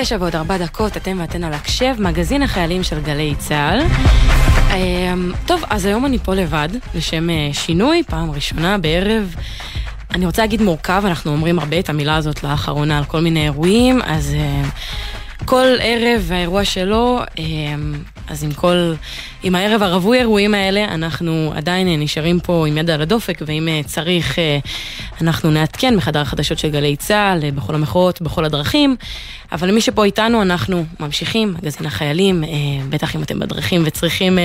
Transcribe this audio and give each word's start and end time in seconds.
תשע 0.00 0.16
ועוד 0.20 0.36
ארבע 0.36 0.58
דקות, 0.58 0.96
אתם 0.96 1.16
ואתן 1.20 1.44
על 1.44 1.52
הקשב, 1.52 1.94
מגזין 1.98 2.42
החיילים 2.42 2.82
של 2.82 3.00
גלי 3.00 3.34
צה"ל. 3.38 3.80
אמ, 4.74 5.32
טוב, 5.46 5.62
אז 5.70 5.84
היום 5.84 6.06
אני 6.06 6.18
פה 6.18 6.34
לבד, 6.34 6.68
לשם 6.94 7.30
אה, 7.30 7.48
שינוי, 7.52 8.02
פעם 8.06 8.30
ראשונה 8.30 8.78
בערב. 8.78 9.34
אני 10.10 10.26
רוצה 10.26 10.42
להגיד 10.42 10.62
מורכב, 10.62 11.02
אנחנו 11.06 11.32
אומרים 11.32 11.58
הרבה 11.58 11.78
את 11.78 11.88
המילה 11.88 12.16
הזאת 12.16 12.42
לאחרונה 12.42 12.98
על 12.98 13.04
כל 13.04 13.20
מיני 13.20 13.44
אירועים, 13.44 14.02
אז 14.02 14.34
uh, 14.34 15.44
כל 15.44 15.66
ערב 15.80 16.22
והאירוע 16.22 16.64
שלו, 16.64 17.20
אז 18.30 18.44
עם 18.44 18.52
כל, 18.52 18.94
עם 19.42 19.54
הערב 19.54 19.82
הרווי 19.82 20.18
אירועים 20.18 20.54
האלה, 20.54 20.84
אנחנו 20.84 21.52
עדיין 21.56 21.86
uh, 21.86 21.90
נשארים 21.90 22.40
פה 22.40 22.66
עם 22.68 22.78
יד 22.78 22.90
על 22.90 23.02
הדופק, 23.02 23.38
ואם 23.46 23.68
uh, 23.68 23.86
צריך, 23.86 24.38
uh, 24.38 25.20
אנחנו 25.20 25.50
נעדכן 25.50 25.96
בחדר 25.96 26.20
החדשות 26.20 26.58
של 26.58 26.70
גלי 26.70 26.96
צה"ל, 26.96 27.50
בכל 27.50 27.74
המחאות, 27.74 28.22
בכל 28.22 28.44
הדרכים, 28.44 28.96
אבל 29.52 29.70
מי 29.70 29.80
שפה 29.80 30.04
איתנו, 30.04 30.42
אנחנו 30.42 30.84
ממשיכים, 31.00 31.54
מגזין 31.62 31.86
החיילים, 31.86 32.44
בטח 32.88 33.16
אם 33.16 33.22
אתם 33.22 33.38
בדרכים 33.38 33.82
וצריכים... 33.86 34.38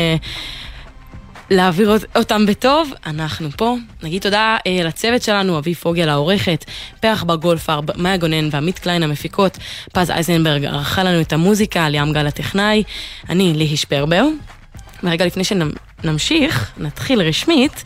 להעביר 1.50 1.96
אותם 2.16 2.46
בטוב, 2.46 2.94
אנחנו 3.06 3.50
פה. 3.58 3.76
נגיד 4.04 4.22
תודה 4.22 4.58
אה, 4.68 4.84
לצוות 4.84 5.22
שלנו, 5.22 5.58
אבי 5.58 5.76
פוגל 5.76 6.10
העורכת, 6.10 6.66
פרח 7.00 7.24
בגולפר, 7.24 7.80
מאיה 7.98 8.18
גונן 8.18 8.50
ועמית 8.52 8.80
קליין 8.80 9.04
המפיקות, 9.04 9.58
פז 9.94 10.12
אייזנברג 10.12 10.66
ערכה 10.66 11.04
לנו 11.04 11.22
את 11.22 11.34
המוזיקה, 11.34 11.90
ליאם 11.90 12.14
גל 12.14 12.28
הטכנאי, 12.28 12.84
אני 13.30 13.54
ליהי 13.54 13.78
שפרבר. 13.78 14.26
ורגע 15.04 15.26
לפני 15.26 15.44
שנמשיך, 15.44 16.72
נתחיל 16.78 17.22
רשמית, 17.22 17.84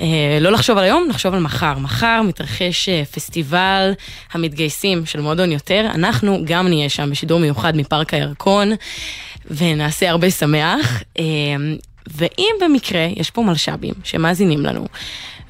אה, 0.00 0.38
לא 0.40 0.52
לחשוב 0.52 0.78
על 0.78 0.84
היום, 0.84 1.06
נחשוב 1.08 1.34
על 1.34 1.40
מחר. 1.40 1.78
מחר 1.78 2.22
מתרחש 2.22 2.88
אה, 2.88 3.02
פסטיבל 3.04 3.92
המתגייסים 4.32 5.06
של 5.06 5.20
מועדון 5.20 5.52
יותר, 5.52 5.86
אנחנו 5.94 6.38
גם 6.44 6.68
נהיה 6.68 6.88
שם 6.88 7.10
בשידור 7.10 7.40
מיוחד 7.40 7.76
מפארק 7.76 8.14
הירקון, 8.14 8.72
ונעשה 9.50 10.10
הרבה 10.10 10.30
שמח. 10.30 11.02
אה, 11.18 11.24
ואם 12.06 12.50
במקרה 12.60 13.06
יש 13.16 13.30
פה 13.30 13.42
מלש"בים 13.42 13.94
שמאזינים 14.04 14.60
לנו, 14.60 14.86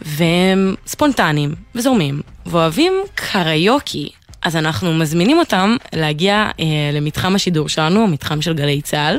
והם 0.02 0.74
ספונטניים 0.86 1.55
וזורמים, 1.74 2.20
ואוהבים 2.47 2.92
קריוקי, 3.14 4.08
אז 4.42 4.56
אנחנו 4.56 4.94
מזמינים 4.94 5.38
אותם 5.38 5.77
להגיע 5.92 6.50
אה, 6.60 6.64
למתחם 6.92 7.34
השידור 7.34 7.69
שלנו, 7.69 8.05
המתחם 8.05 8.42
של 8.42 8.55
גלי 8.55 8.82
צה"ל, 8.82 9.19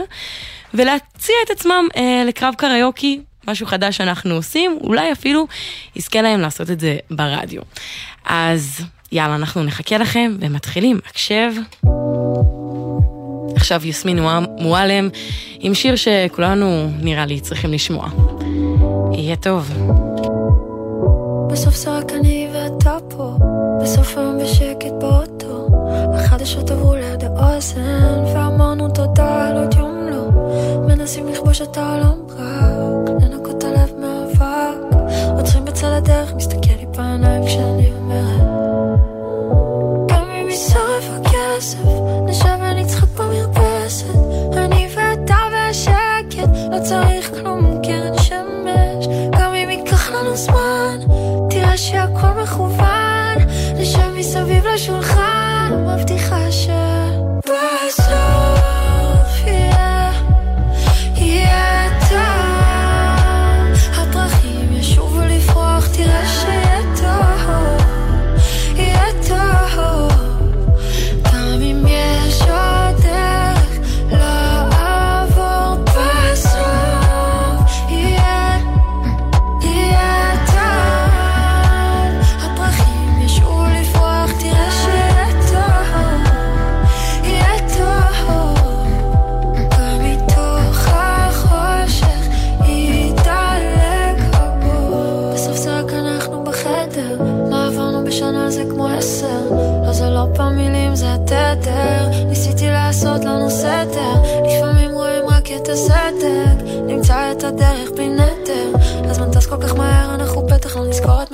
ולהציע 0.74 1.36
את 1.46 1.50
עצמם 1.50 1.88
אה, 1.98 2.24
לקרב 2.28 2.54
קריוקי, 2.58 3.20
משהו 3.48 3.68
חדש 3.68 3.98
שאנחנו 3.98 4.36
עושים, 4.36 4.78
אולי 4.82 5.12
אפילו 5.12 5.48
יזכה 5.96 6.22
להם 6.22 6.40
לעשות 6.40 6.72
את 6.72 6.80
זה 6.80 6.98
ברדיו. 7.12 7.62
אז 8.26 8.82
יאללה, 9.12 9.36
אנחנו 9.36 9.64
נחכה 9.64 9.98
לכם 9.98 10.36
ומתחילים. 10.40 11.00
הקשב. 11.10 11.52
עכשיו 13.56 13.88
יסמין 13.88 14.20
מועלם 14.60 15.10
עם 15.66 15.74
שיר 15.74 15.96
שכולנו 15.96 16.90
נראה 17.02 17.26
לי 17.26 17.40
צריכים 17.40 17.72
לשמוע. 17.72 18.08
יהיה 19.12 19.36
טוב. 19.36 19.72
בסוף 21.52 21.76
זה 21.76 21.98
רק 21.98 22.12
אני 22.12 22.48
ואתה 22.54 22.98
פה, 23.10 23.38
בסוף 23.82 24.18
היום 24.18 24.38
בשקט 24.42 24.92
באוטו. 25.00 25.68
החדשות 26.14 26.72
עברו 26.72 26.96
ליד 26.96 27.24
האוזן, 27.24 28.24
ואמרנו 28.34 28.90
תודה 28.90 29.48
על 29.48 29.58
עוד 29.58 29.74
יום 29.74 30.08
לא. 30.12 30.30
מנסים 30.88 31.28
לכבוש 31.28 31.62
את 31.62 31.78
העולם 31.78 32.20
רק, 32.30 33.10
לנקות 33.22 33.64
הלב 33.64 33.92
מאבק. 34.00 34.96
עוצרים 35.38 35.66
בצד 35.66 35.88
הדרך, 35.88 36.34
מסתכל 36.34 36.74
לי 36.80 36.86
בעיניים 36.98 37.46
כשאני 37.46 37.75
לשולחן, 54.76 55.72
מבטיחה 55.88 56.52
שבסוף 56.52 57.05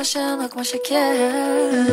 שאין, 0.04 0.40
רק 0.44 0.56
מה 0.56 0.64
שכן. 0.64 1.86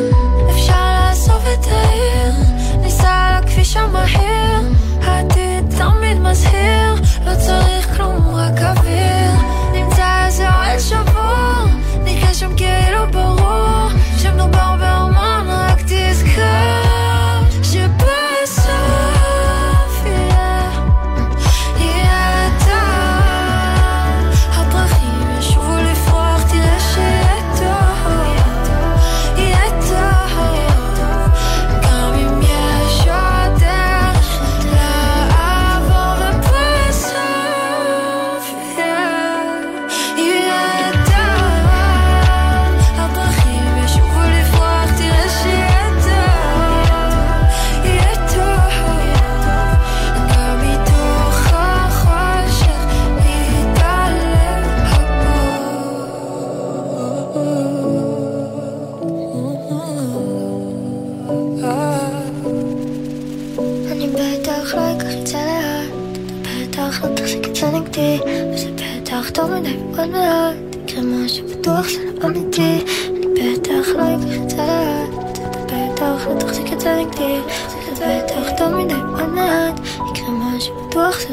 אפשר 0.49 0.93
לעזוב 0.93 1.41
את 1.53 1.67
העיר, 1.71 2.33
ניסע 2.81 3.09
על 3.09 3.43
הכביש 3.43 3.77
המהיר. 3.77 4.59
העתיד 5.01 5.65
תמיד 5.77 6.17
מזהיר, 6.19 6.93
לא 7.25 7.31
צריך 7.35 7.95
כלום, 7.95 8.35
רק 8.35 8.61
אוויר. 8.61 9.31
נמצא 9.73 10.25
איזה 10.25 10.49
אוהל 10.49 10.79
שבור, 10.79 11.63
נחיה 12.03 12.33
שם 12.33 12.55
כאילו 12.57 13.11
ברור, 13.11 13.89
שמדובר 14.17 14.75
באומן, 14.79 15.47
רק 15.49 15.81
תזכור 15.81 16.78
משהו 80.99 81.28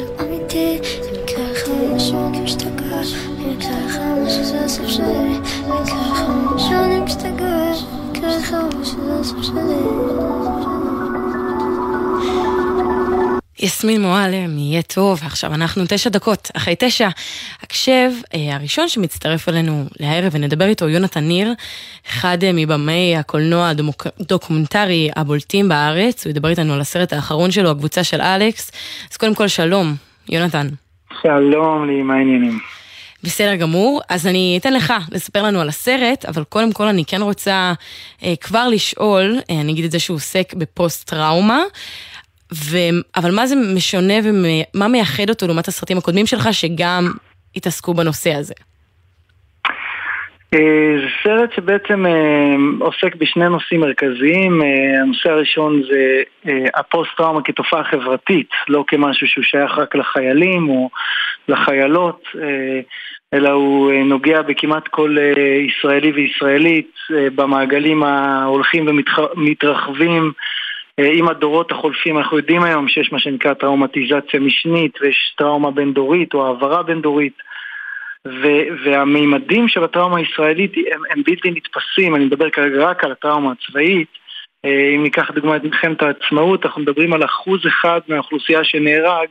יסמין 13.66 14.02
מועלם, 14.02 14.58
יהיה 14.58 14.82
טוב, 14.82 15.20
ועכשיו 15.22 15.54
אנחנו 15.54 15.84
תשע 15.88 16.10
דקות 16.10 16.50
אחרי 16.56 16.74
תשע. 16.78 17.08
הקשב 17.62 18.10
אה, 18.34 18.56
הראשון 18.56 18.88
שמצטרף 18.88 19.48
אלינו 19.48 19.84
לערב 20.00 20.32
ונדבר 20.32 20.64
איתו, 20.64 20.88
יונתן 20.88 21.20
ניר, 21.24 21.52
אחד 22.08 22.44
אה, 22.44 22.50
מבמי 22.54 23.16
הקולנוע 23.16 23.70
הדוקומנטרי 24.20 25.10
הבולטים 25.16 25.68
בארץ, 25.68 26.24
הוא 26.24 26.30
ידבר 26.30 26.48
איתנו 26.48 26.74
על 26.74 26.80
הסרט 26.80 27.12
האחרון 27.12 27.50
שלו, 27.50 27.70
הקבוצה 27.70 28.04
של 28.04 28.20
אלכס. 28.20 28.70
אז 29.10 29.16
קודם 29.16 29.34
כל 29.34 29.48
שלום, 29.48 29.94
יונתן. 30.28 30.66
שלום 31.22 31.86
לי, 31.86 32.02
מה 32.02 32.14
העניינים? 32.14 32.58
בסדר 33.22 33.54
גמור, 33.54 34.00
אז 34.08 34.26
אני 34.26 34.58
אתן 34.60 34.72
לך 34.72 34.94
לספר 35.12 35.42
לנו 35.42 35.60
על 35.60 35.68
הסרט, 35.68 36.24
אבל 36.24 36.44
קודם 36.44 36.72
כל 36.72 36.86
אני 36.86 37.04
כן 37.04 37.22
רוצה 37.22 37.72
אה, 38.22 38.34
כבר 38.40 38.68
לשאול, 38.68 39.38
אה, 39.50 39.60
אני 39.60 39.72
אגיד 39.72 39.84
את 39.84 39.90
זה 39.90 39.98
שהוא 39.98 40.14
עוסק 40.14 40.54
בפוסט 40.54 41.10
טראומה, 41.10 41.60
ו... 42.54 42.76
אבל 43.16 43.34
מה 43.34 43.46
זה 43.46 43.54
משונה 43.74 44.14
ומה 44.24 44.88
מייחד 44.88 45.28
אותו 45.28 45.46
לעומת 45.46 45.68
הסרטים 45.68 45.98
הקודמים 45.98 46.26
שלך 46.26 46.48
שגם 46.52 47.12
התעסקו 47.56 47.94
בנושא 47.94 48.34
הזה? 48.34 48.54
אה, 50.54 50.96
זה 51.00 51.08
סרט 51.22 51.52
שבעצם 51.56 52.06
אה, 52.06 52.54
עוסק 52.80 53.14
בשני 53.14 53.48
נושאים 53.48 53.80
מרכזיים. 53.80 54.62
אה, 54.62 55.00
הנושא 55.02 55.30
הראשון 55.30 55.82
זה 55.90 56.22
הפוסט-טראומה 56.74 57.42
כתופעה 57.42 57.84
חברתית, 57.84 58.50
לא 58.68 58.84
כמשהו 58.86 59.26
שהוא 59.26 59.44
שייך 59.44 59.78
רק 59.78 59.94
לחיילים 59.94 60.68
או 60.68 60.90
לחיילות, 61.48 62.22
אלא 63.34 63.48
הוא 63.48 63.92
נוגע 63.92 64.42
בכמעט 64.42 64.88
כל 64.88 65.16
ישראלי 65.68 66.12
וישראלית 66.12 66.92
במעגלים 67.10 68.02
ההולכים 68.02 68.88
ומתרחבים. 68.88 70.32
עם 71.00 71.28
הדורות 71.28 71.72
החולפים 71.72 72.18
אנחנו 72.18 72.36
יודעים 72.36 72.62
היום 72.62 72.88
שיש 72.88 73.12
מה 73.12 73.18
שנקרא 73.18 73.54
טראומטיזציה 73.54 74.40
משנית 74.40 74.98
ויש 75.00 75.34
טראומה 75.38 75.70
בין-דורית 75.70 76.34
או 76.34 76.46
העברה 76.46 76.82
בין-דורית 76.82 77.42
והמימדים 78.84 79.68
של 79.68 79.84
הטראומה 79.84 80.18
הישראלית 80.18 80.72
הם, 80.76 81.02
הם 81.10 81.22
בלתי 81.22 81.50
נתפסים, 81.50 82.14
אני 82.14 82.24
מדבר 82.24 82.50
כרגע 82.50 82.90
רק 82.90 83.04
על 83.04 83.12
הטראומה 83.12 83.52
הצבאית. 83.52 84.08
אה, 84.64 84.90
אם 84.96 85.02
ניקח 85.02 85.30
דוגמא 85.30 85.56
את 85.56 85.64
מלחמת 85.64 86.02
העצמאות, 86.02 86.66
אנחנו 86.66 86.82
מדברים 86.82 87.12
על 87.12 87.24
אחוז 87.24 87.66
אחד 87.66 88.00
מהאוכלוסייה 88.08 88.64
שנהרג, 88.64 89.28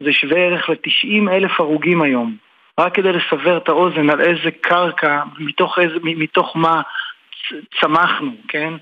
זה 0.00 0.12
שווה 0.12 0.38
ערך 0.38 0.68
ל-90 0.68 1.30
אלף 1.30 1.60
הרוגים 1.60 2.02
היום. 2.02 2.36
רק 2.80 2.94
כדי 2.94 3.12
לסבר 3.12 3.56
את 3.56 3.68
האוזן 3.68 4.10
על 4.10 4.20
איזה 4.20 4.50
קרקע, 4.60 5.22
מתוך, 5.38 5.78
איזה, 5.78 5.94
מתוך 6.02 6.56
מה 6.56 6.82
צמחנו, 7.80 8.32
כן? 8.48 8.74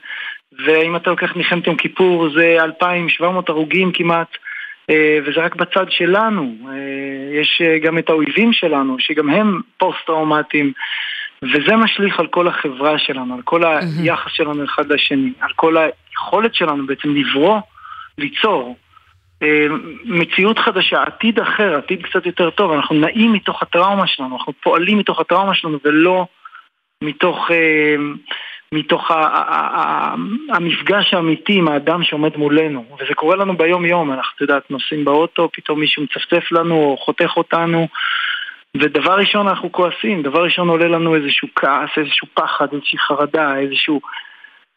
ואם 0.59 0.97
אתה 0.97 1.11
לוקח 1.11 1.37
מלחמת 1.37 1.67
יום 1.67 1.77
כיפור 1.77 2.29
זה 2.35 2.57
2,700 2.61 3.49
הרוגים 3.49 3.93
כמעט, 3.93 4.29
אה, 4.91 5.19
וזה 5.27 5.41
רק 5.41 5.57
בצד 5.57 5.87
שלנו. 5.91 6.55
אה, 6.69 7.41
יש 7.41 7.63
אה, 7.65 7.79
גם 7.79 7.99
את 7.99 8.09
האויבים 8.09 8.53
שלנו, 8.53 8.97
שגם 8.99 9.31
הם 9.31 9.61
פוסט-טראומטיים, 9.79 10.73
וזה 11.43 11.77
משליך 11.77 12.21
על 12.21 12.27
כל 12.27 12.49
החברה 12.49 12.99
שלנו, 12.99 13.35
על 13.35 13.43
כל 13.43 13.63
היחס 13.65 14.33
שלנו 14.33 14.65
אחד 14.65 14.93
לשני, 14.93 15.33
על 15.41 15.51
כל 15.57 15.77
היכולת 15.77 16.55
שלנו 16.55 16.87
בעצם 16.87 17.15
לברוא, 17.15 17.61
ליצור. 18.19 18.77
מציאות 20.05 20.59
חדשה, 20.59 21.03
עתיד 21.03 21.41
אחר, 21.41 21.77
עתיד 21.77 22.03
קצת 22.03 22.27
יותר 22.27 22.51
טוב, 22.51 22.73
אנחנו 22.73 22.95
נעים 22.95 23.33
מתוך 23.33 23.63
הטראומה 23.63 24.07
שלנו, 24.07 24.37
אנחנו 24.37 24.53
פועלים 24.63 24.99
מתוך 24.99 25.21
הטראומה 25.21 25.55
שלנו 25.55 25.79
ולא 25.85 26.27
מתוך 27.03 27.51
מתוך 28.75 29.11
המפגש 30.51 31.15
האמיתי 31.15 31.53
עם 31.53 31.69
האדם 31.69 32.03
שעומד 32.03 32.37
מולנו, 32.37 32.85
וזה 33.01 33.15
קורה 33.15 33.37
לנו 33.37 33.57
ביום 33.57 33.85
יום, 33.85 34.13
אנחנו, 34.13 34.33
את 34.37 34.41
יודעת, 34.41 34.71
נוסעים 34.71 35.05
באוטו, 35.05 35.49
פתאום 35.53 35.81
מישהו 35.81 36.03
מצפצף 36.03 36.53
לנו 36.53 36.75
או 36.75 36.97
חותך 36.97 37.37
אותנו, 37.37 37.89
ודבר 38.77 39.15
ראשון 39.19 39.49
אנחנו 39.49 39.73
כועסים, 39.73 40.23
דבר 40.23 40.45
ראשון 40.45 40.69
עולה 40.69 40.89
לנו 40.89 41.15
איזשהו 41.15 41.49
כעס, 41.57 41.91
איזשהו 41.97 42.29
פחד, 42.35 42.67
איזושהי 42.73 42.99
חרדה, 42.99 43.59
איזשהו... 43.59 44.01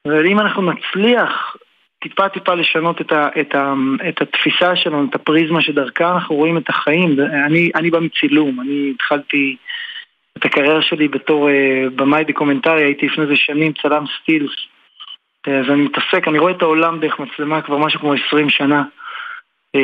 ואם 0.05 0.39
אנחנו 0.39 0.71
נצליח 0.71 1.55
טיפה 2.01 2.29
טיפה 2.29 2.53
לשנות 2.53 3.01
את, 3.01 3.11
ה, 3.11 3.29
את, 3.41 3.55
ה, 3.55 3.73
את 4.09 4.21
התפיסה 4.21 4.75
שלנו, 4.75 5.07
את 5.09 5.15
הפריזמה 5.15 5.61
שדרכה 5.61 6.11
אנחנו 6.13 6.35
רואים 6.35 6.57
את 6.57 6.69
החיים, 6.69 7.19
אני, 7.45 7.71
אני 7.75 7.89
בא 7.89 7.99
מצילום, 7.99 8.59
אני 8.61 8.91
התחלתי... 8.95 9.57
את 10.37 10.45
הקריירה 10.45 10.81
שלי 10.81 11.07
בתור 11.07 11.49
uh, 11.49 11.89
במאי 11.95 12.23
דוקומנטרי, 12.23 12.83
הייתי 12.83 13.05
לפני 13.05 13.23
איזה 13.23 13.35
שנים 13.35 13.73
צלם 13.81 14.05
סטילס. 14.21 14.51
Uh, 15.47 15.51
אז 15.51 15.65
אני 15.69 15.81
מתעסק, 15.81 16.27
אני 16.27 16.39
רואה 16.39 16.51
את 16.51 16.61
העולם 16.61 16.99
דרך 16.99 17.19
מצלמה 17.19 17.61
כבר 17.61 17.77
משהו 17.77 17.99
כמו 17.99 18.13
20 18.27 18.49
שנה. 18.49 18.83
Uh, 19.77 19.79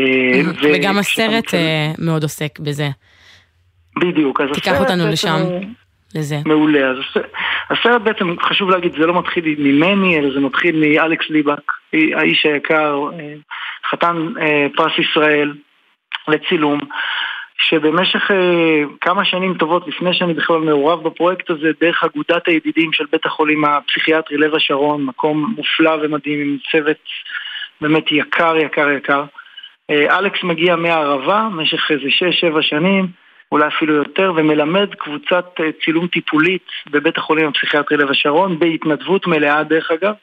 וגם 0.61 0.97
הסרט 0.97 1.53
מאוד 2.00 2.23
עוסק 2.23 2.59
בזה. 2.59 2.88
בדיוק, 4.00 4.41
אז 4.41 4.50
תיקח 4.53 4.79
אותנו 4.81 5.07
לשם, 5.11 5.38
לזה. 6.15 6.35
מעולה, 6.45 6.89
אז 6.89 6.97
הסרט 7.69 8.01
בעצם, 8.01 8.35
חשוב 8.41 8.69
להגיד, 8.69 8.91
זה 8.91 9.06
לא 9.06 9.19
מתחיל 9.19 9.56
ממני, 9.57 10.19
אלא 10.19 10.33
זה 10.33 10.39
מתחיל 10.39 10.75
מאלכס 10.79 11.29
ליבק, 11.29 11.71
האיש 11.94 12.45
היקר, 12.45 13.09
חתן 13.91 14.27
פרס 14.75 14.91
ישראל 14.99 15.53
לצילום. 16.27 16.79
שבמשך 17.57 18.31
אה, 18.31 18.83
כמה 19.01 19.25
שנים 19.25 19.53
טובות 19.53 19.88
לפני 19.88 20.13
שאני 20.13 20.33
בכלל 20.33 20.59
מעורב 20.59 21.03
בפרויקט 21.03 21.50
הזה, 21.50 21.71
דרך 21.81 22.03
אגודת 22.03 22.47
הידידים 22.47 22.94
של 22.94 23.05
בית 23.11 23.25
החולים 23.25 23.65
הפסיכיאטרי 23.65 24.38
לב 24.38 24.55
השרון, 24.55 25.05
מקום 25.05 25.53
מופלא 25.57 25.97
ומדהים 26.01 26.39
עם 26.41 26.57
צוות 26.71 26.97
באמת 27.81 28.11
יקר 28.11 28.57
יקר 28.57 28.89
יקר. 28.89 29.23
אה, 29.89 30.17
אלכס 30.19 30.44
מגיע 30.44 30.75
מהערבה 30.75 31.47
במשך 31.51 31.91
איזה 31.91 32.09
6-7 32.57 32.61
שנים, 32.61 33.07
אולי 33.51 33.67
אפילו 33.67 33.94
יותר, 33.94 34.33
ומלמד 34.35 34.95
קבוצת 34.95 35.45
אה, 35.59 35.69
צילום 35.85 36.07
טיפולית 36.07 36.67
בבית 36.91 37.17
החולים 37.17 37.47
הפסיכיאטרי 37.47 37.97
לב 37.97 38.09
השרון, 38.09 38.59
בהתנדבות 38.59 39.27
מלאה 39.27 39.63
דרך 39.63 39.91
אגב. 39.91 40.13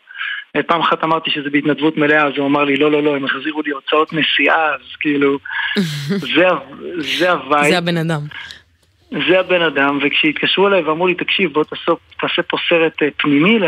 פעם 0.67 0.81
אחת 0.81 1.05
אמרתי 1.05 1.31
שזה 1.31 1.50
בהתנדבות 1.50 1.97
מלאה, 1.97 2.26
אז 2.26 2.32
הוא 2.37 2.47
אמר 2.47 2.64
לי, 2.64 2.76
לא, 2.76 2.91
לא, 2.91 3.02
לא, 3.02 3.17
הם 3.17 3.25
החזירו 3.25 3.62
לי 3.62 3.70
הוצאות 3.70 4.12
נסיעה, 4.12 4.75
אז 4.75 4.97
כאילו, 5.00 5.38
זה, 6.35 6.47
זה 6.99 7.31
ה 7.31 7.37
vibe. 7.37 7.71
זה 7.70 7.79
הבן 7.79 7.97
אדם. 7.97 8.20
זה 9.29 9.41
הבן 9.41 9.62
אדם, 9.62 9.99
וכשהתקשרו 10.02 10.69
אליי 10.69 10.82
ואמרו 10.82 11.06
לי, 11.06 11.14
תקשיב, 11.14 11.52
בוא 11.52 11.64
תעשה, 11.64 11.93
תעשה 12.20 12.43
פה 12.43 12.56
סרט 12.69 13.02
אה, 13.02 13.08
פנימי 13.17 13.58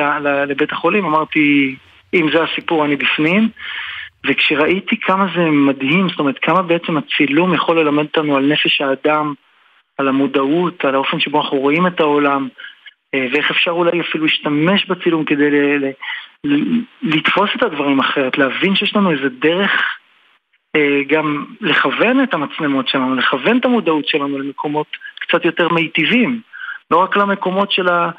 לבית 0.49 0.73
החולים, 0.73 1.05
אמרתי, 1.05 1.77
אם 2.15 2.29
זה 2.33 2.43
הסיפור, 2.43 2.85
אני 2.85 2.97
בפנים. 2.97 3.49
וכשראיתי 4.27 4.97
כמה 5.01 5.27
זה 5.37 5.41
מדהים, 5.51 6.09
זאת 6.09 6.19
אומרת, 6.19 6.39
כמה 6.43 6.63
בעצם 6.63 6.97
הצילום 6.97 7.55
יכול 7.55 7.81
ללמד 7.81 8.05
אותנו 8.05 8.37
על 8.37 8.53
נפש 8.53 8.81
האדם, 8.81 9.35
על 9.99 10.09
המודעות, 10.09 10.85
על 10.85 10.95
האופן 10.95 11.21
שבו 11.21 11.41
אנחנו 11.41 11.59
רואים 11.59 11.87
את 11.87 12.01
העולם, 12.01 12.49
אה, 13.15 13.27
ואיך 13.33 13.51
אפשר 13.51 13.71
אולי 13.71 14.01
אפילו 14.01 14.25
להשתמש 14.25 14.87
בצילום 14.87 15.25
כדי 15.25 15.51
לתפוס 17.03 17.51
את 17.57 17.63
הדברים 17.63 18.01
אחרת, 18.01 18.39
להבין 18.39 18.77
שיש 18.77 18.97
לנו 18.97 19.11
איזה 19.11 19.29
דרך 19.29 19.71
אה, 20.77 21.01
גם 21.09 21.45
לכוון 21.61 22.23
את 22.23 22.35
המצלמות 22.35 22.89
שלנו, 22.89 23.15
לכוון 23.15 23.59
את 23.59 23.65
המודעות 23.65 24.09
שלנו 24.09 24.39
למקומות 24.39 24.87
קצת 25.21 25.45
יותר 25.45 25.69
מיטיבים, 25.69 26.41
לא 26.91 26.97
רק 26.97 27.17
למקומות 27.17 27.73
של, 27.73 27.89
ה, 27.89 28.11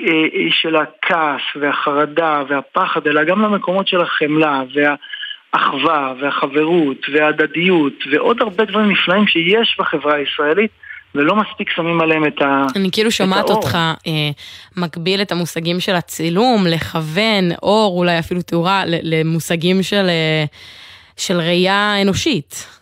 אה, 0.00 0.28
של 0.50 0.76
הכעס 0.76 1.42
והחרדה 1.60 2.42
והפחד, 2.48 3.06
אלא 3.06 3.24
גם 3.24 3.42
למקומות 3.42 3.88
של 3.88 4.00
החמלה 4.00 4.62
והאחווה 4.74 6.14
והחברות 6.20 7.06
וההדדיות 7.12 7.94
ועוד 8.10 8.42
הרבה 8.42 8.64
דברים 8.64 8.90
נפלאים 8.90 9.26
שיש 9.26 9.76
בחברה 9.78 10.14
הישראלית 10.14 10.70
ולא 11.14 11.36
מספיק 11.36 11.70
שמים 11.70 12.00
עליהם 12.00 12.26
את 12.26 12.42
ה... 12.42 12.66
אני 12.76 12.88
כאילו 12.92 13.10
שומעת 13.10 13.50
אותך 13.50 13.78
אה, 14.06 14.30
מקביל 14.76 15.22
את 15.22 15.32
המושגים 15.32 15.80
של 15.80 15.94
הצילום, 15.94 16.66
לכוון, 16.66 17.44
אור, 17.62 17.98
אולי 17.98 18.18
אפילו 18.18 18.42
תאורה, 18.42 18.82
למושגים 18.86 19.82
של, 19.82 20.06
אה, 20.08 20.44
של 21.16 21.36
ראייה 21.36 22.02
אנושית. 22.02 22.80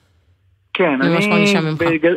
כן, 0.75 1.02
אני... 1.02 1.54
בגד... 1.78 2.14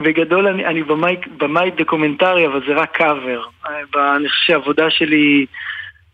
בגדול 0.00 0.46
אני, 0.48 0.66
אני 0.66 0.82
במאי, 0.82 1.16
במאי 1.36 1.70
דוקומנטרי, 1.70 2.46
אבל 2.46 2.60
זה 2.66 2.74
רק 2.74 2.96
קאבר. 2.96 3.42
אני 4.16 4.28
חושב 4.28 4.46
שהעבודה 4.46 4.90
שלי 4.90 5.46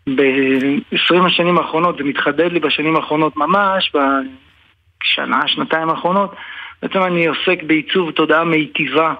ב-20 0.07 1.25
השנים 1.27 1.57
האחרונות, 1.57 1.97
זה 1.97 2.03
מתחדד 2.03 2.51
לי 2.51 2.59
בשנים 2.59 2.95
האחרונות 2.95 3.37
ממש, 3.37 3.91
בשנה, 3.93 5.47
שנתיים 5.47 5.89
האחרונות. 5.89 6.35
בעצם 6.81 7.03
אני 7.03 7.25
עוסק 7.25 7.63
בעיצוב 7.63 8.11
תודעה 8.11 8.43
מיטיבה 8.43 9.13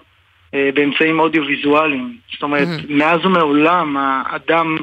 אה, 0.53 0.69
באמצעים 0.73 1.19
אודיו-ויזואליים. 1.19 2.17
זאת 2.33 2.43
אומרת, 2.43 2.67
mm-hmm. 2.67 2.93
מאז 2.93 3.25
ומעולם 3.25 3.97
האדם 3.97 4.77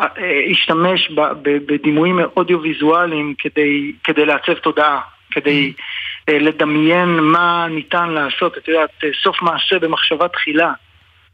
אה, 0.00 0.06
השתמש 0.50 1.10
בדימויים 1.42 2.20
אודיו-ויזואליים 2.36 3.34
כדי, 3.38 3.92
כדי 4.04 4.26
לעצב 4.26 4.54
תודעה, 4.54 5.00
כדי 5.30 5.72
mm-hmm. 5.76 6.32
לדמיין 6.32 7.08
מה 7.08 7.66
ניתן 7.70 8.08
לעשות. 8.08 8.58
את 8.58 8.68
יודעת, 8.68 8.90
סוף 9.22 9.42
מעשה 9.42 9.78
במחשבה 9.78 10.28
תחילה. 10.28 10.72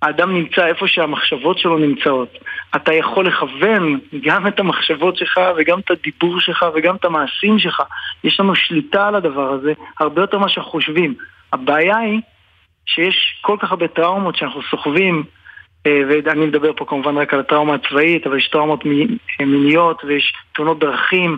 האדם 0.02 0.35
נמצא 0.35 0.67
איפה 0.67 0.88
שהמחשבות 0.88 1.59
שלו 1.59 1.78
נמצאות. 1.78 2.38
אתה 2.76 2.95
יכול 2.95 3.26
לכוון 3.26 3.99
גם 4.23 4.47
את 4.47 4.61
המחשבות 4.61 5.17
שלך 5.17 5.40
וגם 5.57 5.81
את 5.81 5.90
הדיבור 5.90 6.40
שלך 6.40 6.64
וגם 6.75 6.97
את 6.97 7.05
המעשים 7.05 7.59
שלך. 7.59 7.83
יש 8.25 8.40
לנו 8.40 8.55
שליטה 8.55 9.09
על 9.09 9.14
הדבר 9.14 9.52
הזה 9.52 9.73
הרבה 10.00 10.23
יותר 10.23 10.38
ממה 10.38 10.49
שאנחנו 10.49 10.71
חושבים. 10.71 11.14
הבעיה 11.52 11.97
היא 11.97 12.21
שיש 12.87 13.38
כל 13.40 13.57
כך 13.61 13.71
הרבה 13.71 13.88
טראומות 13.88 14.37
שאנחנו 14.37 14.61
סוחבים, 14.71 15.25
אה, 15.87 16.00
ואני 16.09 16.47
מדבר 16.47 16.73
פה 16.76 16.85
כמובן 16.85 17.19
רק 17.19 17.35
על 17.35 17.40
הטראומה 17.40 17.75
הצבאית, 17.75 18.26
אבל 18.26 18.38
יש 18.38 18.49
טראומות 18.49 18.85
מיניות 19.40 20.05
ויש 20.05 20.33
תאונות 20.55 20.78
דרכים. 20.78 21.37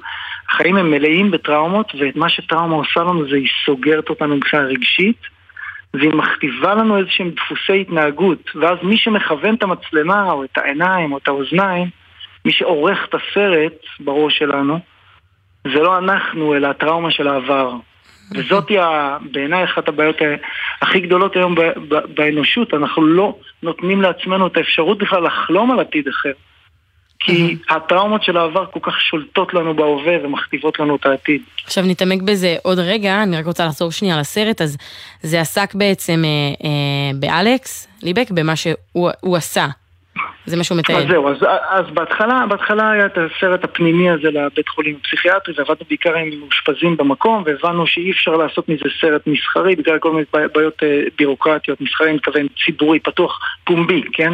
החיים 0.48 0.76
הם 0.76 0.90
מלאים 0.90 1.30
בטראומות, 1.30 1.92
ואת 1.98 2.16
מה 2.16 2.28
שטראומה 2.28 2.76
עושה 2.76 3.00
לנו 3.00 3.28
זה 3.30 3.36
היא 3.36 3.48
סוגרת 3.64 4.08
אותנו 4.08 4.36
מבחינה 4.36 4.62
רגשית. 4.62 5.29
והיא 5.94 6.14
מכתיבה 6.14 6.74
לנו 6.74 6.98
איזה 6.98 7.10
שהם 7.10 7.30
דפוסי 7.30 7.80
התנהגות, 7.80 8.50
ואז 8.54 8.78
מי 8.82 8.96
שמכוון 8.96 9.54
את 9.54 9.62
המצלמה, 9.62 10.32
או 10.32 10.44
את 10.44 10.58
העיניים, 10.58 11.12
או 11.12 11.18
את 11.18 11.28
האוזניים, 11.28 11.88
מי 12.44 12.52
שעורך 12.52 12.98
את 13.08 13.14
הסרט 13.14 13.74
בראש 14.00 14.38
שלנו, 14.38 14.78
זה 15.64 15.80
לא 15.82 15.98
אנחנו, 15.98 16.54
אלא 16.54 16.68
הטראומה 16.68 17.10
של 17.10 17.28
העבר. 17.28 17.72
וזאת 18.34 18.70
בעיניי 19.32 19.64
אחת 19.64 19.88
הבעיות 19.88 20.16
הכי 20.82 21.00
גדולות 21.00 21.36
היום 21.36 21.54
באנושות, 22.14 22.74
אנחנו 22.74 23.02
לא 23.02 23.38
נותנים 23.62 24.02
לעצמנו 24.02 24.46
את 24.46 24.56
האפשרות 24.56 24.98
בכלל 24.98 25.26
לחלום 25.26 25.70
על 25.70 25.80
עתיד 25.80 26.08
אחר. 26.08 26.32
כי 27.20 27.56
הטראומות 27.68 28.22
של 28.22 28.36
העבר 28.36 28.66
כל 28.66 28.80
כך 28.82 29.00
שולטות 29.00 29.54
לנו 29.54 29.74
בהווה 29.74 30.16
ומכתיבות 30.24 30.80
לנו 30.80 30.96
את 30.96 31.06
העתיד. 31.06 31.42
עכשיו 31.64 31.84
נתעמק 31.86 32.22
בזה 32.22 32.56
עוד 32.62 32.78
רגע, 32.78 33.22
אני 33.22 33.36
רק 33.36 33.46
רוצה 33.46 33.66
לחזור 33.66 33.92
שנייה 33.92 34.20
לסרט, 34.20 34.60
אז 34.60 34.76
זה 35.20 35.40
עסק 35.40 35.74
בעצם 35.74 36.22
אה, 36.24 36.68
אה, 36.68 37.10
באלכס 37.14 37.88
ליבק, 38.02 38.30
במה 38.30 38.56
שהוא 38.56 39.36
עשה. 39.36 39.66
זה 40.46 40.56
מה 40.56 40.64
שהוא 40.64 40.78
מתאר. 40.78 40.96
אז 40.96 41.08
זהו, 41.08 41.28
אז, 41.28 41.36
אז 41.70 41.86
בהתחלה, 41.94 42.44
בהתחלה 42.48 42.90
היה 42.90 43.06
את 43.06 43.18
הסרט 43.18 43.64
הפנימי 43.64 44.10
הזה 44.10 44.30
לבית 44.30 44.68
חולים 44.68 44.96
הפסיכיאטרי 45.00 45.54
ועבדנו 45.58 45.86
בעיקר 45.88 46.14
עם 46.14 46.40
מאושפזים 46.40 46.96
במקום 46.96 47.42
והבנו 47.46 47.86
שאי 47.86 48.10
אפשר 48.10 48.30
לעשות 48.30 48.68
מזה 48.68 48.84
סרט 49.00 49.26
מסחרי 49.26 49.76
בגלל 49.76 49.98
כל 49.98 50.12
מיני 50.12 50.24
בעיות 50.54 50.82
אה, 50.82 51.02
בירוקרטיות, 51.18 51.80
מסחרי 51.80 52.08
אני 52.08 52.16
מתכוון 52.16 52.46
ציבורי, 52.64 53.00
פתוח, 53.00 53.40
פומבי, 53.64 54.02
כן? 54.12 54.32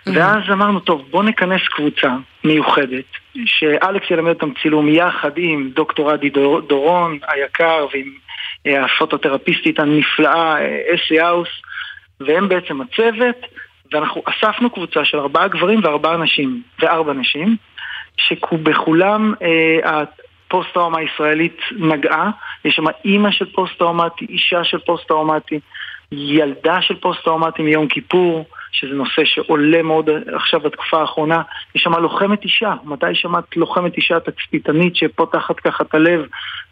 Mm-hmm. 0.00 0.12
ואז 0.14 0.42
אמרנו, 0.52 0.80
טוב, 0.80 1.04
בוא 1.10 1.22
נכנס 1.22 1.60
קבוצה 1.68 2.16
מיוחדת, 2.44 3.04
שאלכס 3.44 4.10
ילמד 4.10 4.28
אותם 4.28 4.52
צילום 4.62 4.88
יחד 4.88 5.30
עם 5.36 5.70
דוקטור 5.74 6.14
אדי 6.14 6.30
דורון 6.68 7.18
היקר 7.28 7.86
ועם 7.92 8.12
אה, 8.66 8.84
הפוטותרפיסטית 8.84 9.78
הנפלאה 9.78 10.60
אה, 10.60 10.80
אסי 10.94 11.20
האוס, 11.20 11.48
והם 12.20 12.48
בעצם 12.48 12.80
הצוות, 12.80 13.36
ואנחנו 13.92 14.22
אספנו 14.24 14.70
קבוצה 14.70 15.04
של 15.04 15.18
ארבעה 15.18 15.48
גברים 15.48 15.80
וארבעה 15.82 16.16
נשים, 16.16 16.62
וארבע 16.78 17.12
נשים, 17.12 17.56
שבכולם 18.16 19.34
אה, 19.42 20.00
הפוסט-טראומה 20.50 20.98
הישראלית 20.98 21.60
נגעה, 21.78 22.30
יש 22.64 22.74
שם 22.74 22.84
אימא 23.04 23.30
של 23.30 23.52
פוסט-טראומטי, 23.52 24.26
אישה 24.28 24.64
של 24.64 24.78
פוסט-טראומטי, 24.78 25.60
ילדה 26.12 26.82
של 26.82 26.94
פוסט-טראומטי 27.00 27.62
מיום 27.62 27.88
כיפור, 27.88 28.44
שזה 28.72 28.94
נושא 28.94 29.24
שעולה 29.24 29.82
מאוד 29.82 30.10
עכשיו 30.34 30.60
בתקופה 30.60 31.00
האחרונה. 31.00 31.42
יש 31.74 31.82
שם 31.82 31.94
לוחמת 31.94 32.44
אישה, 32.44 32.74
מתי 32.84 33.14
שמעת 33.14 33.56
לוחמת 33.56 33.96
אישה 33.96 34.20
תצפיתנית 34.20 34.96
שפותחת 34.96 35.60
ככה 35.60 35.84
את 35.84 35.94
הלב, 35.94 36.26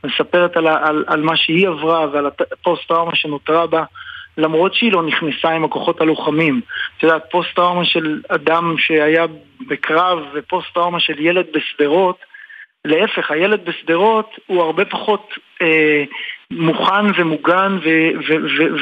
מספרת 0.04 0.56
על, 0.56 0.66
על, 0.66 1.04
על 1.06 1.22
מה 1.22 1.36
שהיא 1.36 1.68
עברה 1.68 2.06
ועל 2.12 2.26
הפוסט-טראומה 2.26 3.14
שנותרה 3.14 3.66
בה. 3.66 3.84
למרות 4.38 4.74
שהיא 4.74 4.92
לא 4.92 5.02
נכנסה 5.02 5.50
עם 5.50 5.64
הכוחות 5.64 6.00
הלוחמים. 6.00 6.60
את 6.96 7.02
יודעת, 7.02 7.22
פוסט-טראומה 7.30 7.84
של 7.84 8.20
אדם 8.28 8.74
שהיה 8.78 9.26
בקרב 9.68 10.18
ופוסט-טראומה 10.34 11.00
של 11.00 11.20
ילד 11.20 11.46
בשדרות, 11.54 12.18
להפך, 12.84 13.30
הילד 13.30 13.64
בשדרות 13.64 14.30
הוא 14.46 14.62
הרבה 14.62 14.84
פחות 14.84 15.34
אה, 15.62 16.04
מוכן 16.50 17.06
ומוגן 17.16 17.78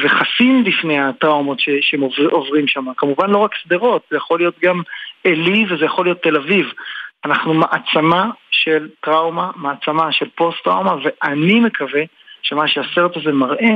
וחסין 0.03 0.63
בפני 0.63 0.99
הטראומות 0.99 1.59
שהם 1.81 2.01
עוברים 2.31 2.67
שם. 2.67 2.85
כמובן 2.97 3.29
לא 3.29 3.37
רק 3.37 3.55
שדרות, 3.55 4.01
זה 4.11 4.17
יכול 4.17 4.39
להיות 4.39 4.55
גם 4.63 4.81
עלי 5.25 5.65
וזה 5.69 5.85
יכול 5.85 6.05
להיות 6.05 6.23
תל 6.23 6.35
אביב. 6.37 6.73
אנחנו 7.25 7.53
מעצמה 7.53 8.29
של 8.51 8.89
טראומה, 9.01 9.51
מעצמה 9.55 10.11
של 10.11 10.29
פוסט-טראומה, 10.35 10.95
ואני 11.03 11.59
מקווה 11.59 12.01
שמה 12.41 12.67
שהסרט 12.67 13.17
הזה 13.17 13.31
מראה 13.31 13.75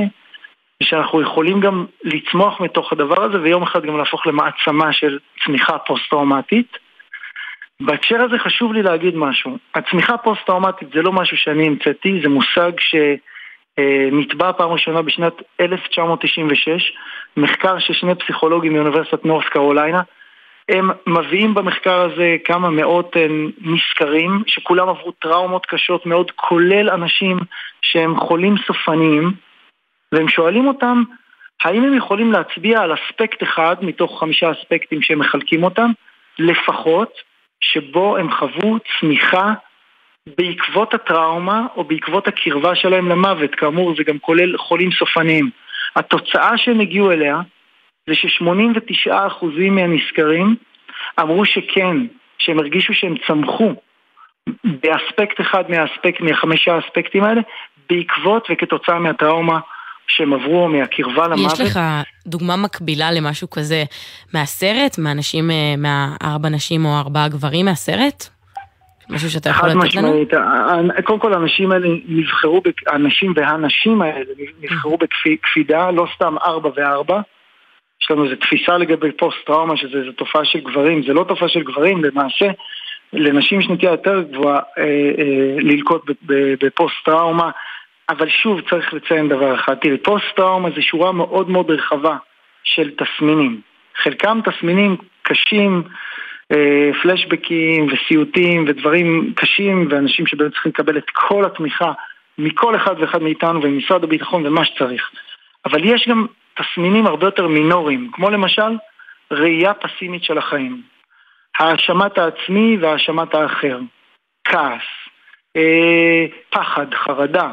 שאנחנו 0.82 1.22
יכולים 1.22 1.60
גם 1.60 1.86
לצמוח 2.04 2.60
מתוך 2.60 2.92
הדבר 2.92 3.24
הזה 3.24 3.40
ויום 3.40 3.62
אחד 3.62 3.82
גם 3.86 3.98
להפוך 3.98 4.26
למעצמה 4.26 4.92
של 4.92 5.18
צמיחה 5.44 5.78
פוסט-טראומטית. 5.78 6.76
בהקשר 7.80 8.22
הזה 8.22 8.38
חשוב 8.38 8.72
לי 8.72 8.82
להגיד 8.82 9.16
משהו. 9.16 9.58
הצמיחה 9.74 10.14
הפוסט-טראומטית 10.14 10.88
זה 10.94 11.02
לא 11.02 11.12
משהו 11.12 11.36
שאני 11.36 11.66
המצאתי, 11.66 12.20
זה 12.22 12.28
מושג 12.28 12.72
שנתבע 13.80 14.52
פעם 14.52 14.70
ראשונה 14.70 15.02
בשנת 15.02 15.32
1996, 15.60 16.92
מחקר 17.36 17.78
של 17.78 17.94
שני 17.94 18.14
פסיכולוגים 18.14 18.72
מאוניברסיטת 18.72 19.24
נורס 19.24 19.44
קרוליינה. 19.44 20.02
הם 20.68 20.90
מביאים 21.06 21.54
במחקר 21.54 22.00
הזה 22.02 22.36
כמה 22.44 22.70
מאות 22.70 23.16
נסקרים, 23.60 24.30
אה, 24.30 24.42
שכולם 24.46 24.88
עברו 24.88 25.12
טראומות 25.12 25.66
קשות 25.66 26.06
מאוד, 26.06 26.30
כולל 26.30 26.90
אנשים 26.90 27.38
שהם 27.82 28.20
חולים 28.20 28.54
סופניים, 28.66 29.32
והם 30.12 30.28
שואלים 30.28 30.68
אותם 30.68 31.02
האם 31.64 31.84
הם 31.84 31.94
יכולים 31.96 32.32
להצביע 32.32 32.80
על 32.80 32.94
אספקט 32.94 33.42
אחד 33.42 33.76
מתוך 33.82 34.20
חמישה 34.20 34.50
אספקטים 34.50 35.02
שהם 35.02 35.18
מחלקים 35.18 35.64
אותם, 35.64 35.90
לפחות, 36.38 37.12
שבו 37.60 38.16
הם 38.16 38.32
חוו 38.32 38.78
צמיחה 39.00 39.52
בעקבות 40.26 40.94
הטראומה 40.94 41.66
או 41.76 41.84
בעקבות 41.84 42.28
הקרבה 42.28 42.74
שלהם 42.74 43.08
למוות, 43.08 43.54
כאמור 43.54 43.94
זה 43.96 44.02
גם 44.04 44.18
כולל 44.18 44.58
חולים 44.58 44.90
סופניים. 44.92 45.50
התוצאה 45.96 46.58
שהם 46.58 46.80
הגיעו 46.80 47.12
אליה 47.12 47.40
זה 48.06 48.14
ש-89% 48.14 49.46
מהנסקרים 49.70 50.56
אמרו 51.20 51.44
שכן, 51.44 51.96
שהם 52.38 52.58
הרגישו 52.58 52.94
שהם 52.94 53.14
צמחו 53.26 53.74
באספקט 54.64 55.40
אחד 55.40 55.64
מהאספקט, 55.68 56.20
מהחמישה 56.20 56.74
האספקטים 56.74 57.24
האלה, 57.24 57.40
בעקבות 57.90 58.48
וכתוצאה 58.50 58.98
מהטראומה 58.98 59.60
שהם 60.06 60.32
עברו 60.32 60.68
מהקרבה 60.68 61.28
למוות. 61.28 61.52
יש 61.52 61.60
לך 61.60 61.80
דוגמה 62.26 62.56
מקבילה 62.56 63.12
למשהו 63.12 63.50
כזה 63.50 63.84
מהסרט? 64.34 64.98
מהאנשים, 64.98 65.50
אה, 65.50 65.74
מהארבע 65.76 66.48
נשים 66.48 66.84
או 66.84 66.98
ארבעה 66.98 67.28
גברים 67.28 67.66
מהסרט? 67.66 68.28
משהו 69.10 69.30
שאתה 69.30 69.50
יכול 69.50 69.68
לתת 69.68 69.74
לנו? 69.74 69.82
חד 69.82 69.88
משמעית. 69.88 71.04
קודם 71.04 71.18
כל 71.18 71.34
האנשים 71.34 71.72
האלה 71.72 71.88
נבחרו, 72.08 72.62
האנשים 72.86 73.32
והנשים 73.36 74.02
האלה 74.02 74.32
נבחרו 74.62 74.98
בקפידה, 74.98 75.90
לא 75.90 76.06
סתם 76.14 76.36
ארבע 76.38 76.70
וארבע. 76.76 77.20
יש 78.02 78.10
לנו 78.10 78.24
איזו 78.24 78.36
תפיסה 78.36 78.78
לגבי 78.78 79.12
פוסט-טראומה, 79.12 79.76
שזו 79.76 80.12
תופעה 80.16 80.44
של 80.44 80.60
גברים, 80.60 81.02
זה 81.06 81.12
לא 81.12 81.24
תופעה 81.28 81.48
של 81.48 81.62
גברים, 81.62 82.04
למעשה 82.04 82.46
לנשים 83.12 83.60
יש 83.60 83.68
נטייה 83.68 83.92
יותר 83.92 84.22
גבוהה 84.22 84.60
אה, 84.78 84.82
אה, 85.18 85.56
ללקוט 85.58 86.02
בפוסט-טראומה. 86.60 87.50
אבל 88.08 88.28
שוב 88.28 88.60
צריך 88.70 88.94
לציין 88.94 89.28
דבר 89.28 89.54
אחד, 89.54 89.74
תראי, 89.74 89.98
פוסט-טראומה 89.98 90.68
זה 90.76 90.82
שורה 90.82 91.12
מאוד 91.12 91.50
מאוד 91.50 91.70
רחבה 91.70 92.16
של 92.64 92.90
תסמינים. 92.90 93.60
חלקם 94.02 94.40
תסמינים 94.44 94.96
קשים, 95.22 95.82
אה, 95.86 95.90
פלשבקים 97.02 97.86
וסיוטים 97.92 98.64
ודברים 98.68 99.32
קשים, 99.36 99.88
ואנשים 99.90 100.26
שבאמת 100.26 100.52
צריכים 100.52 100.72
לקבל 100.72 100.98
את 100.98 101.10
כל 101.12 101.44
התמיכה 101.44 101.92
מכל 102.38 102.76
אחד 102.76 102.94
ואחד 103.00 103.22
מאיתנו 103.22 103.62
וממשרד 103.62 104.04
הביטחון 104.04 104.46
ומה 104.46 104.64
שצריך. 104.64 105.10
אבל 105.64 105.84
יש 105.84 106.08
גם 106.08 106.26
תסמינים 106.54 107.06
הרבה 107.06 107.26
יותר 107.26 107.48
מינוריים, 107.48 108.10
כמו 108.12 108.30
למשל 108.30 108.76
ראייה 109.30 109.74
פסימית 109.74 110.24
של 110.24 110.38
החיים. 110.38 110.82
האשמת 111.58 112.18
העצמי 112.18 112.76
והאשמת 112.80 113.34
האחר, 113.34 113.78
כעס, 114.44 114.82
אה, 115.56 116.26
פחד, 116.50 116.94
חרדה, 116.94 117.50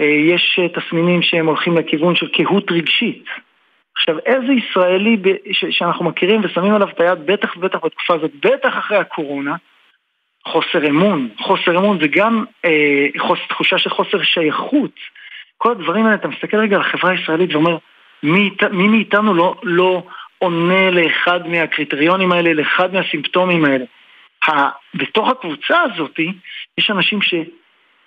אה, 0.00 0.06
יש 0.06 0.58
אה, 0.62 0.68
תסמינים 0.68 1.22
שהם 1.22 1.46
הולכים 1.46 1.76
לכיוון 1.76 2.16
של 2.16 2.28
קהות 2.28 2.70
רגשית. 2.70 3.24
עכשיו, 3.96 4.18
איזה 4.18 4.52
ישראלי 4.52 5.16
שאנחנו 5.70 6.04
מכירים 6.04 6.40
ושמים 6.44 6.74
עליו 6.74 6.88
את 6.88 7.00
היד, 7.00 7.26
בטח 7.26 7.56
ובטח 7.56 7.78
בתקופה 7.84 8.14
הזאת, 8.14 8.30
בטח 8.42 8.78
אחרי 8.78 8.96
הקורונה, 8.98 9.56
חוסר 10.46 10.86
אמון. 10.86 11.28
חוסר 11.40 11.78
אמון 11.78 11.98
זה 12.00 12.06
גם 12.08 12.44
אה, 12.64 13.06
חוס, 13.18 13.38
תחושה 13.48 13.78
של 13.78 13.90
חוסר 13.90 14.22
שייכות. 14.22 14.94
כל 15.58 15.70
הדברים 15.70 16.04
האלה, 16.06 16.14
אתה 16.14 16.28
מסתכל 16.28 16.56
רגע 16.56 16.76
על 16.76 16.82
החברה 16.82 17.10
הישראלית 17.10 17.54
ואומר, 17.54 17.76
מי, 18.22 18.50
מי 18.70 18.88
מאיתנו 18.88 19.34
לא, 19.34 19.54
לא 19.62 20.02
עונה 20.38 20.90
לאחד 20.90 21.48
מהקריטריונים 21.48 22.32
האלה, 22.32 22.52
לאחד 22.52 22.94
מהסימפטומים 22.94 23.64
האלה. 23.64 23.84
בתוך 24.94 25.28
הקבוצה 25.28 25.80
הזאת 25.82 26.18
יש 26.78 26.90
אנשים 26.90 27.22
ש... 27.22 27.34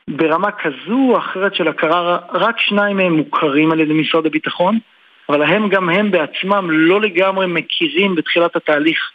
ברמה 0.08 0.52
כזו 0.52 1.10
או 1.10 1.18
אחרת 1.18 1.56
של 1.56 1.68
הכרה, 1.68 2.18
רק 2.32 2.60
שניים 2.60 2.98
מהם 2.98 3.14
מוכרים 3.14 3.72
על 3.72 3.80
ידי 3.80 3.94
משרד 3.94 4.26
הביטחון, 4.26 4.80
אבל 5.30 5.44
הם 5.44 5.70
גם 5.70 5.90
הם 5.90 6.12
בעצמם 6.12 6.68
לא 6.72 7.02
לגמרי 7.02 7.46
מכירים 7.48 8.16
בתחילת 8.16 8.56
התהליך 8.56 9.12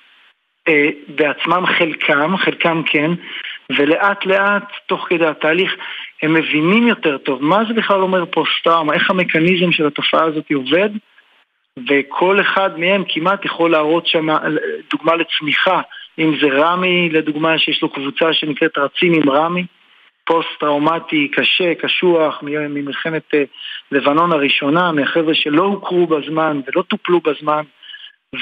אה, 0.69 0.88
בעצמם 1.09 1.65
חלקם, 1.79 2.37
חלקם 2.37 2.83
כן, 2.87 3.11
ולאט 3.77 4.27
לאט, 4.27 4.73
תוך 4.87 5.07
כדי 5.09 5.27
התהליך, 5.27 5.73
הם 6.23 6.35
מבינים 6.35 6.88
יותר 6.88 7.19
טוב 7.19 7.45
מה 7.45 7.65
זה 7.69 7.75
בכלל 7.75 8.00
אומר 8.00 8.25
פוסט-טראומה, 8.25 8.95
איך 8.95 9.11
המכניזם 9.11 9.73
של 9.73 9.87
התופעה 9.87 10.25
הזאת 10.25 10.53
עובד, 10.55 10.91
וכל 11.88 12.41
אחד 12.41 12.79
מהם 12.81 13.05
כמעט 13.09 13.45
יכול 13.45 13.71
להראות 13.71 14.07
שם 14.07 14.27
דוגמה 14.91 15.17
לצמיחה, 15.17 15.81
אם 16.19 16.35
זה 16.41 16.47
רמי, 16.47 17.09
לדוגמה, 17.09 17.59
שיש 17.59 17.83
לו 17.83 17.88
קבוצה 17.88 18.33
שנקראת 18.33 18.79
רצים 18.79 19.12
עם 19.12 19.31
רמי, 19.31 19.65
פוסט-טראומטי 20.25 21.29
קשה, 21.29 21.75
קשוח, 21.75 22.43
ממלחמת 22.43 23.35
אה, 23.35 23.43
לבנון 23.92 24.33
הראשונה, 24.33 24.92
מהחבר'ה 24.92 25.35
שלא 25.35 25.62
הוכרו 25.62 26.07
בזמן 26.07 26.61
ולא 26.66 26.83
טופלו 26.83 27.21
בזמן, 27.21 27.62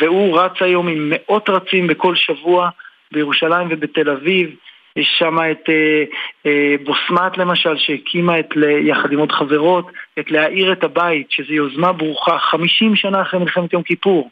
והוא 0.00 0.41
רץ 0.41 0.53
היום 0.61 0.88
עם 0.88 1.12
מאות 1.12 1.49
רצים 1.49 1.87
בכל 1.87 2.15
שבוע 2.15 2.69
בירושלים 3.12 3.69
ובתל 3.71 4.11
אביב. 4.11 4.50
יש 4.97 5.17
שם 5.19 5.37
את 5.50 5.69
אה, 5.69 6.05
אה, 6.47 6.75
בוסמת 6.85 7.38
למשל, 7.38 7.76
שהקימה 7.76 8.38
את, 8.38 8.47
יחד 8.81 9.12
עם 9.12 9.19
עוד 9.19 9.33
חברות, 9.33 9.91
את 10.19 10.31
להאיר 10.31 10.73
את 10.73 10.85
הבית, 10.85 11.31
שזו 11.31 11.53
יוזמה 11.53 11.93
ברוכה, 11.93 12.38
50 12.38 12.97
שנה 12.97 13.23
אחרי 13.23 13.41
מלחמת 13.41 13.73
יום 13.73 13.83
כיפור. 13.83 14.31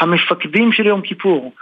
המפקדים 0.00 0.72
של 0.72 0.86
יום 0.86 1.00
כיפור 1.00 1.54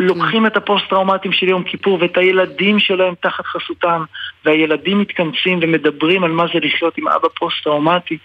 לוקחים 0.00 0.46
את 0.46 0.56
הפוסט-טראומטיים 0.56 1.32
של 1.32 1.48
יום 1.48 1.64
כיפור 1.64 1.98
ואת 2.00 2.16
הילדים 2.16 2.78
שלהם 2.78 3.14
תחת 3.20 3.46
חסותם, 3.46 4.04
והילדים 4.44 4.98
מתכנסים 4.98 5.58
ומדברים 5.62 6.24
על 6.24 6.30
מה 6.30 6.44
זה 6.54 6.60
לחיות 6.60 6.98
עם 6.98 7.08
אבא 7.08 7.28
פוסט-טראומטי. 7.38 8.18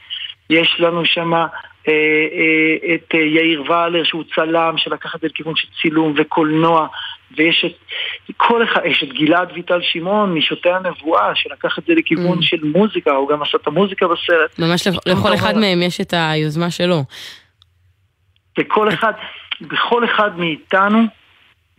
יש 0.50 0.76
לנו 0.80 1.06
שם 1.06 1.34
אה, 1.34 1.44
אה, 1.88 2.96
את 2.96 3.16
אה, 3.16 3.20
יאיר 3.20 3.64
ואלר 3.72 4.04
שהוא 4.04 4.24
צלם 4.36 4.74
שלקח 4.78 5.16
את 5.16 5.22
זה 5.22 5.28
לכיוון 5.28 5.56
של 5.56 5.68
צילום 5.82 6.14
וקולנוע 6.18 6.88
ויש 7.38 7.66
את 7.66 8.36
כל 8.38 8.64
אחד, 8.64 8.82
יש 8.86 9.04
את 9.04 9.10
גלעד 9.14 9.52
ויטל 9.56 9.80
שמעון 9.82 10.34
משותי 10.34 10.70
הנבואה 10.70 11.36
שלקח 11.36 11.80
את 11.80 11.84
זה 11.88 11.94
לכיוון 11.94 12.40
mm. 12.40 12.42
של 12.42 12.64
מוזיקה, 12.64 13.12
הוא 13.12 13.30
גם 13.30 13.42
עשה 13.42 13.58
את 13.62 13.68
המוזיקה 13.68 14.06
בסרט. 14.08 14.60
ממש 14.60 14.88
לכל 15.06 15.34
אחד 15.34 15.58
מהם 15.58 15.82
יש 15.82 16.02
את 16.02 16.14
היוזמה 16.18 16.72
שלו. 16.72 17.04
וכל 18.60 18.90
אחד, 18.94 19.14
בכל 19.62 20.06
אחד 20.06 20.40
מאיתנו, 20.40 21.19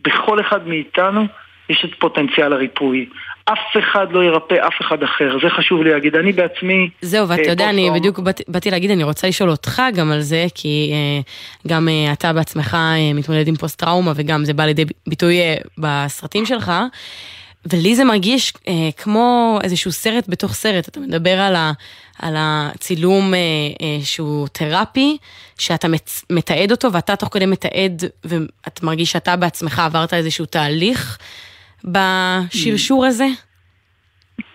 בכל 0.03 0.39
אחד 0.41 0.67
מאיתנו 0.67 1.25
יש 1.69 1.85
את 1.85 1.99
פוטנציאל 1.99 2.53
הריפוי. 2.53 3.05
אף 3.45 3.77
אחד 3.79 4.11
לא 4.11 4.23
ירפא 4.23 4.67
אף 4.67 4.81
אחד 4.81 5.03
אחר, 5.03 5.37
זה 5.43 5.49
חשוב 5.49 5.83
לי 5.83 5.91
להגיד. 5.91 6.15
אני 6.15 6.31
בעצמי... 6.31 6.89
זהו, 7.01 7.29
ואתה 7.29 7.41
אה, 7.41 7.47
יודע, 7.47 7.69
אני 7.69 7.89
בדיוק 7.95 8.19
באתי, 8.47 8.71
להגיד, 8.71 8.91
אני 8.91 9.03
רוצה 9.03 9.27
לשאול 9.27 9.49
אותך 9.49 9.81
גם 9.95 10.11
על 10.11 10.21
זה, 10.21 10.45
כי 10.55 10.91
אה, 10.93 11.21
גם 11.67 11.87
אה, 11.89 12.13
אתה 12.13 12.33
בעצמך 12.33 12.73
אה, 12.73 13.13
מתמודד 13.13 13.47
עם 13.47 13.55
פוסט-טראומה, 13.55 14.11
וגם 14.15 14.45
זה 14.45 14.53
בא 14.53 14.65
לידי 14.65 14.85
ביטוי 15.07 15.37
בסרטים 15.77 16.45
שלך. 16.45 16.71
ולי 17.65 17.95
זה 17.95 18.03
מרגיש 18.03 18.53
אה, 18.67 18.73
כמו 18.97 19.59
איזשהו 19.63 19.91
סרט 19.91 20.25
בתוך 20.27 20.53
סרט, 20.53 20.87
אתה 20.87 20.99
מדבר 20.99 21.39
על, 21.39 21.55
ה, 21.55 21.71
על 22.21 22.33
הצילום 22.37 23.33
אה, 23.33 23.39
אה, 23.81 23.99
שהוא 24.03 24.47
תרפי, 24.47 25.17
שאתה 25.57 25.87
מצ, 25.87 26.25
מתעד 26.29 26.71
אותו 26.71 26.93
ואתה 26.93 27.15
תוך 27.15 27.29
כדי 27.31 27.45
מתעד, 27.45 28.03
ואת 28.23 28.83
מרגיש 28.83 29.11
שאתה 29.11 29.35
בעצמך 29.35 29.79
עברת 29.79 30.13
איזשהו 30.13 30.45
תהליך 30.45 31.17
בשרשור 31.85 33.05
הזה? 33.05 33.27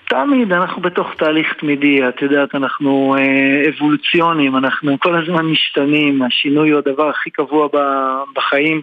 תמיד, 0.09 0.53
אנחנו 0.53 0.83
בתוך 0.83 1.15
תהליך 1.19 1.53
תמידי, 1.61 2.09
את 2.09 2.23
יודעת, 2.23 2.55
אנחנו 2.55 3.17
אה, 3.19 3.69
אבולוציונים, 3.69 4.57
אנחנו 4.57 4.97
כל 5.01 5.23
הזמן 5.23 5.47
משתנים, 5.47 6.23
השינוי 6.23 6.71
הוא 6.71 6.79
הדבר 6.79 7.09
הכי 7.09 7.31
קבוע 7.31 7.69
בחיים. 8.37 8.83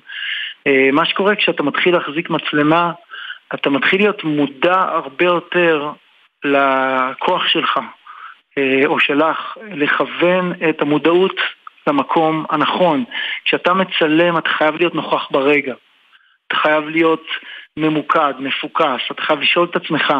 אה, 0.68 0.90
מה 0.94 1.06
שקורה 1.06 1.36
כשאתה 1.36 1.64
מתחיל 1.64 1.94
להחזיק 1.94 2.30
מצלמה, 2.30 2.92
אתה 3.54 3.70
מתחיל 3.70 4.02
להיות 4.02 4.24
מודע 4.24 4.82
הרבה 4.82 5.26
יותר 5.26 5.92
לכוח 6.44 7.48
שלך, 7.48 7.80
אה, 8.58 8.82
או 8.86 9.00
שלך, 9.00 9.58
לכוון 9.72 10.54
את 10.70 10.82
המודעות 10.82 11.36
למקום 11.88 12.46
הנכון. 12.50 13.04
כשאתה 13.46 13.74
מצלם, 13.74 14.38
אתה 14.38 14.50
חייב 14.50 14.76
להיות 14.76 14.96
נוכח 14.96 15.28
ברגע. 15.32 15.74
אתה 16.48 16.56
חייב 16.56 16.90
להיות 16.90 17.26
ממוקד, 17.78 18.34
מפוקס, 18.40 19.02
אתה 19.12 19.22
חייב 19.22 19.40
לשאול 19.40 19.68
את 19.72 19.76
עצמך, 19.76 20.14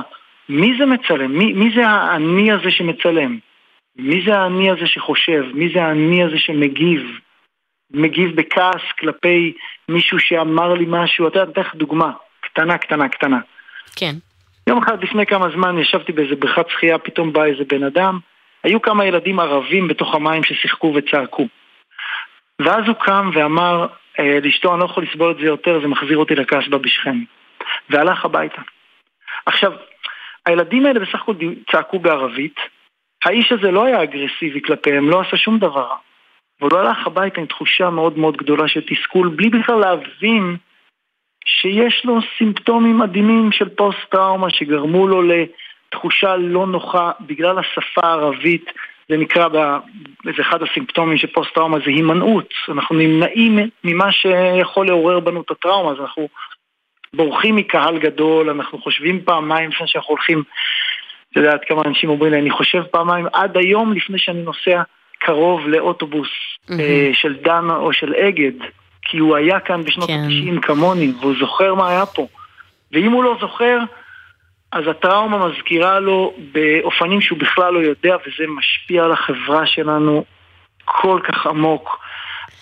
מי 0.50 0.78
זה 0.78 0.86
מצלם? 0.86 1.38
מי, 1.38 1.54
מי 1.54 1.72
זה 1.76 1.88
האני 1.88 2.52
הזה 2.52 2.72
שמצלם? 2.72 3.38
מי 3.96 4.26
זה 4.26 4.38
האני 4.38 4.72
הזה 4.72 4.88
שחושב? 4.88 5.46
מי 5.54 5.70
זה 5.74 5.84
האני 5.84 6.24
הזה 6.24 6.40
שמגיב? 6.40 7.02
מגיב 7.92 8.36
בכעס 8.36 8.82
כלפי 9.00 9.54
מישהו 9.90 10.20
שאמר 10.20 10.74
לי 10.74 10.86
משהו, 10.88 11.28
אתה 11.28 11.40
יודע, 11.40 11.44
אני 11.44 11.52
אתן 11.52 11.62
לך 11.62 11.76
דוגמה. 11.76 12.12
קטנה, 12.54 12.78
קטנה, 12.78 13.10
קטנה. 13.10 13.40
כן. 13.96 14.16
יום 14.68 14.78
אחד 14.78 15.04
לפני 15.04 15.26
כמה 15.26 15.50
זמן 15.50 15.78
ישבתי 15.78 16.12
באיזה 16.12 16.36
בריכת 16.36 16.70
שחייה, 16.70 16.98
פתאום 16.98 17.34
בא 17.34 17.44
איזה 17.44 17.64
בן 17.70 17.84
אדם, 17.84 18.20
היו 18.64 18.82
כמה 18.82 19.06
ילדים 19.06 19.40
ערבים 19.40 19.88
בתוך 19.88 20.16
המים 20.16 20.44
ששיחקו 20.44 20.94
וצעקו. 20.96 21.48
ואז 22.60 22.88
הוא 22.88 22.96
קם 22.96 23.30
ואמר 23.34 23.88
אה, 24.20 24.40
לאשתו, 24.44 24.72
אני 24.72 24.80
לא 24.80 24.86
יכול 24.86 25.04
לסבול 25.04 25.32
את 25.32 25.38
זה 25.38 25.46
יותר, 25.46 25.82
זה 25.82 25.88
מחזיר 25.88 26.18
אותי 26.18 26.36
לכעס 26.36 26.68
בה 26.68 26.78
בשכם. 26.78 27.18
והלך 27.90 28.26
הביתה. 28.26 28.62
עכשיו, 29.46 29.72
הילדים 30.46 30.86
האלה 30.86 31.00
בסך 31.00 31.16
הכל 31.16 31.34
צעקו 31.72 32.00
בערבית, 32.00 32.56
האיש 33.26 33.52
הזה 33.52 33.72
לא 33.72 33.86
היה 33.86 34.04
אגרסיבי 34.04 34.62
כלפיהם, 34.62 35.10
לא 35.10 35.22
עשה 35.22 35.38
שום 35.38 35.60
דבר 35.60 35.82
רע. 35.82 35.96
אבל 36.62 36.70
הוא 36.72 36.80
הלך 36.80 37.08
הביתה 37.08 37.42
עם 37.42 37.48
תחושה 37.48 37.90
מאוד 37.90 38.18
מאוד 38.18 38.38
גדולה 38.38 38.68
של 38.68 38.82
תסכול, 38.82 39.30
בלי 39.30 39.50
בכלל 39.50 39.80
להבין 39.80 40.58
שיש 41.46 42.06
לו 42.06 42.20
סימפטומים 42.38 42.98
מדהימים 42.98 43.52
של 43.52 43.70
פוסט-טראומה 43.70 44.50
שגרמו 44.50 45.08
לו 45.08 45.22
לתחושה 45.22 46.36
לא 46.36 46.68
נוחה 46.68 47.12
בגלל 47.20 47.60
השפה 47.60 48.02
הערבית. 48.08 48.66
זה 49.10 49.18
נקרא, 49.18 49.48
זה 50.24 50.42
אחד 50.42 50.64
הסימפטומים 50.64 51.18
של 51.18 51.28
פוסט-טראומה, 51.28 51.78
זה 51.78 51.86
הימנעות. 51.86 52.54
אנחנו 52.70 52.96
נמנעים 52.96 53.60
ממה 53.84 54.12
שיכול 54.12 54.88
לעורר 54.88 55.20
בנו 55.20 55.42
את 55.42 55.52
הטראומה, 55.52 55.92
אז 55.92 55.98
אנחנו 56.00 56.28
בורחים 57.14 57.56
מקהל 57.56 58.00
גדול, 58.00 58.50
אנחנו 58.50 58.82
חושבים 58.82 59.22
פעמיים 59.26 59.70
לפני 59.70 59.88
שאנחנו 59.88 60.10
הולכים, 60.10 60.44
אתה 61.32 61.40
יודע 61.40 61.52
עד 61.52 61.62
כמה 61.68 61.82
אנשים 61.86 62.10
אומרים 62.10 62.32
לי, 62.32 62.40
אני 62.40 62.52
חושב 62.52 62.84
פעמיים 62.84 63.26
עד 63.34 63.58
היום 63.58 63.94
לפני 63.94 64.20
שאני 64.20 64.42
נוסע 64.42 64.82
קרוב 65.20 65.68
לאוטובוס 65.68 66.30
mm-hmm. 66.30 66.74
של 67.14 67.34
דן 67.34 67.70
או 67.70 67.94
של 67.94 68.14
אגד. 68.16 68.54
כי 69.06 69.18
הוא 69.18 69.36
היה 69.36 69.60
כאן 69.60 69.84
בשנות 69.84 70.08
כן. 70.08 70.20
ה-90 70.20 70.62
כמוני, 70.62 71.14
והוא 71.20 71.34
זוכר 71.40 71.76
מה 71.76 71.90
היה 71.90 72.06
פה. 72.06 72.28
ואם 72.92 73.12
הוא 73.12 73.24
לא 73.24 73.38
זוכר, 73.42 73.80
אז 74.72 74.88
הטראומה 74.88 75.48
מזכירה 75.48 76.00
לו 76.00 76.34
באופנים 76.52 77.22
שהוא 77.22 77.40
בכלל 77.40 77.74
לא 77.74 77.80
יודע, 77.80 78.16
וזה 78.16 78.44
משפיע 78.48 79.04
על 79.04 79.12
החברה 79.12 79.66
שלנו 79.66 80.24
כל 80.86 81.20
כך 81.24 81.48
עמוק. 81.48 82.00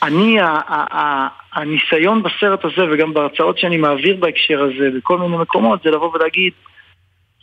אני, 0.04 0.38
הניסיון 1.54 2.24
בסרט 2.24 2.66
הזה, 2.66 2.92
וגם 2.92 3.14
בהרצאות 3.14 3.58
שאני 3.58 3.78
מעביר 3.78 4.16
בהקשר 4.20 4.62
הזה, 4.64 4.90
בכל 4.98 5.18
מיני 5.18 5.38
מקומות, 5.38 5.84
זה 5.84 5.92
לבוא 5.92 6.12
ולהגיד, 6.14 6.54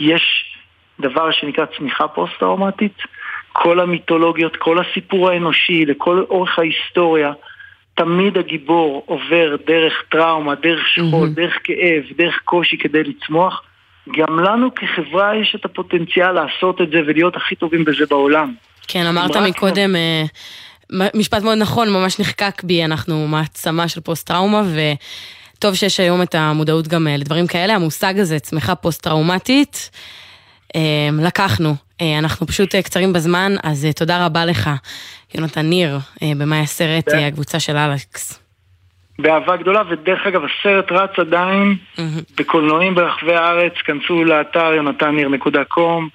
יש 0.00 0.54
דבר 1.00 1.30
שנקרא 1.30 1.64
צמיחה 1.78 2.08
פוסט-טראומטית, 2.08 2.98
כל 3.52 3.80
המיתולוגיות, 3.80 4.56
כל 4.56 4.78
הסיפור 4.78 5.30
האנושי, 5.30 5.86
לכל 5.86 6.24
אורך 6.30 6.58
ההיסטוריה, 6.58 7.32
תמיד 7.98 8.38
הגיבור 8.38 9.02
עובר 9.06 9.56
דרך 9.66 9.94
טראומה, 10.10 10.54
דרך 10.54 10.88
שכול, 10.94 11.28
mm-hmm. 11.28 11.36
דרך 11.36 11.58
כאב, 11.64 12.02
דרך 12.16 12.40
קושי 12.44 12.78
כדי 12.78 13.02
לצמוח. 13.04 13.62
גם 14.18 14.40
לנו 14.40 14.74
כחברה 14.74 15.36
יש 15.36 15.54
את 15.54 15.64
הפוטנציאל 15.64 16.32
לעשות 16.32 16.80
את 16.80 16.90
זה 16.90 16.98
ולהיות 17.06 17.36
הכי 17.36 17.54
טובים 17.54 17.84
בזה 17.84 18.06
בעולם. 18.10 18.54
כן, 18.88 19.06
אמרת 19.06 19.36
מקודם, 19.36 19.96
אה, 19.96 20.24
משפט 21.14 21.42
מאוד 21.42 21.58
נכון, 21.58 21.88
ממש 21.90 22.20
נחקק 22.20 22.62
בי, 22.64 22.84
אנחנו 22.84 23.28
מעצמה 23.28 23.88
של 23.88 24.00
פוסט-טראומה, 24.00 24.62
וטוב 25.54 25.74
שיש 25.74 26.00
היום 26.00 26.22
את 26.22 26.34
המודעות 26.34 26.88
גם 26.88 27.06
אה, 27.06 27.16
לדברים 27.16 27.46
כאלה. 27.46 27.74
המושג 27.74 28.18
הזה, 28.18 28.38
צמיחה 28.38 28.74
פוסט-טראומטית, 28.74 29.90
לקחנו. 31.22 31.74
אנחנו 32.18 32.46
פשוט 32.46 32.76
קצרים 32.76 33.12
בזמן, 33.12 33.52
אז 33.62 33.86
תודה 33.96 34.26
רבה 34.26 34.44
לך. 34.44 34.70
יונתן 35.34 35.66
ניר, 35.66 35.98
אה, 36.22 36.32
במאי 36.38 36.58
הסרט, 36.58 37.08
אה, 37.08 37.26
הקבוצה 37.26 37.60
של 37.60 37.76
אלכס. 37.76 38.42
באהבה 39.18 39.56
גדולה, 39.56 39.82
ודרך 39.90 40.26
אגב, 40.26 40.42
הסרט 40.44 40.92
רץ 40.92 41.18
עדיין 41.18 41.76
בקולנועים 42.38 42.94
ברחבי 42.94 43.34
הארץ, 43.34 43.72
כנסו 43.84 44.24
לאתר 44.24 44.72
יונתניר.קום, 44.74 46.08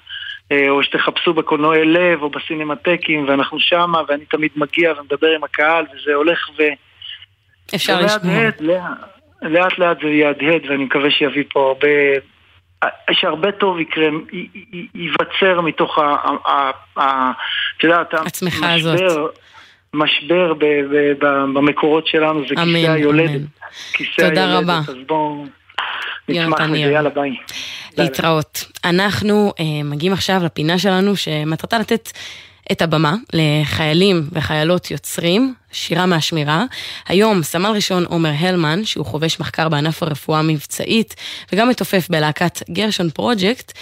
אה, 0.52 0.70
או 0.70 0.82
שתחפשו 0.82 1.34
בקולנועי 1.34 1.84
לב 1.84 2.22
או 2.22 2.30
בסינמטקים, 2.30 3.28
ואנחנו 3.28 3.60
שמה, 3.60 4.02
ואני 4.08 4.24
תמיד 4.24 4.50
מגיע 4.56 4.92
ומדבר 4.92 5.28
עם 5.36 5.44
הקהל, 5.44 5.84
וזה 5.94 6.14
הולך 6.14 6.48
ו... 6.58 6.62
אפשר 7.74 8.00
לשמוע. 8.00 8.34
לאט 9.42 9.78
לאט 9.78 9.96
זה 10.02 10.08
יהדהד, 10.08 10.60
ואני 10.68 10.84
מקווה 10.84 11.10
שיביא 11.10 11.44
פה 11.52 11.68
הרבה 11.68 11.88
שהרבה 13.12 13.52
טוב 13.52 13.80
יקרה, 13.80 14.06
ייווצר 14.94 15.60
מתוך 15.60 15.98
ה... 15.98 16.70
את 17.78 17.84
יודעת, 17.84 18.14
הצמיחה 18.14 18.74
הזאת. 18.74 19.00
משבר 19.94 20.54
ב, 20.54 20.64
ב, 20.64 21.12
ב, 21.18 21.26
במקורות 21.54 22.06
שלנו, 22.06 22.40
זה 22.48 22.54
אמן, 22.62 22.74
כיסא 22.74 22.90
היולדת. 22.90 23.30
אמן. 23.30 23.44
כיסא 23.92 24.28
תודה 24.28 24.44
היולדת, 24.44 24.62
רבה. 24.62 24.80
אז 24.88 24.96
בואו 25.06 25.46
יונתן 26.28 26.70
לזה. 26.70 26.78
יאללה 26.78 27.10
ביי. 27.10 27.36
להתראות. 27.98 28.64
אנחנו 28.84 29.52
אה, 29.60 29.64
מגיעים 29.84 30.12
עכשיו 30.12 30.40
לפינה 30.44 30.78
שלנו 30.78 31.16
שמטרתה 31.16 31.78
לתת 31.78 32.08
את 32.72 32.82
הבמה 32.82 33.14
לחיילים 33.32 34.28
וחיילות 34.32 34.90
יוצרים, 34.90 35.54
שירה 35.72 36.06
מהשמירה. 36.06 36.64
היום 37.08 37.42
סמל 37.42 37.70
ראשון 37.70 38.04
עומר 38.04 38.32
הלמן, 38.38 38.84
שהוא 38.84 39.06
חובש 39.06 39.40
מחקר 39.40 39.68
בענף 39.68 40.02
הרפואה 40.02 40.38
המבצעית, 40.38 41.14
וגם 41.52 41.68
מתופף 41.68 42.06
בלהקת 42.10 42.62
גרשון 42.70 43.10
פרוג'קט, 43.10 43.72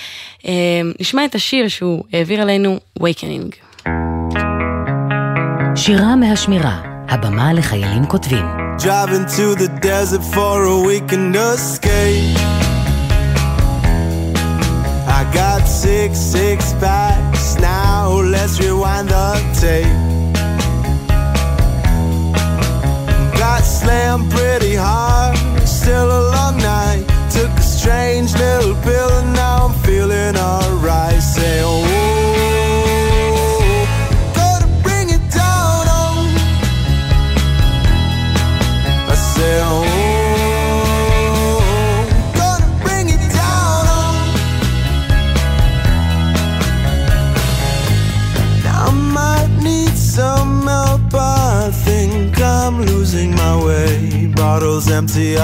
אה, 0.47 0.53
נשמע 1.01 1.25
את 1.25 1.35
השיר 1.35 1.69
שהוא 1.69 2.05
העביר 2.13 2.43
אלינו, 2.43 2.81
Awakening. 3.03 3.55
שירה 5.77 6.17
מהשמירה, 6.17 6.83
הבמה 7.09 7.53
לחיילים 7.53 8.07
כותבים. 8.07 8.45
Driving 8.79 9.27
to 9.37 9.55
the 9.55 9.69
desert 9.81 10.25
for 10.35 10.65
a 10.65 10.77
weekend 10.89 11.37
escape. 11.37 12.72
I 15.23 15.33
got 15.33 15.69
six 15.69 16.19
six 16.19 16.73
packs 16.81 17.55
now. 17.61 18.11
Let's 18.11 18.59
rewind 18.59 19.09
the 19.09 19.39
tape. 19.55 19.87
Got 23.39 23.63
slammed 23.63 24.33
pretty 24.33 24.75
hard. 24.75 25.39
Still 25.65 26.11
a 26.11 26.23
long 26.35 26.57
night. 26.57 27.05
Took 27.31 27.51
a 27.51 27.63
strange 27.63 28.35
little 28.35 28.75
pill 28.83 29.11
and 29.21 29.33
now 29.33 29.69
I'm 29.69 29.75
feeling 29.85 30.37
alright. 30.37 31.23
Say 31.23 31.61
oh. 31.63 32.12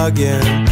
Again. 0.08 0.67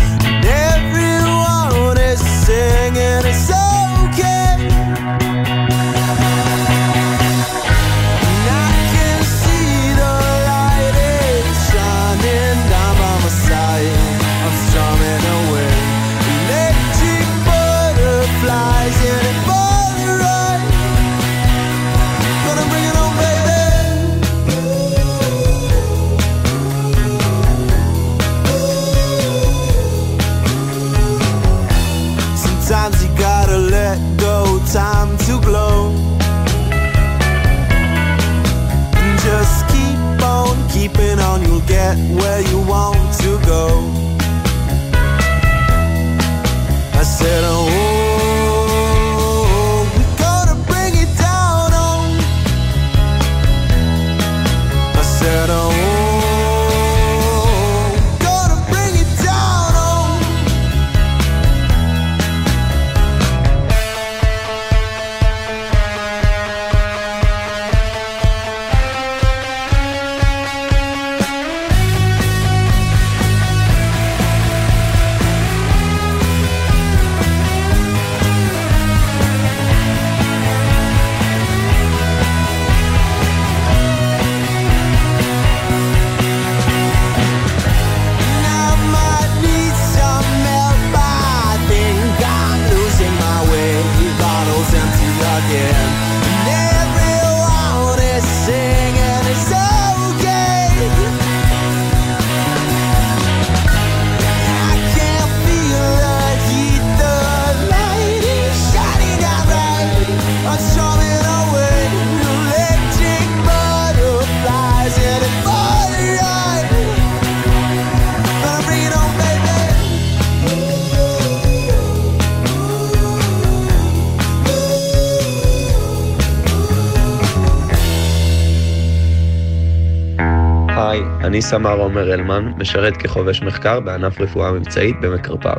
סמ"ר 131.51 131.77
עומר 131.77 132.15
אלמן, 132.15 132.53
משרת 132.57 132.97
כחובש 132.97 133.43
מחקר 133.43 133.81
בענף 133.81 134.21
רפואה 134.21 134.53
מבצעית 134.53 135.01
במקרפ"ר. 135.01 135.55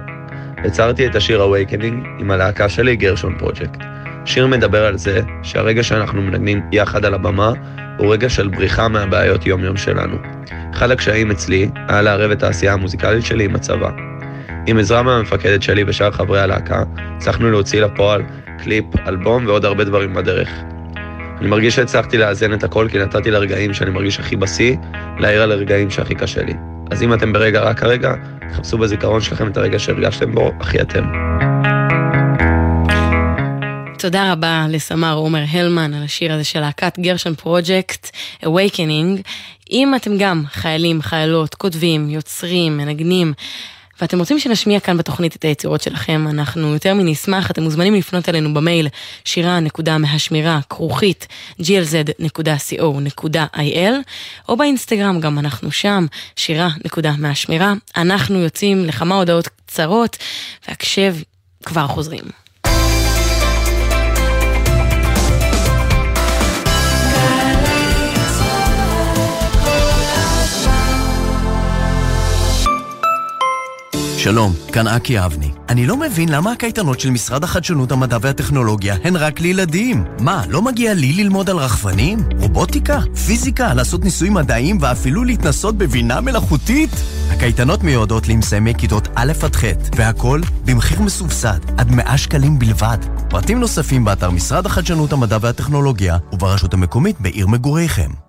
יצרתי 0.66 1.08
את 1.08 1.16
השיר 1.16 1.42
Awakening 1.42 2.08
עם 2.20 2.32
הלהקה 2.32 2.70
שלי 2.70 2.96
גרשון 2.96 3.38
פרוג'קט. 3.38 3.84
שיר 4.26 4.48
מדבר 4.48 4.86
על 4.86 4.98
זה 4.98 5.22
שהרגע 5.44 5.84
שאנחנו 5.84 6.22
מנגנים 6.22 6.62
יחד 6.72 7.06
על 7.06 7.14
הבמה 7.14 7.54
הוא 7.98 8.14
רגע 8.14 8.30
של 8.30 8.48
בריחה 8.48 8.88
מהבעיות 8.88 9.46
יום-יום 9.46 9.78
שלנו. 9.78 10.18
אחד 10.74 10.92
הקשיים 10.92 11.32
אצלי 11.32 11.70
היה 11.88 12.02
לערב 12.02 12.32
את 12.32 12.44
העשייה 12.44 12.74
המוזיקלית 12.74 13.26
שלי 13.26 13.46
עם 13.46 13.56
הצבא. 13.56 13.90
עם 14.66 14.78
עזרה 14.78 15.04
מהמפקדת 15.04 15.64
שלי 15.64 15.84
ושאר 15.88 16.12
חברי 16.12 16.40
הלהקה, 16.40 16.84
הצלחנו 16.98 17.52
להוציא 17.52 17.82
לפועל 17.82 18.22
קליפ, 18.60 18.86
אלבום 19.08 19.48
ועוד 19.48 19.66
הרבה 19.66 19.84
דברים 19.84 20.14
בדרך. 20.14 20.50
אני 21.42 21.48
מרגיש 21.48 21.76
שהצלחתי 21.76 22.18
לאזן 22.18 22.54
את 22.54 22.64
הכל 22.64 22.88
כי 22.92 22.98
נתתי 22.98 23.32
לרגעים 23.32 23.74
שאני 23.74 23.92
מרגיש 23.92 24.20
הכי 24.20 24.36
בשיא, 24.36 24.76
להעיר 25.20 25.42
על 25.42 25.52
הרגעים 25.52 25.90
שהכי 25.90 26.16
קשה 26.16 26.44
לי. 26.44 26.54
אז 26.92 27.04
אם 27.04 27.14
אתם 27.14 27.34
ברגע 27.34 27.62
רק 27.62 27.84
הרגע, 27.84 28.14
תחפשו 28.52 28.78
בזיכרון 28.78 29.22
שלכם 29.22 29.48
את 29.48 29.58
הרגע 29.58 29.80
שהרגשתם 29.80 30.32
בו 30.32 30.52
הכי 30.60 30.82
אתם. 30.82 31.04
תודה 34.00 34.32
רבה 34.32 34.66
לסמר 34.70 35.16
עומר 35.16 35.44
הלמן 35.52 35.94
על 35.94 36.04
השיר 36.04 36.34
הזה 36.34 36.44
של 36.44 36.60
להקת 36.60 37.00
גרשון 37.00 37.36
פרוג'קט, 37.36 38.10
Awakening. 38.44 39.22
אם 39.72 39.96
אתם 39.96 40.18
גם 40.18 40.44
חיילים, 40.52 41.02
חיילות, 41.02 41.56
כותבים, 41.56 42.10
יוצרים, 42.10 42.78
מנגנים, 42.78 43.34
ואתם 44.02 44.20
רוצים 44.20 44.40
שנשמיע 44.40 44.80
כאן 44.80 44.98
בתוכנית 44.98 45.36
את 45.36 45.44
היצירות 45.44 45.82
שלכם, 45.82 46.28
אנחנו 46.30 46.74
יותר 46.74 46.94
מנשמח, 46.94 47.52
אתם 47.52 47.64
מוזמנים 47.64 47.96
לפנות 47.96 48.30
אלינו 48.30 48.54
במייל 48.54 48.88
שירה.מהשמירה, 49.26 50.60
כרוכית, 50.70 51.28
glz.co.il, 51.62 52.84
או 54.50 54.58
באינסטגרם, 54.58 55.20
גם 55.20 55.40
אנחנו 55.40 55.72
שם, 55.72 56.06
שירה.מהשמירה. 56.36 57.74
אנחנו 57.98 58.40
יוצאים 58.40 58.86
לכמה 58.86 59.16
הודעות 59.16 59.48
קצרות, 59.48 60.18
והקשב 60.68 61.16
כבר 61.66 61.88
חוזרים. 61.88 62.47
שלום, 74.28 74.54
כאן 74.74 74.88
אקי 74.88 75.26
אבני. 75.26 75.52
אני 75.70 75.86
לא 75.86 75.98
מבין 75.98 76.30
למה 76.30 76.52
הקייטנות 76.52 77.00
של 77.00 77.10
משרד 77.10 77.44
החדשנות, 77.44 77.92
המדע 77.92 78.18
והטכנולוגיה 78.22 78.96
הן 79.04 79.16
רק 79.16 79.40
לילדים. 79.40 80.04
מה, 80.20 80.44
לא 80.50 80.62
מגיע 80.62 80.94
לי 80.94 81.14
ללמוד 81.14 81.50
על 81.50 81.58
רחפנים? 81.58 82.20
רובוטיקה? 82.40 83.00
פיזיקה? 83.26 83.74
לעשות 83.74 84.04
ניסויים 84.04 84.34
מדעיים 84.34 84.78
ואפילו 84.82 85.24
להתנסות 85.24 85.78
בבינה 85.78 86.22
מלאכותית? 86.22 86.90
הקייטנות 87.30 87.84
מיועדות 87.84 88.28
למסיימי 88.28 88.74
כיתות 88.78 89.08
א' 89.16 89.32
עד 89.44 89.56
ח', 89.56 89.64
והכל 89.96 90.42
במחיר 90.66 91.02
מסובסד, 91.02 91.60
עד 91.78 91.92
100 91.92 92.18
שקלים 92.18 92.60
בלבד. 92.60 92.98
פרטים 93.30 93.60
נוספים 93.60 94.06
באתר 94.06 94.30
משרד 94.30 94.66
החדשנות, 94.66 95.14
המדע 95.14 95.38
והטכנולוגיה 95.42 96.18
וברשות 96.34 96.74
המקומית 96.74 97.22
בעיר 97.22 97.48
מגוריכם. 97.48 98.27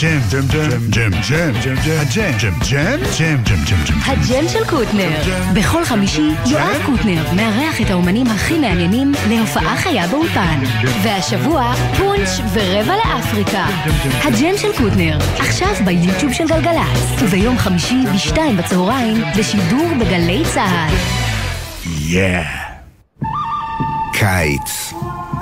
ג'ם, 0.00 0.20
ג'ם, 0.30 0.46
ג'ם, 0.48 0.68
ג'ם, 0.90 1.10
ג'ם, 1.28 1.52
ג'ם, 1.62 1.74
ג'ם, 1.84 1.98
הג'ם, 2.00 2.32
ג'ם, 2.38 2.54
ג'ם, 2.70 2.96
ג'ם, 3.18 3.36
ג'ם, 3.44 3.64
ג'ם, 3.64 3.84
ג'ם. 3.86 3.98
הג'ם 4.04 4.48
של 4.48 4.64
קוטנר. 4.70 5.10
בכל 5.54 5.84
חמישי 5.84 6.30
יואב 6.46 6.82
קוטנר 6.86 7.32
מארח 7.36 7.80
את 7.80 7.90
האומנים 7.90 8.26
הכי 8.26 8.58
מעניינים 8.58 9.12
להופעה 9.28 9.76
חיה 9.76 10.06
באולפן. 10.08 10.60
והשבוע 11.02 11.74
פונץ' 11.96 12.40
ורבע 12.52 12.94
לאפריקה. 12.96 13.66
הג'ם 14.24 14.56
של 14.56 14.68
קוטנר, 14.78 15.18
עכשיו 15.38 15.74
ביוטיוב 15.84 16.32
של 16.32 16.48
גלגלצ. 16.48 17.22
וביום 17.22 17.58
חמישי 17.58 18.02
בשתיים 18.14 18.56
בצהריים 18.56 19.22
בשידור 19.38 19.86
בגלי 20.00 20.42
צה"ל. 20.54 20.94
יא. 22.08 22.40
קיץ. 24.12 24.92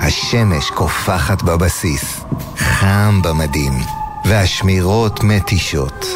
השמש 0.01 0.71
קופחת 0.71 1.43
בבסיס, 1.43 2.21
חם 2.57 3.21
במדים, 3.23 3.73
והשמירות 4.29 5.25
מתישות. 5.25 6.07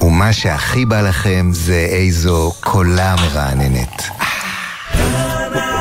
ומה 0.00 0.32
שהכי 0.32 0.84
בא 0.84 1.00
לכם 1.00 1.48
זה 1.52 1.86
איזו 1.90 2.52
קולה 2.60 3.14
מרעננת. 3.16 4.02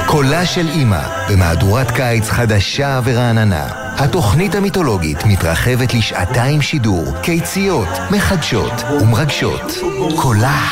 קולה 0.06 0.46
של 0.46 0.68
אימא, 0.68 1.02
במהדורת 1.30 1.92
קיץ 1.92 2.30
חדשה 2.30 3.00
ורעננה. 3.04 3.68
התוכנית 3.98 4.56
המיתולוגית 4.56 5.26
מתרחבת 5.26 5.94
לשעתיים 5.94 6.62
שידור, 6.62 7.06
קיציות, 7.24 7.90
מחדשות 8.12 8.84
ומרגשות. 9.02 9.72
קולה 10.22 10.68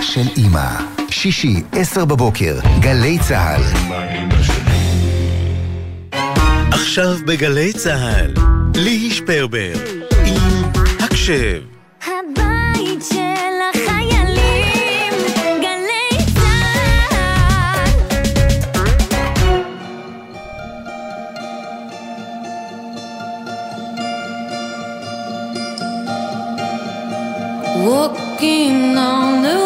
של 0.00 0.28
אימא. 0.36 0.70
שישי, 1.10 1.62
עשר 1.72 2.04
בבוקר, 2.04 2.58
גלי 2.80 3.18
צה"ל. 3.18 3.62
עכשיו 6.72 7.16
בגלי 7.26 7.72
צה"ל, 7.72 8.34
ליהי 8.74 9.10
שפרבר, 9.10 9.93
הקשב. 11.24 11.62
הבית 12.06 13.02
של 13.08 13.56
החיילים, 13.70 15.12
גלי 15.60 16.16
צה"ל. 16.34 17.90
Walking 27.86 28.96
on 28.96 29.42
the 29.44 29.63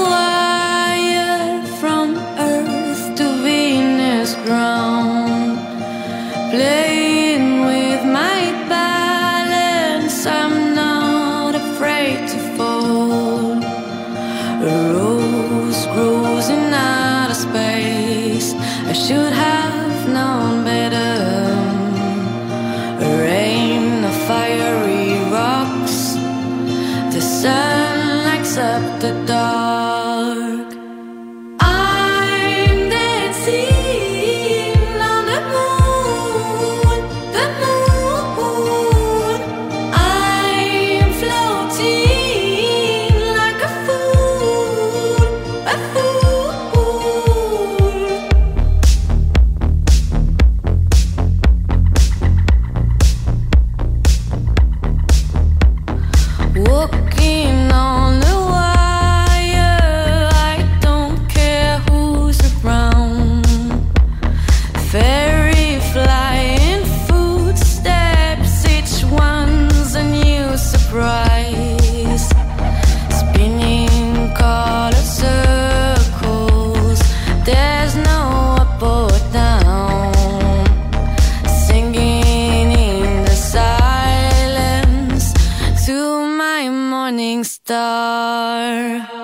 star. 87.45 89.18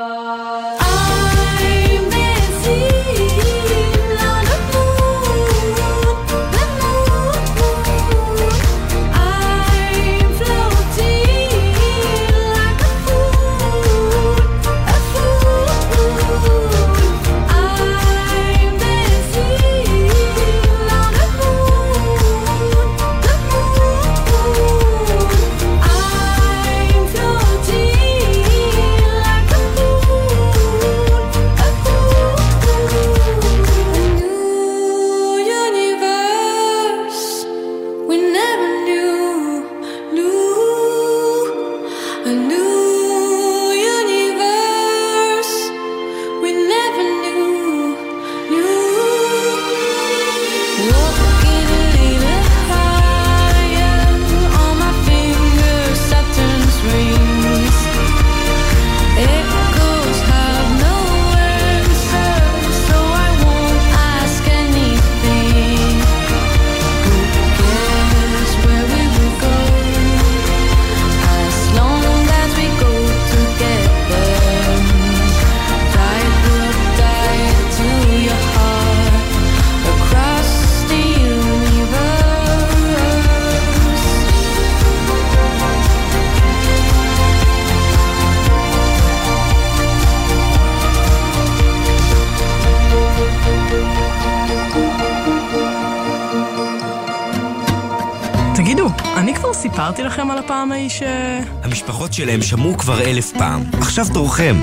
סיפרתי 99.64 100.02
לכם 100.02 100.30
על 100.30 100.38
הפעם 100.38 100.72
ההיא 100.72 100.88
ש... 100.88 101.02
המשפחות 101.62 102.12
שלהם 102.12 102.42
שמעו 102.42 102.78
כבר 102.78 103.00
אלף 103.00 103.32
פעם. 103.38 103.62
עכשיו 103.72 104.04
תורכם. 104.14 104.56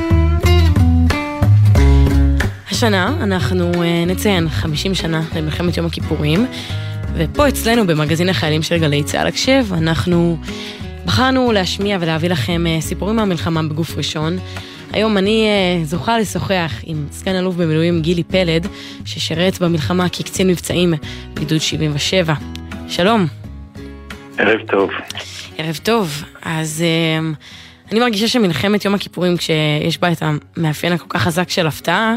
השנה 2.72 3.18
אנחנו 3.24 3.72
אה, 3.84 4.06
נציין 4.08 4.50
50 4.50 4.96
שנה 4.96 5.22
למלחמת 5.36 5.78
יום 5.78 5.86
הכיפורים, 5.86 6.46
ופה 7.14 7.48
אצלנו 7.48 7.88
במגזין 7.88 8.30
החיילים 8.30 8.64
של 8.64 8.78
גלי 8.78 9.04
צה"ל 9.04 9.28
הקשב, 9.28 9.66
אנחנו 9.74 10.38
בחרנו 11.06 11.52
להשמיע 11.52 11.98
ולהביא 12.02 12.30
לכם 12.30 12.68
אה, 12.68 12.82
סיפורים 12.82 13.16
מהמלחמה 13.16 13.64
בגוף 13.64 13.98
ראשון. 13.98 14.38
היום 14.92 15.18
אני 15.18 15.48
אה, 15.48 15.86
זוכה 15.86 16.20
לשוחח 16.20 16.72
עם 16.84 17.06
סגן 17.12 17.36
אלוף 17.36 17.56
במילואים 17.56 18.02
גילי 18.02 18.24
פלד, 18.24 18.68
ששירת 19.06 19.60
במלחמה 19.60 20.10
כקצין 20.10 20.48
מבצעים 20.48 20.94
בגדוד 21.34 21.62
77. 21.62 22.34
שלום. 22.88 23.41
ערב 24.38 24.68
טוב. 24.68 24.92
ערב 25.58 25.76
טוב. 25.84 26.24
אז 26.42 26.84
אה, 26.88 27.20
אני 27.92 28.00
מרגישה 28.00 28.28
שמלחמת 28.28 28.86
יום 28.86 28.96
הכיפורים, 28.96 29.38
כשיש 29.38 29.98
בה 30.00 30.12
את 30.12 30.18
המאפיין 30.22 30.94
הכל 30.94 31.06
כך 31.10 31.22
חזק 31.22 31.50
של 31.50 31.68
הפתעה, 31.68 32.16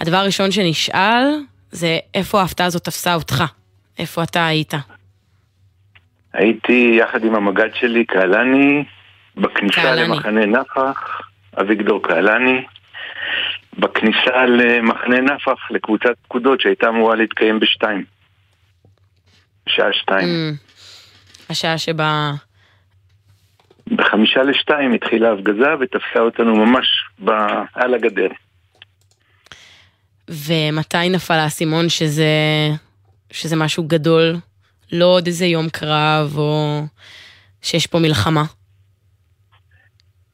הדבר 0.00 0.16
הראשון 0.16 0.50
שנשאל 0.50 1.24
זה 1.70 1.98
איפה 2.14 2.40
ההפתעה 2.40 2.66
הזאת 2.66 2.84
תפסה 2.84 3.14
אותך. 3.14 3.44
איפה 3.98 4.22
אתה 4.22 4.46
היית? 4.46 4.74
הייתי 6.32 6.96
יחד 7.00 7.24
עם 7.24 7.34
המג"ד 7.34 7.68
שלי, 7.74 8.04
קהלני, 8.04 8.84
בכניסה 9.36 9.82
קהלני. 9.82 10.08
למחנה 10.08 10.46
נפח, 10.46 11.20
אביגדור 11.60 12.02
קהלני, 12.02 12.64
בכניסה 13.78 14.46
למחנה 14.46 15.20
נפח, 15.20 15.70
לקבוצת 15.70 16.14
פקודות 16.22 16.60
שהייתה 16.60 16.88
אמורה 16.88 17.16
להתקיים 17.16 17.60
בשתיים. 17.60 18.04
בשעה 19.66 19.92
שתיים. 19.92 20.28
Mm, 20.28 20.75
השעה 21.50 21.78
שבה... 21.78 22.32
בחמישה 23.86 24.42
לשתיים 24.42 24.92
התחילה 24.92 25.28
ההפגזה 25.28 25.74
ותפסה 25.80 26.20
אותנו 26.20 26.56
ממש 26.56 26.86
ב... 27.24 27.30
על 27.74 27.94
הגדר. 27.94 28.28
ומתי 30.30 31.08
נפל 31.10 31.34
האסימון 31.34 31.88
שזה, 31.88 32.26
שזה 33.30 33.56
משהו 33.56 33.84
גדול? 33.84 34.36
לא 34.92 35.04
עוד 35.04 35.26
איזה 35.26 35.46
יום 35.46 35.68
קרב 35.68 36.32
או 36.36 36.82
שיש 37.62 37.86
פה 37.86 37.98
מלחמה. 37.98 38.44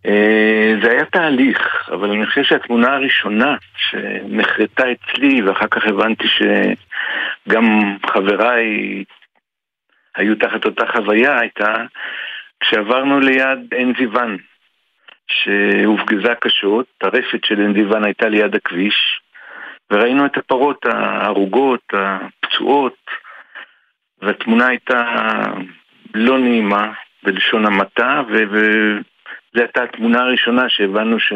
אה, 0.07 0.75
זה 0.83 0.91
היה 0.91 1.05
תהליך, 1.05 1.59
אבל 1.93 2.11
אני 2.11 2.27
חושב 2.27 2.43
שהתמונה 2.43 2.95
הראשונה 2.95 3.57
שנחרטה 3.77 4.85
אצלי, 4.93 5.43
ואחר 5.43 5.67
כך 5.71 5.83
הבנתי 5.87 6.25
שגם 6.29 7.97
חבריי 8.13 9.05
היו 10.17 10.37
תחת 10.37 10.65
אותה 10.65 10.87
חוויה, 10.87 11.41
הייתה 11.41 11.75
כשעברנו 12.61 13.21
ליד 13.21 13.75
עין 13.75 13.93
זיוון, 13.99 14.37
שהופגזה 15.27 16.35
קשות, 16.41 16.87
הרפת 17.01 17.45
של 17.45 17.61
עין 17.61 17.75
זיוון 17.75 18.05
הייתה 18.05 18.29
ליד 18.29 18.55
הכביש, 18.55 19.21
וראינו 19.91 20.27
את 20.27 20.37
הפרות 20.37 20.87
ההרוגות, 20.87 21.93
הפצועות, 21.93 22.97
והתמונה 24.23 24.67
הייתה 24.67 25.15
לא 26.15 26.39
נעימה, 26.39 26.93
בלשון 27.23 27.67
המעטה, 27.67 28.23
ו... 28.29 28.33
ו- 28.53 28.99
זו 29.55 29.61
הייתה 29.61 29.83
התמונה 29.83 30.23
הראשונה 30.23 30.69
שהבנו 30.69 31.21
ש... 31.21 31.33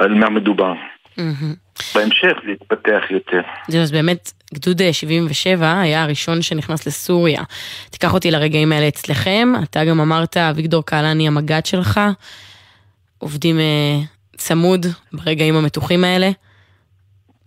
על 0.00 0.14
מה 0.14 0.30
מדובר. 0.30 0.74
מהמם. 1.18 1.54
בהמשך 1.94 2.32
זה 2.44 2.52
התפתח 2.52 3.02
יותר. 3.10 3.40
זהו, 3.68 3.82
אז 3.82 3.92
באמת, 3.92 4.32
גדוד 4.54 4.80
אה, 4.80 4.92
77 4.92 5.80
היה 5.80 6.02
הראשון 6.02 6.42
שנכנס 6.42 6.86
לסוריה. 6.86 7.42
תיקח 7.90 8.14
אותי 8.14 8.30
לרגעים 8.30 8.72
האלה 8.72 8.88
אצלכם, 8.88 9.48
אתה 9.62 9.84
גם 9.84 10.00
אמרת, 10.00 10.36
אביגדור 10.36 10.86
קהלני 10.86 11.28
המג"ד 11.28 11.66
שלך, 11.66 12.00
עובדים 13.18 13.58
אה, 13.58 13.98
צמוד 14.36 14.86
ברגעים 15.12 15.54
המתוחים 15.54 16.04
האלה. 16.04 16.28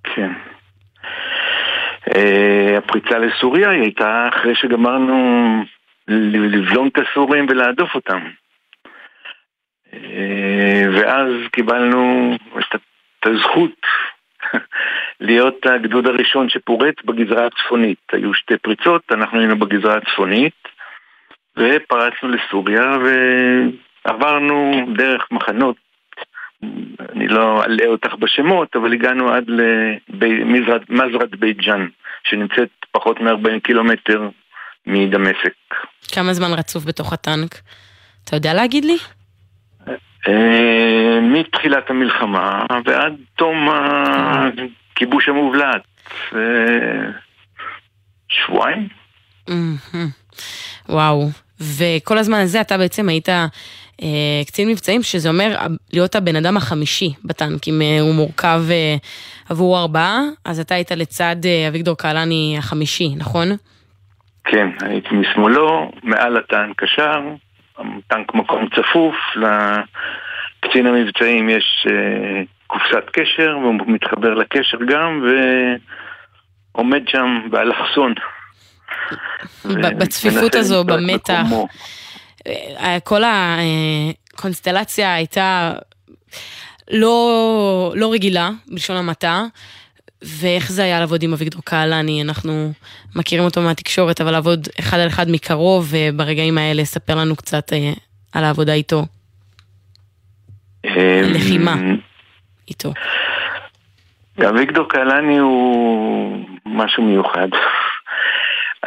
כן. 0.04 0.32
אה, 2.16 2.78
הפריצה 2.78 3.18
לסוריה 3.18 3.70
היא 3.70 3.82
הייתה 3.82 4.30
אחרי 4.34 4.56
שגמרנו 4.56 5.16
לבלום 6.08 6.88
את 6.88 6.98
הסורים 6.98 7.46
ולהדוף 7.50 7.96
אותם. 7.96 8.20
אה, 9.94 10.84
ואז 10.94 11.28
קיבלנו 11.52 12.34
את 12.60 12.76
את 13.22 13.26
הזכות 13.26 13.82
להיות 15.20 15.66
הגדוד 15.66 16.08
הראשון 16.08 16.50
שפורץ 16.50 16.96
בגזרה 17.06 17.46
הצפונית. 17.46 17.98
היו 18.12 18.34
שתי 18.34 18.58
פריצות, 18.58 19.02
אנחנו 19.12 19.40
היינו 19.40 19.60
בגזרה 19.60 19.98
הצפונית, 19.98 20.68
ופרצנו 21.58 22.30
לסוריה 22.30 22.98
ועברנו 24.06 24.88
דרך 24.96 25.28
מחנות 25.32 25.76
אני 27.16 27.28
לא 27.28 27.64
אלאה 27.66 27.88
אותך 27.88 28.14
בשמות, 28.20 28.76
אבל 28.76 28.94
הגענו 28.94 29.30
עד 29.30 29.46
למזרת 30.10 31.36
בית 31.40 31.58
ג'אן, 31.58 31.88
שנמצאת 32.24 32.70
פחות 32.92 33.20
מ-40 33.20 33.60
קילומטר 33.64 34.30
מדמשק. 34.86 35.54
כמה 36.14 36.34
זמן 36.34 36.54
רצוף 36.58 36.86
בתוך 36.86 37.14
הטנק? 37.14 37.56
אתה 38.24 38.36
יודע 38.36 38.54
להגיד 38.54 38.86
לי? 38.86 38.98
אה, 40.28 41.20
מתחילת 41.22 41.90
המלחמה 41.90 42.66
ועד 42.86 43.14
תום 43.36 43.70
הכיבוש 43.70 45.30
המובלעת. 45.30 45.82
אה, 46.36 47.12
שבועיים? 48.30 48.88
וואו. 50.90 51.30
וכל 51.78 52.18
הזמן 52.18 52.38
הזה 52.38 52.62
אתה 52.62 52.78
בעצם 52.78 53.10
היית 53.10 53.30
אה, 53.30 54.42
קצין 54.48 54.70
מבצעים, 54.70 55.04
שזה 55.04 55.30
אומר 55.30 55.58
להיות 55.94 56.16
הבן 56.16 56.36
אדם 56.36 56.58
החמישי 56.58 57.14
בטנק. 57.26 57.68
אם 57.68 57.82
אה, 57.82 58.02
הוא 58.02 58.16
מורכב 58.16 58.62
אה, 58.72 58.96
עבור 59.50 59.80
ארבעה, 59.80 60.22
אז 60.46 60.60
אתה 60.60 60.76
היית 60.76 60.92
לצד 60.92 61.36
אה, 61.46 61.68
אביגדור 61.68 61.98
קהלני 61.98 62.56
החמישי, 62.58 63.10
נכון? 63.18 63.48
כן, 64.44 64.68
הייתי 64.82 65.10
משמאלו, 65.12 65.92
מעל 66.04 66.38
הטנק 66.38 66.84
השער, 66.84 67.22
טנק 68.08 68.34
מקום 68.34 68.70
צפוף, 68.76 69.16
לקצין 69.36 70.88
המבצעים 70.88 71.50
יש 71.50 71.88
אה, 71.90 72.42
קופסת 72.68 73.10
קשר, 73.14 73.58
והוא 73.62 73.76
מתחבר 73.88 74.34
לקשר 74.34 74.78
גם, 74.88 75.24
ועומד 76.76 77.02
שם 77.08 77.48
באלכסון. 77.50 78.14
בצפיפות 79.66 80.56
הזו, 80.56 80.84
במתח. 80.84 81.44
אה, 82.48 82.98
כל 83.04 83.22
הקונסטלציה 84.34 85.14
הייתה 85.14 85.74
לא, 86.92 87.94
לא 87.96 88.14
רגילה, 88.14 88.50
בלשון 88.68 88.98
המעטה. 88.98 89.44
ואיך 90.24 90.72
זה 90.72 90.84
היה 90.84 91.00
לעבוד 91.00 91.24
עם 91.24 91.34
אביגדור 91.34 91.62
קהלני, 91.66 92.22
אנחנו 92.22 92.72
מכירים 93.16 93.46
אותו 93.46 93.62
מהתקשורת, 93.62 94.22
אבל 94.22 94.32
לעבוד 94.32 94.68
אחד 94.80 94.98
על 95.00 95.08
אחד 95.08 95.26
מקרוב, 95.30 95.92
וברגעים 95.92 96.58
האלה 96.58 96.86
ספר 96.86 97.16
לנו 97.16 97.36
קצת 97.36 97.74
אה, 97.74 97.92
על 98.34 98.44
העבודה 98.44 98.74
איתו. 98.74 99.06
לחימה 101.34 101.76
איתו. 102.68 102.94
אביגדור 104.50 104.90
קהלני 104.90 105.38
הוא 105.38 106.46
משהו 106.66 107.04
מיוחד. 107.04 107.48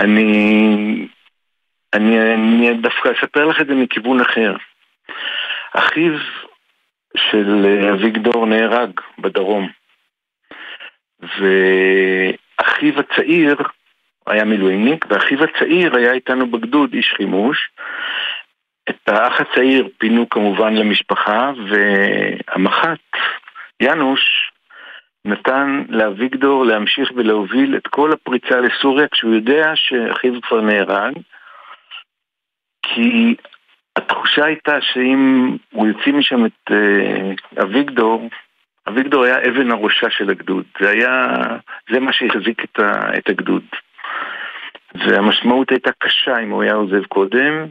אני, 0.00 1.08
אני, 1.92 2.34
אני 2.34 2.74
דווקא 2.82 3.08
אספר 3.18 3.44
לך 3.44 3.60
את 3.60 3.66
זה 3.66 3.74
מכיוון 3.74 4.20
אחר. 4.20 4.56
אחיו 5.74 6.12
של 7.16 7.66
אביגדור 7.92 8.46
נהרג 8.46 8.90
בדרום, 9.18 9.68
ואחיו 11.38 13.00
הצעיר 13.00 13.56
היה 14.26 14.44
מילואימניק, 14.44 15.06
ואחיו 15.08 15.44
הצעיר 15.44 15.96
היה 15.96 16.12
איתנו 16.12 16.50
בגדוד, 16.50 16.94
איש 16.94 17.14
חימוש. 17.16 17.70
את 18.90 19.08
האח 19.08 19.40
הצעיר 19.40 19.88
פינו 19.98 20.28
כמובן 20.28 20.74
למשפחה, 20.74 21.52
והמח"ט, 21.68 23.16
יאנוש, 23.80 24.50
נתן 25.24 25.82
לאביגדור 25.88 26.64
להמשיך 26.64 27.12
ולהוביל 27.16 27.76
את 27.76 27.86
כל 27.86 28.12
הפריצה 28.12 28.60
לסוריה 28.60 29.08
כשהוא 29.08 29.34
יודע 29.34 29.72
שאחיו 29.74 30.42
כבר 30.42 30.60
נהרג 30.60 31.14
כי 32.82 33.34
התחושה 33.96 34.44
הייתה 34.44 34.80
שאם 34.80 35.56
הוא 35.70 35.86
יוציא 35.86 36.12
משם 36.12 36.46
את 36.46 36.70
uh, 36.70 37.62
אביגדור, 37.62 38.28
אביגדור 38.88 39.24
היה 39.24 39.38
אבן 39.38 39.70
הראשה 39.70 40.10
של 40.10 40.30
הגדוד, 40.30 40.64
זה 40.80 40.90
היה, 40.90 41.26
זה 41.90 42.00
מה 42.00 42.12
שהחזיק 42.12 42.64
את, 42.64 42.78
ה, 42.78 43.18
את 43.18 43.28
הגדוד. 43.28 43.64
והמשמעות 44.94 45.70
הייתה 45.70 45.90
קשה 45.98 46.38
אם 46.38 46.50
הוא 46.50 46.62
היה 46.62 46.74
עוזב 46.74 47.04
קודם, 47.04 47.66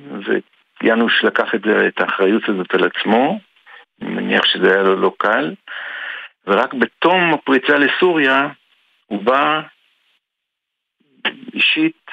ויאנוש 0.81 1.23
לקח 1.23 1.55
את, 1.55 1.61
זה, 1.61 1.87
את 1.87 2.01
האחריות 2.01 2.49
הזאת 2.49 2.73
על 2.73 2.83
עצמו, 2.83 3.39
אני 4.01 4.09
מניח 4.09 4.45
שזה 4.45 4.73
היה 4.73 4.83
לו 4.83 4.95
לא 4.95 5.11
קל. 5.17 5.53
ורק 6.47 6.73
בתום 6.73 7.33
הפריצה 7.33 7.77
לסוריה 7.77 8.47
הוא 9.05 9.23
בא 9.23 9.61
אישית 11.53 12.11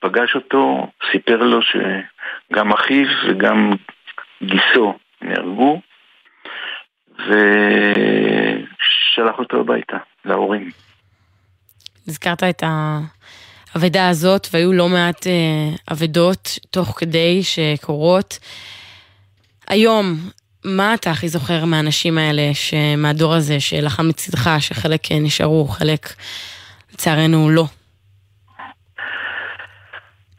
פגש 0.00 0.34
אותו, 0.34 0.90
סיפר 1.12 1.36
לו 1.36 1.60
שגם 1.62 2.72
אחיו 2.72 3.06
וגם 3.28 3.70
גיסו 4.42 4.98
נהרגו, 5.22 5.80
ושלח 9.14 9.38
אותו 9.38 9.60
הביתה, 9.60 9.96
להורים. 10.24 10.70
הזכרת 12.08 12.42
את 12.42 12.62
האבדה 13.74 14.08
הזאת, 14.08 14.46
והיו 14.52 14.72
לא 14.72 14.88
מעט 14.88 15.26
אה, 15.26 15.92
אבדות 15.92 16.58
תוך 16.70 16.98
כדי 17.00 17.40
שקורות. 17.42 18.38
היום, 19.68 20.16
מה 20.64 20.94
אתה 20.94 21.10
הכי 21.10 21.28
זוכר 21.28 21.64
מהאנשים 21.64 22.18
האלה, 22.18 22.42
מהדור 22.96 23.34
הזה, 23.34 23.60
שלחם 23.60 24.08
לצדך, 24.08 24.50
שחלק 24.58 25.12
אה, 25.12 25.16
נשארו, 25.20 25.64
חלק 25.64 26.06
לצערנו 26.92 27.50
לא? 27.50 27.64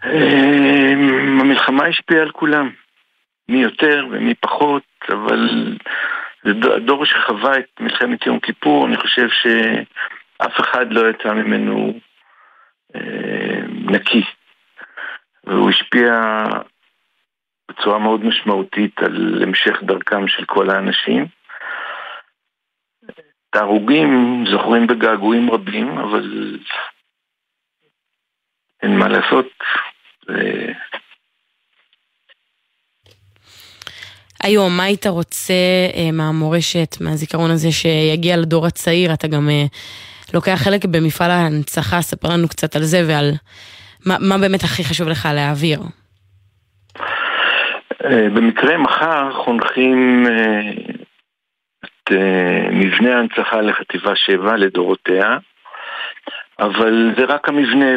אמ, 0.06 1.40
המלחמה 1.42 1.86
השפיעה 1.86 2.22
על 2.22 2.32
כולם, 2.32 2.70
מי 3.50 3.58
יותר 3.58 4.06
ומי 4.12 4.34
פחות, 4.34 4.84
אבל 5.10 5.76
זה 6.46 6.54
ד- 6.54 6.72
הדור 6.72 7.06
שחווה 7.06 7.60
את 7.60 7.80
מלחמת 7.80 8.26
יום 8.26 8.40
כיפור, 8.40 8.88
אני 8.88 8.98
חושב 8.98 9.28
שאף 9.30 10.60
אחד 10.60 10.86
לא 10.92 11.10
יצא 11.10 11.34
ממנו 11.34 12.00
אה, 12.96 13.62
נקי. 13.68 14.24
והוא 15.44 15.70
השפיע 15.70 16.44
בצורה 17.70 18.00
מאוד 18.00 18.26
משמעותית 18.26 19.00
על 19.00 19.44
המשך 19.44 19.84
דרכם 19.84 20.28
של 20.28 20.46
כל 20.46 20.70
האנשים. 20.70 21.26
את 23.50 23.56
ההרוגים 23.56 24.44
זוכרים 24.52 24.88
בגעגועים 24.88 25.52
רבים, 25.52 25.98
אבל 25.98 26.58
אין 28.82 28.98
מה 29.00 29.08
לעשות. 29.08 29.50
זה... 30.28 30.72
היום, 34.46 34.78
מה 34.78 34.84
היית 34.84 35.08
רוצה 35.08 35.54
אה, 35.96 36.12
מהמורשת, 36.14 37.02
מהזיכרון 37.02 37.52
הזה 37.52 37.72
שיגיע 37.72 38.38
לדור 38.38 38.66
הצעיר? 38.66 39.14
אתה 39.14 39.28
גם 39.28 39.50
אה, 39.50 39.66
לוקח 40.34 40.56
חלק 40.64 40.86
במפעל 40.86 41.32
ההנצחה, 41.32 42.02
ספר 42.02 42.30
לנו 42.30 42.48
קצת 42.48 42.76
על 42.76 42.82
זה 42.82 43.02
ועל 43.08 43.32
מה, 44.06 44.16
מה 44.20 44.38
באמת 44.38 44.64
הכי 44.64 44.84
חשוב 44.84 45.08
לך 45.08 45.28
להעביר. 45.34 45.80
אה, 48.06 48.30
במקרה 48.30 48.78
מחר 48.78 49.34
חונכים 49.34 50.26
את 51.86 52.12
מבנה 52.72 53.16
ההנצחה 53.16 53.62
לחטיבה 53.62 54.16
7 54.16 54.56
לדורותיה, 54.56 55.38
אבל 56.60 57.14
זה 57.18 57.26
רק 57.26 57.50
המבנה. 57.50 57.96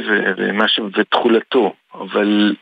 ותכולתו, 0.99 1.73
אבל 1.95 2.55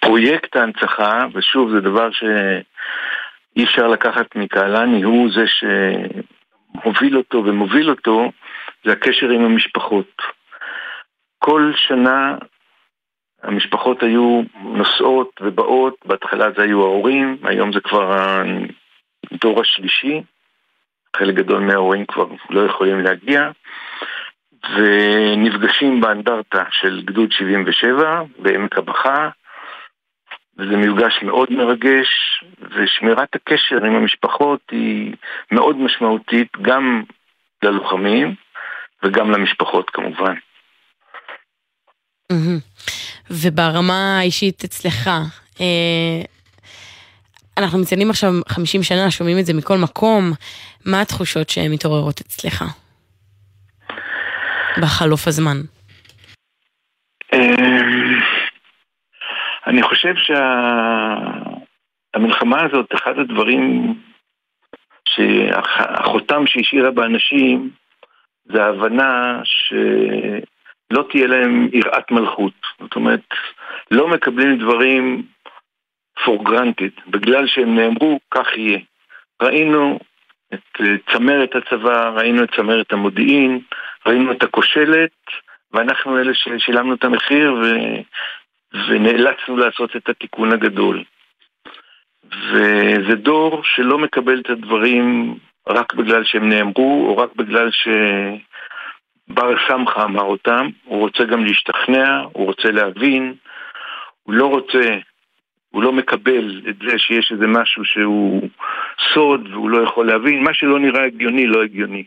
פרויקט 0.00 0.56
ההנצחה, 0.56 1.26
ושוב 1.34 1.70
זה 1.70 1.80
דבר 1.80 2.10
שאי 2.10 3.64
אפשר 3.64 3.86
לקחת 3.86 4.36
מקהלני, 4.36 5.02
הוא 5.02 5.30
זה 5.32 5.44
שהוביל 5.46 7.16
אותו 7.16 7.44
ומוביל 7.44 7.90
אותו, 7.90 8.30
זה 8.84 8.92
הקשר 8.92 9.30
עם 9.30 9.44
המשפחות. 9.44 10.22
כל 11.38 11.72
שנה 11.76 12.36
המשפחות 13.42 14.02
היו 14.02 14.42
נוסעות 14.62 15.30
ובאות, 15.40 15.94
בהתחלה 16.04 16.46
זה 16.56 16.62
היו 16.62 16.82
ההורים, 16.82 17.36
היום 17.42 17.72
זה 17.72 17.80
כבר 17.80 18.16
הדור 19.32 19.60
השלישי, 19.60 20.22
חלק 21.16 21.34
גדול 21.34 21.60
מההורים 21.60 22.06
כבר 22.06 22.26
לא 22.50 22.60
יכולים 22.60 23.00
להגיע, 23.00 23.50
ונפגשים 24.70 26.00
באנדרטה 26.00 26.64
של 26.70 27.02
גדוד 27.04 27.32
77 27.32 28.22
בעמק 28.38 28.78
הבכה, 28.78 29.28
וזה 30.58 30.76
מפגש 30.76 31.22
מאוד 31.22 31.52
מרגש, 31.52 32.08
ושמירת 32.60 33.34
הקשר 33.34 33.84
עם 33.84 33.94
המשפחות 33.94 34.60
היא 34.70 35.14
מאוד 35.52 35.76
משמעותית 35.76 36.48
גם 36.62 37.02
ללוחמים 37.62 38.34
וגם 39.02 39.30
למשפחות 39.30 39.90
כמובן. 39.90 40.34
וברמה 43.30 44.18
האישית 44.18 44.64
אצלך, 44.64 45.10
אה, 45.60 46.22
אנחנו 47.58 47.78
מציינים 47.78 48.10
עכשיו 48.10 48.32
50 48.48 48.82
שנה, 48.82 49.10
שומעים 49.10 49.38
את 49.38 49.46
זה 49.46 49.54
מכל 49.54 49.78
מקום, 49.78 50.32
מה 50.86 51.00
התחושות 51.00 51.50
שמתעוררות 51.50 52.20
אצלך 52.20 52.64
בחלוף 54.82 55.28
הזמן? 55.28 55.56
אמ, 57.32 58.20
אני 59.66 59.82
חושב 59.82 60.14
שהמלחמה 62.14 62.62
הזאת, 62.62 62.94
אחד 62.94 63.18
הדברים, 63.18 63.94
שהחותם 65.08 66.46
שהשאירה 66.46 66.90
באנשים 66.90 67.70
זה 68.44 68.64
ההבנה 68.64 69.40
שלא 69.44 71.04
תהיה 71.10 71.26
להם 71.26 71.68
יראת 71.72 72.10
מלכות. 72.10 72.52
זאת 72.80 72.96
אומרת, 72.96 73.24
לא 73.90 74.08
מקבלים 74.08 74.58
דברים 74.58 75.22
for 76.20 76.48
granted, 76.48 77.10
בגלל 77.10 77.46
שהם 77.46 77.78
נאמרו, 77.78 78.20
כך 78.30 78.46
יהיה. 78.56 78.78
ראינו 79.42 79.98
את 80.54 80.80
צמרת 81.12 81.50
הצבא, 81.54 82.08
ראינו 82.08 82.44
את 82.44 82.54
צמרת 82.56 82.92
המודיעין, 82.92 83.60
ראינו 84.06 84.32
את 84.32 84.42
הכושלת, 84.42 85.10
ואנחנו 85.72 86.18
אלה 86.18 86.34
ששילמנו 86.34 86.94
את 86.94 87.04
המחיר 87.04 87.52
ו... 87.52 87.66
ונאלצנו 88.88 89.56
לעשות 89.56 89.96
את 89.96 90.08
התיקון 90.08 90.52
הגדול. 90.52 91.04
וזה 92.24 93.14
דור 93.14 93.62
שלא 93.64 93.98
מקבל 93.98 94.40
את 94.40 94.50
הדברים 94.50 95.34
רק 95.68 95.94
בגלל 95.94 96.24
שהם 96.24 96.48
נאמרו, 96.48 97.06
או 97.08 97.16
רק 97.16 97.36
בגלל 97.36 97.70
שבר 97.70 99.54
סמכה 99.68 100.04
אמר 100.04 100.22
אותם, 100.22 100.68
הוא 100.84 100.98
רוצה 100.98 101.24
גם 101.24 101.44
להשתכנע, 101.44 102.20
הוא 102.32 102.46
רוצה 102.46 102.70
להבין, 102.70 103.34
הוא 104.22 104.34
לא 104.34 104.46
רוצה, 104.46 104.98
הוא 105.70 105.82
לא 105.82 105.92
מקבל 105.92 106.62
את 106.68 106.76
זה 106.88 106.98
שיש 106.98 107.32
איזה 107.32 107.46
משהו 107.46 107.84
שהוא 107.84 108.48
סוד 109.14 109.48
והוא 109.52 109.70
לא 109.70 109.82
יכול 109.82 110.06
להבין, 110.06 110.42
מה 110.42 110.54
שלא 110.54 110.78
נראה 110.78 111.04
הגיוני 111.04 111.46
לא 111.46 111.62
הגיוני. 111.62 112.04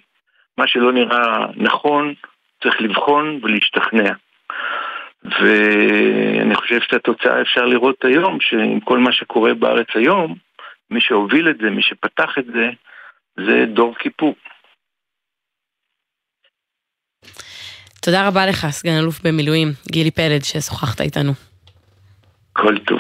מה 0.58 0.68
שלא 0.68 0.92
נראה 0.92 1.46
נכון, 1.56 2.14
צריך 2.64 2.82
לבחון 2.82 3.40
ולהשתכנע. 3.44 4.14
ואני 5.24 6.56
חושב 6.56 6.82
שאת 6.82 6.94
התוצאה 6.94 7.42
אפשר 7.42 7.66
לראות 7.66 8.06
היום, 8.06 8.38
שעם 8.42 8.80
כל 8.80 9.00
מה 9.00 9.12
שקורה 9.12 9.54
בארץ 9.54 9.88
היום, 9.96 10.36
מי 10.90 11.02
שהוביל 11.02 11.50
את 11.50 11.58
זה, 11.58 11.70
מי 11.70 11.82
שפתח 11.82 12.38
את 12.40 12.46
זה, 12.46 12.70
זה 13.46 13.66
דור 13.74 13.96
כיפור. 14.00 14.36
תודה 18.02 18.28
רבה 18.28 18.46
לך, 18.46 18.68
סגן 18.70 18.98
אלוף 19.02 19.20
במילואים, 19.24 19.68
גילי 19.92 20.12
פלד, 20.12 20.44
ששוחחת 20.44 21.02
איתנו. 21.02 21.32
כל 22.54 22.78
טוב. 22.78 23.00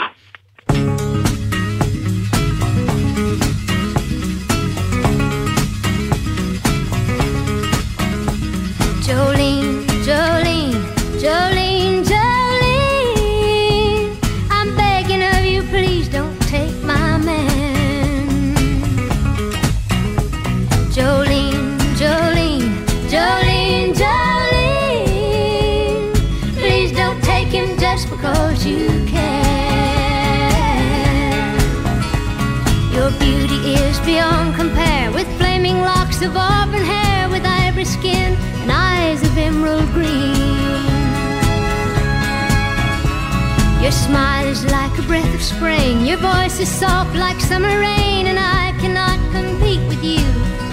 Smile 44.07 44.47
is 44.47 44.63
like 44.71 44.97
a 44.99 45.01
breath 45.03 45.33
of 45.35 45.41
spring, 45.41 46.05
your 46.05 46.17
voice 46.17 46.59
is 46.61 46.69
soft 46.69 47.13
like 47.15 47.39
summer 47.41 47.75
rain, 47.79 48.27
and 48.31 48.39
I 48.39 48.73
cannot 48.79 49.19
compete 49.35 49.83
with 49.91 50.01
you, 50.01 50.23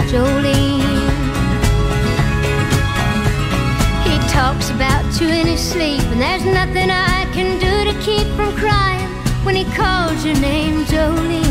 Jolene. 0.09 1.03
He 4.07 4.15
talks 4.39 4.69
about 4.69 5.05
you 5.19 5.27
in 5.27 5.47
his 5.47 5.59
sleep, 5.59 6.05
and 6.13 6.21
there's 6.21 6.45
nothing 6.45 6.89
I 6.89 7.27
can 7.35 7.49
do 7.65 7.73
to 7.89 7.93
keep 8.07 8.27
from 8.37 8.55
crying 8.55 9.09
when 9.45 9.55
he 9.55 9.65
calls 9.81 10.23
your 10.25 10.39
name, 10.39 10.85
Jolene. 10.85 11.43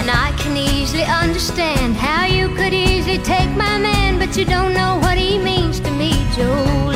And 0.00 0.10
I 0.10 0.34
can 0.40 0.56
easily 0.56 1.04
understand 1.04 1.94
how 1.94 2.26
you 2.26 2.48
could 2.56 2.74
easily 2.74 3.18
take 3.18 3.50
my 3.50 3.78
man, 3.78 4.18
but 4.18 4.36
you 4.36 4.44
don't 4.44 4.74
know 4.74 4.98
what 5.04 5.16
he 5.16 5.38
means 5.38 5.78
to 5.80 5.90
me, 5.92 6.10
Jolene. 6.36 6.95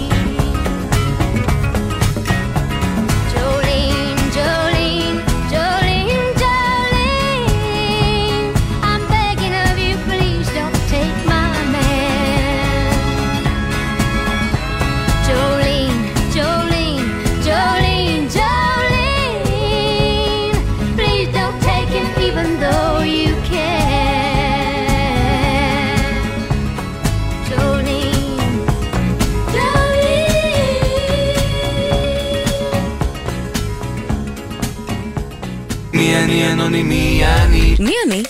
אנוני 36.61 36.83
מי 36.83 37.21
אני? 37.25 37.75
מי 37.79 37.93
אני? 38.07 38.23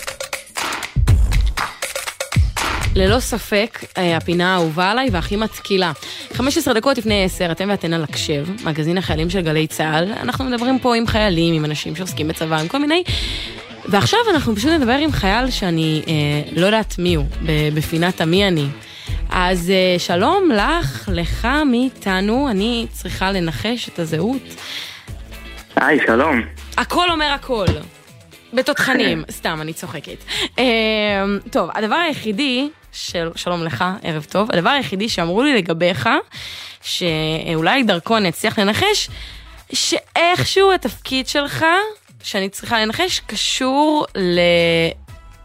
ללא 2.94 3.20
ספק, 3.20 3.78
אה, 3.98 4.16
הפינה 4.16 4.54
האהובה 4.54 4.90
עליי 4.90 5.08
והכי 5.12 5.36
מתקילה. 5.36 5.92
15 6.32 6.74
דקות 6.74 6.98
לפני 6.98 7.24
10, 7.24 7.52
אתם 7.52 7.68
ואתן 7.70 7.92
על 7.92 8.04
הקשב, 8.04 8.46
מגזין 8.64 8.98
החיילים 8.98 9.30
של 9.30 9.40
גלי 9.40 9.66
צה"ל. 9.66 10.12
אנחנו 10.12 10.44
מדברים 10.44 10.78
פה 10.78 10.96
עם 10.96 11.06
חיילים, 11.06 11.54
עם 11.54 11.64
אנשים 11.64 11.96
שעוסקים 11.96 12.28
בצבא, 12.28 12.60
עם 12.60 12.68
כל 12.68 12.78
מיני... 12.78 13.04
ועכשיו 13.84 14.18
אנחנו 14.30 14.56
פשוט 14.56 14.70
נדבר 14.70 14.92
עם 14.92 15.12
חייל 15.12 15.50
שאני 15.50 16.02
אה, 16.08 16.12
לא 16.60 16.66
יודעת 16.66 16.98
מי 16.98 17.14
הוא, 17.14 17.26
בפינת 17.74 18.20
המי 18.20 18.48
אני. 18.48 18.66
אז 19.30 19.70
אה, 19.70 19.98
שלום 19.98 20.50
לך, 20.50 21.08
לך, 21.12 21.48
מי 21.66 21.90
איתנו? 21.94 22.48
אני 22.50 22.86
צריכה 22.92 23.32
לנחש 23.32 23.88
את 23.88 23.98
הזהות. 23.98 24.42
היי, 25.76 25.98
שלום. 26.06 26.40
הכל 26.76 27.10
אומר 27.10 27.32
הכל. 27.34 27.66
בתותחנים, 28.52 29.24
סתם, 29.38 29.58
אני 29.60 29.72
צוחקת. 29.72 30.16
אה, 30.58 30.64
טוב, 31.50 31.70
הדבר 31.74 31.94
היחידי, 31.94 32.68
של, 32.92 33.30
שלום 33.36 33.64
לך, 33.64 33.84
ערב 34.02 34.26
טוב, 34.30 34.48
הדבר 34.52 34.70
היחידי 34.70 35.08
שאמרו 35.08 35.42
לי 35.42 35.54
לגביך, 35.54 36.08
שאולי 36.82 37.82
דרכו 37.82 38.16
אני 38.16 38.28
אצליח 38.28 38.58
לנחש, 38.58 39.08
שאיכשהו 39.72 40.72
התפקיד 40.72 41.28
שלך, 41.28 41.64
שאני 42.22 42.48
צריכה 42.48 42.80
לנחש, 42.80 43.20
קשור 43.26 44.06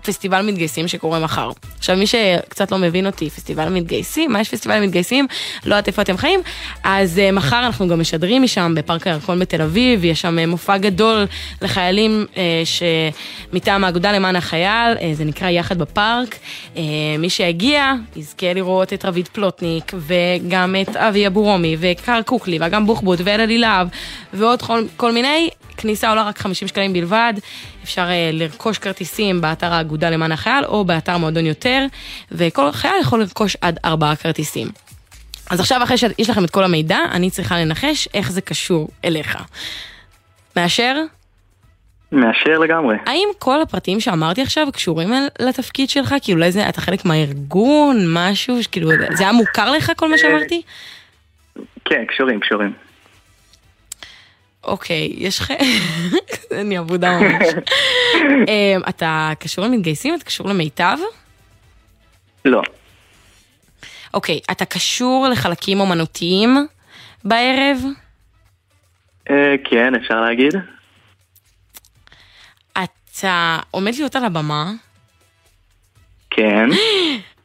לפסטיבל 0.08 0.42
מתגייסים 0.42 0.88
שקורה 0.88 1.20
מחר. 1.20 1.52
עכשיו, 1.78 1.98
מי 1.98 2.08
שקצת 2.08 2.72
לא 2.72 2.78
מבין 2.78 3.06
אותי, 3.06 3.30
פסטיבל 3.30 3.70
מתגייסים, 3.70 4.32
מה 4.32 4.42
יש 4.42 4.50
פסטיבל 4.50 4.80
מתגייסים? 4.80 5.28
לא 5.66 5.76
יודעת 5.76 5.88
איפה 5.88 6.02
אתם 6.02 6.18
חיים. 6.18 6.40
אז 6.84 7.18
uh, 7.30 7.36
מחר 7.36 7.60
אנחנו 7.60 7.88
גם 7.88 8.00
משדרים 8.00 8.44
משם 8.44 8.74
בפארק 8.76 9.08
הירקון 9.08 9.40
בתל 9.40 9.62
אביב, 9.62 10.06
יש 10.06 10.22
שם 10.22 10.38
uh, 10.44 10.46
מופע 10.46 10.78
גדול 10.78 11.26
לחיילים 11.62 12.26
uh, 12.34 12.38
שמטעם 12.66 13.84
האגודה 13.84 14.12
למען 14.12 14.36
החייל, 14.36 15.14
זה 15.14 15.26
נקרא 15.26 15.50
יחד 15.50 15.78
בפארק. 15.78 16.36
מי 17.20 17.30
שיגיע 17.30 17.94
יזכה 18.16 18.54
לראות 18.54 18.94
את 18.94 19.06
רביד 19.06 19.28
פלוטניק, 19.28 19.94
וגם 19.98 20.76
את 20.82 20.96
אבי 20.96 21.28
אבורומי, 21.28 21.78
וקר 21.80 22.22
קוקלי, 22.22 22.58
ואגם 22.60 22.86
בוחבוט, 22.86 23.20
ואלעלי 23.24 23.58
להב, 23.58 23.88
ועוד 24.34 24.62
כל, 24.62 24.84
כל 24.98 25.12
מיני. 25.12 25.50
כניסה 25.78 26.10
עולה 26.10 26.24
רק 26.24 26.38
50 26.38 26.68
שקלים 26.68 26.94
בלבד, 26.94 27.34
אפשר 27.88 28.08
uh, 28.08 28.36
לרכוש 28.36 28.78
כרטיסים 28.78 29.42
באתר 29.42 29.74
האגודה 29.74 30.10
למען 30.10 30.32
החייל 30.32 30.66
או 30.66 30.86
באתר 30.86 31.18
מועדון 31.18 31.46
יותר, 31.46 31.86
וכל 32.32 32.72
חייל 32.72 32.94
יכול 33.02 33.20
לרכוש 33.20 33.58
עד 33.62 33.80
ארבעה 33.86 34.16
כרטיסים. 34.16 34.68
אז 35.50 35.60
עכשיו 35.60 35.84
אחרי 35.84 35.98
שיש 35.98 36.30
לכם 36.30 36.44
את 36.44 36.50
כל 36.50 36.64
המידע, 36.64 36.98
אני 37.12 37.30
צריכה 37.30 37.60
לנחש 37.60 38.08
איך 38.14 38.32
זה 38.32 38.42
קשור 38.42 38.88
אליך. 39.06 39.38
מאשר? 40.56 40.96
מאשר 42.12 42.60
לגמרי. 42.60 42.96
האם 43.06 43.28
כל 43.40 43.62
הפרטים 43.62 44.00
שאמרתי 44.00 44.42
עכשיו 44.42 44.68
קשורים 44.74 45.10
לתפקיד 45.40 45.90
שלך? 45.90 46.16
כאילו 46.22 46.40
אולי 46.40 46.52
זה, 46.52 46.70
אתה 46.70 46.82
חלק 46.82 47.06
מהארגון, 47.06 47.98
משהו, 48.14 48.58
כאילו, 48.72 48.90
זה 49.14 49.24
היה 49.24 49.32
מוכר 49.32 49.72
לך 49.72 49.92
כל 49.96 50.10
מה 50.10 50.18
שאמרתי? 50.18 50.62
כן, 51.86 52.06
קשורים, 52.06 52.40
קשורים. 52.40 52.74
אוקיי, 54.68 55.14
יש 55.18 55.40
לך... 55.40 55.52
אני 56.62 56.80
אבודה 56.80 57.20
ממש. 57.20 57.48
אמ, 58.50 58.82
אתה 58.90 59.32
קשור 59.40 59.66
למתגייסים? 59.66 60.16
אתה 60.16 60.24
קשור 60.26 60.48
למיטב? 60.48 60.98
לא. 62.46 62.62
אוקיי, 64.14 64.40
אתה 64.52 64.66
קשור 64.66 65.28
לחלקים 65.32 65.80
אומנותיים 65.80 66.68
בערב? 67.24 67.78
אה, 69.30 69.56
כן, 69.70 69.96
אפשר 69.96 70.22
להגיד. 70.22 70.54
אתה 73.20 73.60
עומד 73.72 73.96
להיות 73.96 74.16
על 74.16 74.26
הבמה? 74.26 74.72
כן. 76.30 76.70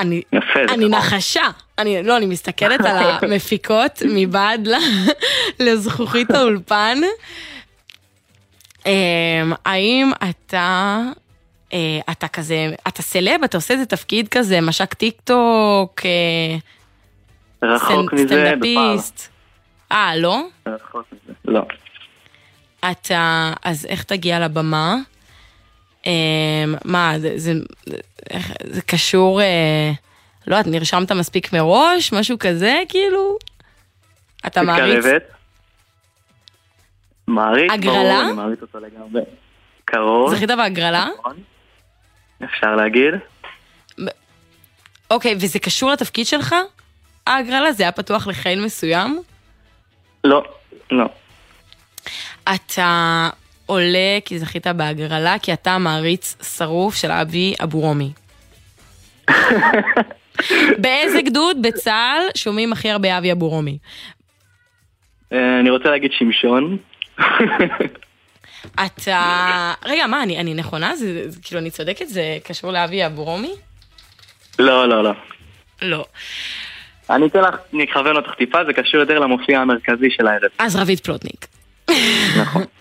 אני, 0.00 0.22
יפה, 0.32 0.60
אני 0.60 0.88
נכון. 0.88 0.90
נחשה. 0.90 1.42
אני, 1.78 2.02
לא, 2.02 2.16
אני 2.16 2.26
מסתכלת 2.26 2.80
על 2.80 2.96
המפיקות 3.22 4.02
מבעד 4.16 4.68
לזכוכית 5.60 6.30
האולפן. 6.30 6.98
אמ, 8.86 9.52
האם 9.66 10.10
אתה, 10.30 10.98
אה, 11.72 11.98
אתה 12.10 12.28
כזה, 12.28 12.70
אתה 12.88 13.02
סלב, 13.02 13.44
אתה 13.44 13.56
עושה 13.56 13.74
איזה 13.74 13.86
תפקיד 13.86 14.28
כזה, 14.28 14.60
מסך 14.60 14.94
טיק 14.94 15.20
טוק, 15.24 16.00
אה, 16.04 16.56
רחוק 17.62 18.12
מזה. 18.12 18.26
סטנדאפיסט? 18.26 19.28
אה, 19.92 20.16
לא? 20.16 20.42
רחוק 20.66 21.04
מזה. 21.12 21.32
לא. 21.44 21.62
אתה, 22.90 23.52
אז 23.64 23.86
איך 23.86 24.02
תגיע 24.02 24.40
לבמה? 24.40 24.96
אמ, 26.06 26.10
מה, 26.84 27.14
זה, 27.18 27.32
זה, 27.36 27.52
איך- 28.30 28.52
זה 28.64 28.82
קשור, 28.82 29.40
אה, 29.42 29.90
לא 30.46 30.56
יודעת, 30.56 30.72
נרשמת 30.72 31.12
מספיק 31.12 31.52
מראש? 31.52 32.12
משהו 32.12 32.36
כזה, 32.38 32.78
כאילו? 32.88 33.36
אתה 34.46 34.62
מעריץ? 34.62 35.04
מעריץ, 37.28 37.70
הגרלה? 37.72 37.98
ברור, 38.02 38.22
אני 38.22 38.32
מעריץ 38.32 38.62
אותו 38.62 38.78
לגמרי. 38.80 39.22
קרוב, 39.84 40.34
זכית 40.34 40.50
בהגרלה? 40.50 41.08
אפשר 42.44 42.76
להגיד. 42.76 43.14
אוקיי, 45.10 45.34
וזה 45.40 45.58
קשור 45.58 45.90
לתפקיד 45.90 46.26
שלך? 46.26 46.54
ההגרלה? 47.26 47.72
זה 47.72 47.82
היה 47.82 47.92
פתוח 47.92 48.26
לחייל 48.26 48.64
מסוים? 48.64 49.22
לא, 50.24 50.44
לא. 50.90 51.06
אתה 52.54 53.30
עולה 53.70 54.18
כי 54.24 54.38
זכית 54.38 54.66
בהגרלה, 54.66 55.38
כי 55.42 55.52
אתה 55.52 55.78
מעריץ 55.78 56.36
שרוף 56.56 56.94
של 56.94 57.10
אבי 57.10 57.54
אבורומי. 57.62 58.12
באיזה 60.82 61.22
גדוד 61.22 61.62
בצה"ל 61.62 62.22
שומעים 62.36 62.72
הכי 62.72 62.90
הרבה 62.90 63.18
אבי 63.18 63.32
אבורומי? 63.32 63.78
אה, 65.32 65.60
אני 65.60 65.70
רוצה 65.70 65.90
להגיד 65.90 66.10
שמשון. 66.12 66.76
אתה... 68.86 69.72
רגע, 69.84 70.06
מה, 70.06 70.22
אני, 70.22 70.40
אני 70.40 70.54
נכונה? 70.54 70.96
זה, 70.96 71.30
זה, 71.30 71.38
כאילו, 71.42 71.60
אני 71.60 71.70
צודקת? 71.70 72.08
זה 72.08 72.38
קשור 72.44 72.72
לאבי 72.72 73.06
אבורומי? 73.06 73.52
לא, 74.58 74.88
לא, 74.88 75.04
לא. 75.04 75.12
לא. 75.82 76.04
אני 77.10 77.26
אתן 77.26 77.40
לך, 77.40 77.54
אני 77.74 77.84
אכוון 77.84 78.16
אותך 78.16 78.30
טיפה, 78.38 78.64
זה 78.64 78.72
קשור 78.72 79.00
יותר 79.00 79.18
למופיע 79.18 79.60
המרכזי 79.60 80.10
של 80.10 80.26
הערב. 80.26 80.50
אז 80.58 80.76
רביד 80.76 81.00
פלוטניק. 81.00 81.46
נכון. 82.40 82.64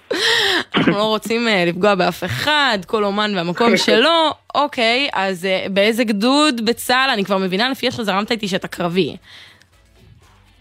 אנחנו 0.76 0.91
לא 0.91 1.03
רוצים 1.03 1.47
אה, 1.47 1.66
לפגוע 1.68 1.95
באף 1.95 2.24
אחד, 2.24 2.80
כל 2.88 3.03
אומן 3.03 3.32
והמקום 3.36 3.78
שלו, 3.86 4.34
אוקיי, 4.55 5.10
אז 5.14 5.45
אה, 5.45 5.66
באיזה 5.70 6.03
גדוד 6.03 6.66
בצה"ל, 6.66 7.10
אני 7.10 7.26
כבר 7.26 7.38
מבינה 7.38 7.70
לפי 7.70 7.86
איך 7.86 7.95
שזרמת 7.95 8.32
איתי 8.32 8.47
שאתה 8.47 8.68
קרבי. 8.68 9.16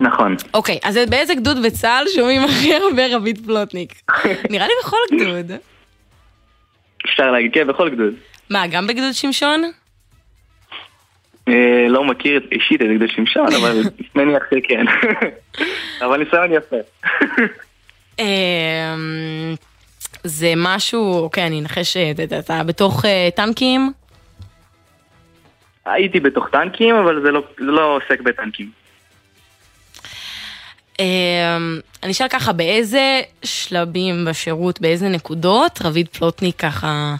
נכון. 0.00 0.36
אוקיי, 0.54 0.78
אז 0.84 0.98
באיזה 1.10 1.34
גדוד 1.34 1.62
בצה"ל 1.62 2.04
שומעים 2.14 2.44
הכי 2.44 2.74
הרבה 2.74 3.16
רבית 3.16 3.44
פלוטניק? 3.44 3.94
נראה 4.50 4.66
לי 4.66 4.72
בכל 4.84 4.96
גדוד. 5.12 5.52
אפשר 7.06 7.30
להגיד, 7.30 7.54
כן, 7.54 7.66
בכל 7.66 7.90
גדוד. 7.90 8.14
מה, 8.50 8.66
גם 8.66 8.86
בגדוד 8.86 9.12
שמשון? 9.12 9.62
אה, 11.48 11.86
לא 11.88 12.04
מכיר 12.04 12.48
אישית 12.52 12.82
את 12.82 12.86
גדוד 12.96 13.08
שמשון, 13.10 13.46
אבל 13.60 13.82
מניח 14.14 14.42
שכן. 14.50 14.84
אבל 16.00 16.16
ניסיון 16.16 16.52
יפה. 16.52 16.76
אמ, 18.18 19.54
זה 20.24 20.52
משהו, 20.56 21.18
אוקיי, 21.22 21.46
אני 21.46 21.60
אנחש, 21.60 21.96
אה, 21.96 22.12
אתה- 22.38 22.64
בתוך 22.64 23.04
אה, 23.04 23.28
טנקים? 23.36 23.92
הייתי 25.86 26.20
בתוך 26.20 26.48
טנקים, 26.52 26.94
אבל 26.94 27.22
זה 27.22 27.30
לא- 27.30 27.42
לא 27.58 27.96
עוסק 27.96 28.20
בטנקים. 28.20 28.70
אמ, 30.98 31.04
אני 32.02 32.12
אשאל 32.12 32.28
ככה, 32.28 32.52
באיזה 32.52 33.20
שלבים 33.44 34.24
בשירות, 34.30 34.80
באיזה 34.80 35.08
נקודות 35.08 35.78
רביד 35.84 36.08
פלוטניק 36.08 36.56
ככה 36.56 37.14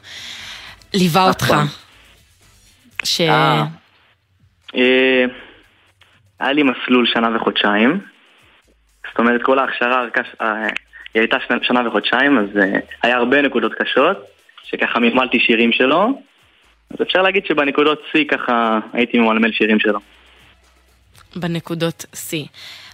ליווה 0.95 1.29
אותך? 1.29 1.55
ש... 3.05 3.21
אה. 3.21 3.65
אה, 4.75 5.25
היה 6.41 6.53
לי 6.53 6.63
מסלול 6.63 7.07
שנה 7.15 7.37
וחודשיים. 7.37 8.01
זאת 9.09 9.19
אומרת, 9.19 9.41
כל 9.43 9.59
ההכשרה 9.59 10.05
אה, 10.41 10.69
היא 11.15 11.21
הייתה 11.21 11.37
שנה- 11.63 11.89
וחודשיים, 11.89 12.39
אז 12.39 12.57
אה, 12.57 12.79
היה 13.03 13.17
הרבה 13.17 13.43
נקודות 13.43 13.73
קשות, 13.75 14.17
שככה 14.63 14.99
מלמלתי 14.99 15.41
שירים 15.41 15.73
שלו. 15.73 16.23
אז 16.91 16.97
אפשר 17.03 17.23
להגיד 17.23 17.47
שבנקודות 17.47 18.03
שיא 18.13 18.25
ככה 18.29 18.79
הייתי 18.93 19.19
ממלמל 19.19 19.53
שירים 19.53 19.81
שלו. 19.81 19.99
בנקודות 21.37 22.05
שיא. 22.15 22.45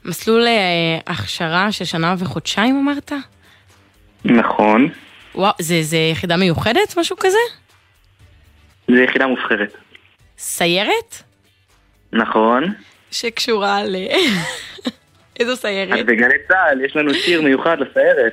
מסלול 0.04 0.46
אה, 0.46 0.98
הכשרה 1.06 1.72
של 1.72 1.84
שנה 1.84 2.14
וחודשיים 2.18 2.76
אמרת? 2.76 3.12
נכון. 4.24 4.88
וואו, 5.34 5.52
זה, 5.58 5.82
זה 5.82 5.96
יחידה 5.96 6.36
מיוחדת? 6.36 6.94
משהו 6.98 7.16
כזה? 7.20 7.38
זו 8.88 8.96
יחידה 8.96 9.26
מובחרת. 9.26 9.74
סיירת? 10.38 11.22
נכון. 12.12 12.64
שקשורה 13.10 13.84
ל... 13.84 13.96
איזו 15.40 15.52
אז 15.52 15.58
סיירת? 15.58 16.06
בגלי 16.06 16.34
צה"ל 16.48 16.84
יש 16.84 16.96
לנו 16.96 17.14
שיר 17.14 17.42
מיוחד 17.42 17.76
לסיירת. 17.80 18.32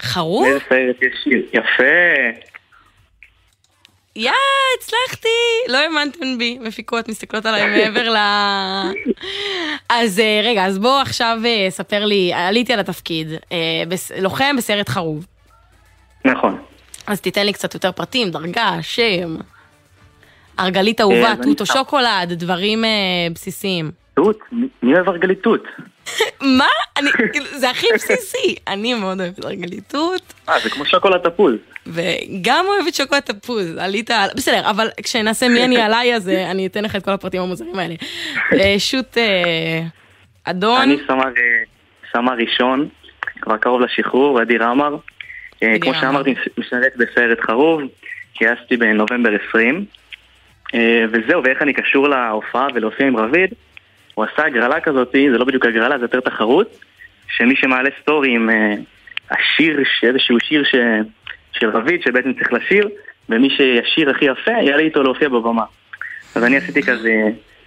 חרוב? 0.00 0.46
לאיזה 0.46 0.60
סיירת 0.68 0.96
יש 1.02 1.14
שיר? 1.24 1.46
יפה. 1.52 2.42
יא, 4.16 4.30
הצלחתי! 4.78 5.28
לא 5.68 5.78
האמנתם 5.78 6.38
בי, 6.38 6.58
מפיקות 6.60 7.08
מסתכלות 7.08 7.46
עליי 7.46 7.66
מעבר 7.76 8.10
ל... 8.10 8.16
אז 9.88 10.20
אה, 10.20 10.40
רגע, 10.44 10.66
אז 10.66 10.78
בוא 10.78 11.00
עכשיו 11.00 11.38
אה, 11.44 11.66
ספר 11.70 12.04
לי, 12.04 12.32
עליתי 12.34 12.72
על 12.72 12.80
התפקיד, 12.80 13.28
אה, 13.52 13.58
לוחם 14.18 14.56
בסרט 14.56 14.88
חרוב. 14.88 15.26
נכון. 16.24 16.62
אז 17.06 17.20
תיתן 17.20 17.46
לי 17.46 17.52
קצת 17.52 17.74
יותר 17.74 17.92
פרטים, 17.92 18.30
דרגה, 18.30 18.76
שם. 18.82 19.36
ארגלית 20.60 21.00
אהובה, 21.00 21.24
אה, 21.24 21.36
אז 21.36 21.66
שם. 21.66 21.74
שוקולד, 21.74 22.32
דברים 22.32 22.84
בסיסיים. 23.34 24.01
תות? 24.14 24.38
מי 24.82 24.94
אוהב 24.94 25.08
ארגלית 25.08 25.42
תות? 25.42 25.64
מה? 26.58 26.66
אני, 26.96 27.10
כאילו, 27.32 27.46
זה 27.46 27.70
הכי 27.70 27.86
בסיסי. 27.94 28.54
אני 28.72 28.94
מאוד 28.94 29.20
אוהבת 29.20 29.44
ארגלית 29.44 29.88
תות, 29.88 30.34
אה, 30.48 30.60
זה 30.60 30.70
כמו 30.70 30.84
שוקולד 30.84 31.20
תפוז. 31.20 31.54
וגם 31.86 32.64
אוהבת 32.68 32.94
שוקולד 32.94 33.20
תפוז. 33.20 33.76
עלית 33.76 34.10
על... 34.10 34.30
בסדר, 34.36 34.70
אבל 34.70 34.88
כשנעשה 35.02 35.48
מי 35.48 35.64
אני 35.64 35.80
עליי, 35.80 36.14
אז 36.14 36.28
אה, 36.28 36.50
אני 36.50 36.66
אתן 36.66 36.84
לך 36.84 36.96
את 36.96 37.04
כל 37.04 37.10
הפרטים 37.10 37.42
המוזרים 37.42 37.78
האלה. 37.78 37.94
אה, 38.52 38.74
שוט 38.78 39.18
אה, 39.18 39.82
אדון. 40.44 40.80
אני 40.80 40.96
סמ"ר 41.06 41.30
סמ"ר 42.12 42.34
ראשון, 42.34 42.88
כבר 43.40 43.56
קרוב 43.56 43.80
לשחרור, 43.80 44.40
עדי 44.40 44.58
רמר. 44.58 44.96
כמו. 45.80 45.94
שאמרתי, 45.94 46.34
משרת 46.58 46.92
בסיירת 46.96 47.40
חרוב, 47.40 47.82
גייסתי 48.38 48.76
בנובמבר 48.76 49.30
20. 49.48 49.84
אה, 50.74 51.04
וזהו, 51.12 51.42
ואיך 51.44 51.62
אני 51.62 51.72
קשור 51.72 52.08
להופעה 52.08 52.66
ולהופיע 52.74 53.06
עם 53.06 53.16
רביד? 53.16 53.50
הוא 54.14 54.24
עשה 54.24 54.46
הגרלה 54.46 54.80
כזאת, 54.80 55.12
זה 55.12 55.38
לא 55.38 55.44
בדיוק 55.44 55.66
הגרלה, 55.66 55.98
זה 55.98 56.04
יותר 56.04 56.20
תחרות, 56.20 56.78
שמי 57.28 57.56
שמעלה 57.56 57.90
סטורי 58.02 58.34
עם 58.34 58.50
אה, 58.50 58.74
השיר, 59.30 59.78
איזשהו 60.02 60.36
שיר 60.40 60.64
ש... 60.64 60.74
של 61.52 61.70
רביד 61.70 62.02
שבעצם 62.02 62.32
צריך 62.32 62.52
לשיר, 62.52 62.88
ומי 63.28 63.50
שישיר 63.50 64.10
הכי 64.10 64.24
יפה, 64.24 64.50
יעלה 64.50 64.82
איתו 64.82 65.02
להופיע 65.02 65.28
בבמה. 65.28 65.64
אז 66.34 66.44
אני 66.44 66.56
עשיתי 66.56 66.82
כזה 66.82 67.12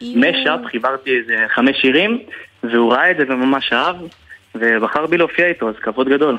משאפ, 0.02 0.60
חיברתי 0.66 1.18
איזה 1.18 1.46
חמש 1.50 1.82
שירים, 1.82 2.20
והוא 2.64 2.93
ראה 2.93 3.12
את 3.12 3.18
זה 3.18 3.24
וממש 3.24 3.74
אהב, 3.74 3.96
ובחר 4.56 5.06
בי 5.06 5.18
להופיע 5.18 5.48
איתו, 5.48 5.70
אז 5.70 5.76
כבוד 5.76 6.10
גדול. 6.10 6.38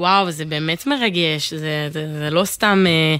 וואו, 0.00 0.30
זה 0.30 0.44
באמת 0.44 0.86
מרגש, 0.86 1.54
זה, 1.54 1.86
זה, 1.90 2.06
זה 2.06 2.28
לא 2.30 2.44
סתם 2.44 2.84
אה, 2.86 3.16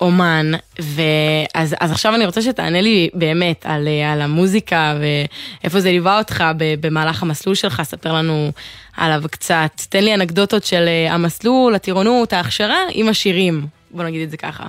אומן. 0.00 0.46
ואז, 0.78 1.76
אז 1.80 1.92
עכשיו 1.92 2.14
אני 2.14 2.26
רוצה 2.26 2.42
שתענה 2.42 2.80
לי 2.80 3.10
באמת 3.14 3.66
על, 3.66 3.88
אה, 3.88 4.12
על 4.12 4.20
המוזיקה 4.20 4.94
ואיפה 5.00 5.80
זה 5.80 5.88
ליווה 5.88 6.18
אותך 6.18 6.44
במהלך 6.80 7.22
המסלול 7.22 7.54
שלך, 7.54 7.82
ספר 7.82 8.12
לנו 8.12 8.50
עליו 8.96 9.22
קצת. 9.30 9.70
תן 9.90 10.04
לי 10.04 10.14
אנקדוטות 10.14 10.64
של 10.64 10.84
אה, 10.86 11.14
המסלול, 11.14 11.74
הטירונות, 11.74 12.32
ההכשרה 12.32 12.78
עם 12.92 13.08
השירים, 13.08 13.60
בוא 13.90 14.04
נגיד 14.04 14.22
את 14.22 14.30
זה 14.30 14.36
ככה. 14.36 14.64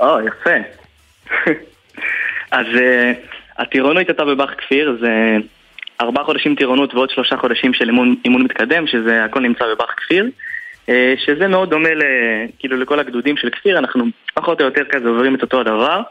או, 0.00 0.18
יפה. 0.20 0.56
אז 2.58 2.66
uh, 2.66 3.16
הטירונות 3.58 4.08
הייתה 4.08 4.24
בבאח 4.24 4.50
כפיר, 4.58 4.96
זה 5.00 5.36
ארבעה 6.00 6.24
חודשים 6.24 6.54
טירונות 6.54 6.94
ועוד 6.94 7.10
שלושה 7.10 7.36
חודשים 7.36 7.74
של 7.74 7.88
אימון, 7.88 8.14
אימון 8.24 8.42
מתקדם, 8.42 8.86
שזה 8.86 9.24
הכל 9.24 9.40
נמצא 9.40 9.64
בבאח 9.74 9.90
כפיר. 9.96 10.30
Uh, 10.86 10.92
שזה 11.16 11.48
מאוד 11.48 11.70
דומה 11.70 11.94
ל, 11.94 12.02
כאילו 12.58 12.76
לכל 12.76 13.00
הגדודים 13.00 13.36
של 13.36 13.50
כפיר, 13.50 13.78
אנחנו 13.78 14.04
פחות 14.34 14.60
או 14.60 14.66
יותר 14.66 14.84
כזה 14.84 15.08
עוברים 15.08 15.34
את 15.34 15.42
אותו 15.42 15.60
הדבר. 15.60 16.02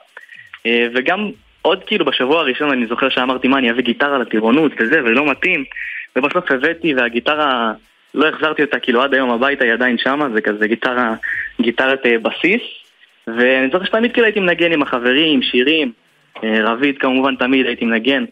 uh, 0.58 0.68
וגם 0.96 1.32
עוד 1.62 1.84
כאילו 1.84 2.06
בשבוע 2.06 2.40
הראשון 2.40 2.72
אני 2.72 2.86
זוכר 2.86 3.10
שאמרתי 3.10 3.48
מה 3.48 3.58
אני 3.58 3.72
אביא 3.72 3.84
גיטרה 3.84 4.18
לטירונות 4.18 4.72
וזה 4.80 5.04
ולא 5.04 5.32
מתאים. 5.32 5.64
ובסוף 6.16 6.52
הבאתי 6.52 6.94
והגיטרה 6.94 7.74
לא 8.14 8.28
החזרתי 8.28 8.62
אותה 8.62 8.80
כאילו 8.80 9.02
עד 9.02 9.14
היום 9.14 9.32
הביתה 9.32 9.64
היא 9.64 9.74
עדיין 9.74 9.98
שמה 9.98 10.30
זה 10.30 10.42
כזה 10.42 10.68
גיטרה, 10.68 11.16
גיטרת 11.62 12.06
אה, 12.06 12.18
בסיס. 12.18 12.62
ואני 13.28 13.70
זוכר 13.72 13.86
שתמיד 13.86 14.14
כאילו 14.14 14.26
הייתי 14.26 14.40
מנגן 14.40 14.72
עם 14.72 14.82
החברים, 14.82 15.42
שירים. 15.42 15.92
אה, 16.44 16.64
רביד 16.64 16.98
כמובן 16.98 17.36
תמיד 17.36 17.66
הייתי 17.66 17.86
מנגן. 17.86 18.26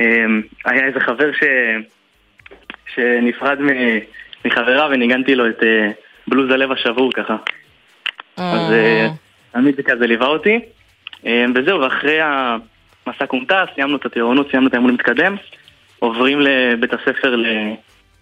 אה, 0.00 0.04
היה 0.64 0.86
איזה 0.86 1.00
חבר 1.00 1.32
ש... 1.32 1.42
שנפרד 2.94 3.60
מ... 3.60 3.68
מחברה 4.46 4.88
וניגנתי 4.90 5.34
לו 5.34 5.48
את 5.48 5.62
אה, 5.62 5.90
בלוז 6.26 6.50
הלב 6.50 6.72
השבור 6.72 7.12
ככה. 7.12 7.36
אז 8.36 8.72
אה, 8.72 9.08
תמיד 9.52 9.76
זה 9.76 9.82
כזה 9.82 10.06
ליווה 10.06 10.26
אותי. 10.26 10.60
אה, 11.26 11.44
וזהו, 11.54 11.80
ואחרי 11.80 12.18
המסע 12.20 13.26
כומתה, 13.26 13.64
סיימנו 13.74 13.96
את 13.96 14.06
הטירונות, 14.06 14.50
סיימנו 14.50 14.68
את 14.68 14.74
האמון 14.74 14.90
המתקדם, 14.90 15.36
עוברים 15.98 16.40
לבית 16.40 16.92
הספר. 16.92 17.36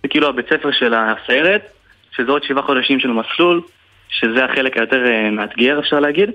זה 0.03 0.09
כאילו 0.09 0.29
הבית 0.29 0.47
ספר 0.49 0.73
של 0.73 0.95
הסיירת, 0.95 1.73
שזה 2.17 2.33
עוד 2.33 2.45
שבעה 2.45 2.65
חודשים 2.65 3.01
של 3.01 3.09
מסלול, 3.09 3.61
שזה 4.09 4.45
החלק 4.45 4.77
היותר 4.77 5.07
אה, 5.07 5.31
מאתגר 5.31 5.79
אפשר 5.79 6.01
להגיד, 6.01 6.31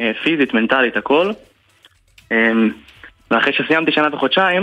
אה, 0.00 0.12
פיזית, 0.22 0.54
מנטלית, 0.54 0.96
הכל. 0.96 1.30
אה, 2.32 2.52
ואחרי 3.30 3.52
שסיימתי 3.52 3.92
שנה 3.92 4.08
וחודשיים, 4.12 4.62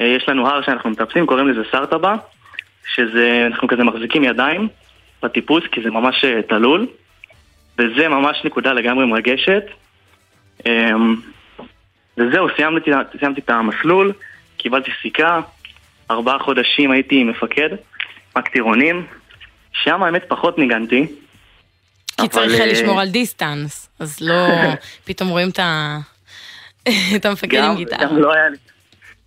אה, 0.00 0.06
יש 0.06 0.28
לנו 0.28 0.48
הר 0.48 0.62
שאנחנו 0.62 0.90
מטפסים, 0.90 1.26
קוראים 1.26 1.48
לזה 1.48 1.60
סרטבה, 1.72 2.14
שזה, 2.94 3.46
אנחנו 3.46 3.68
כזה 3.68 3.84
מחזיקים 3.84 4.24
ידיים 4.24 4.68
בטיפוס, 5.22 5.64
כי 5.72 5.82
זה 5.82 5.90
ממש 5.90 6.24
אה, 6.24 6.42
תלול, 6.42 6.86
וזה 7.78 8.08
ממש 8.08 8.40
נקודה 8.44 8.72
לגמרי 8.72 9.06
מרגשת. 9.06 9.62
אמ, 10.66 11.16
וזהו, 12.16 12.46
סיימתי, 12.56 12.90
סיימתי 13.18 13.40
את 13.40 13.50
המסלול, 13.50 14.12
קיבלתי 14.56 14.90
סיכה, 15.02 15.40
ארבעה 16.10 16.38
חודשים 16.38 16.90
הייתי 16.90 17.24
מפקד, 17.24 17.68
רק 18.36 18.48
טירונים. 18.48 19.06
שם 19.72 20.02
האמת 20.02 20.24
פחות 20.28 20.58
ניגנתי. 20.58 21.06
כי 22.20 22.28
צריך 22.28 22.60
אה, 22.60 22.66
לשמור 22.66 23.00
על 23.00 23.08
distance, 23.08 23.88
אז 23.98 24.20
לא 24.20 24.46
פתאום 25.06 25.28
רואים 25.28 25.48
את 25.48 27.24
המפקד 27.26 27.58
עם 27.58 27.76
גיטרה. 27.76 28.04
גם 28.04 28.18
לא 28.18 28.32
היה 28.34 28.48
לי, 28.48 28.56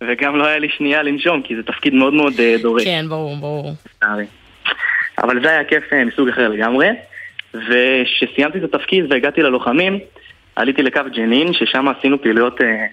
וגם 0.00 0.36
לא 0.36 0.46
היה 0.46 0.58
לי 0.58 0.68
שנייה 0.68 1.02
לנשום, 1.02 1.42
כי 1.42 1.56
זה 1.56 1.62
תפקיד 1.62 1.94
מאוד 1.94 2.14
מאוד 2.14 2.32
אה, 2.38 2.56
דורש. 2.62 2.84
כן, 2.84 3.04
ברור, 3.08 3.36
ברור. 3.36 3.72
אבל 5.18 5.42
זה 5.42 5.50
היה 5.50 5.64
כיף 5.64 5.92
אה, 5.92 6.04
מסוג 6.04 6.28
אחר 6.28 6.48
לגמרי. 6.48 6.88
וכשסיימתי 7.54 8.58
את 8.58 8.74
התפקיד 8.74 9.12
והגעתי 9.12 9.42
ללוחמים, 9.42 9.98
עליתי 10.56 10.82
לקו 10.82 11.00
ג'נין, 11.16 11.52
ששם 11.52 11.88
עשינו 11.88 12.22
פעילויות 12.22 12.60
אה, 12.60 12.86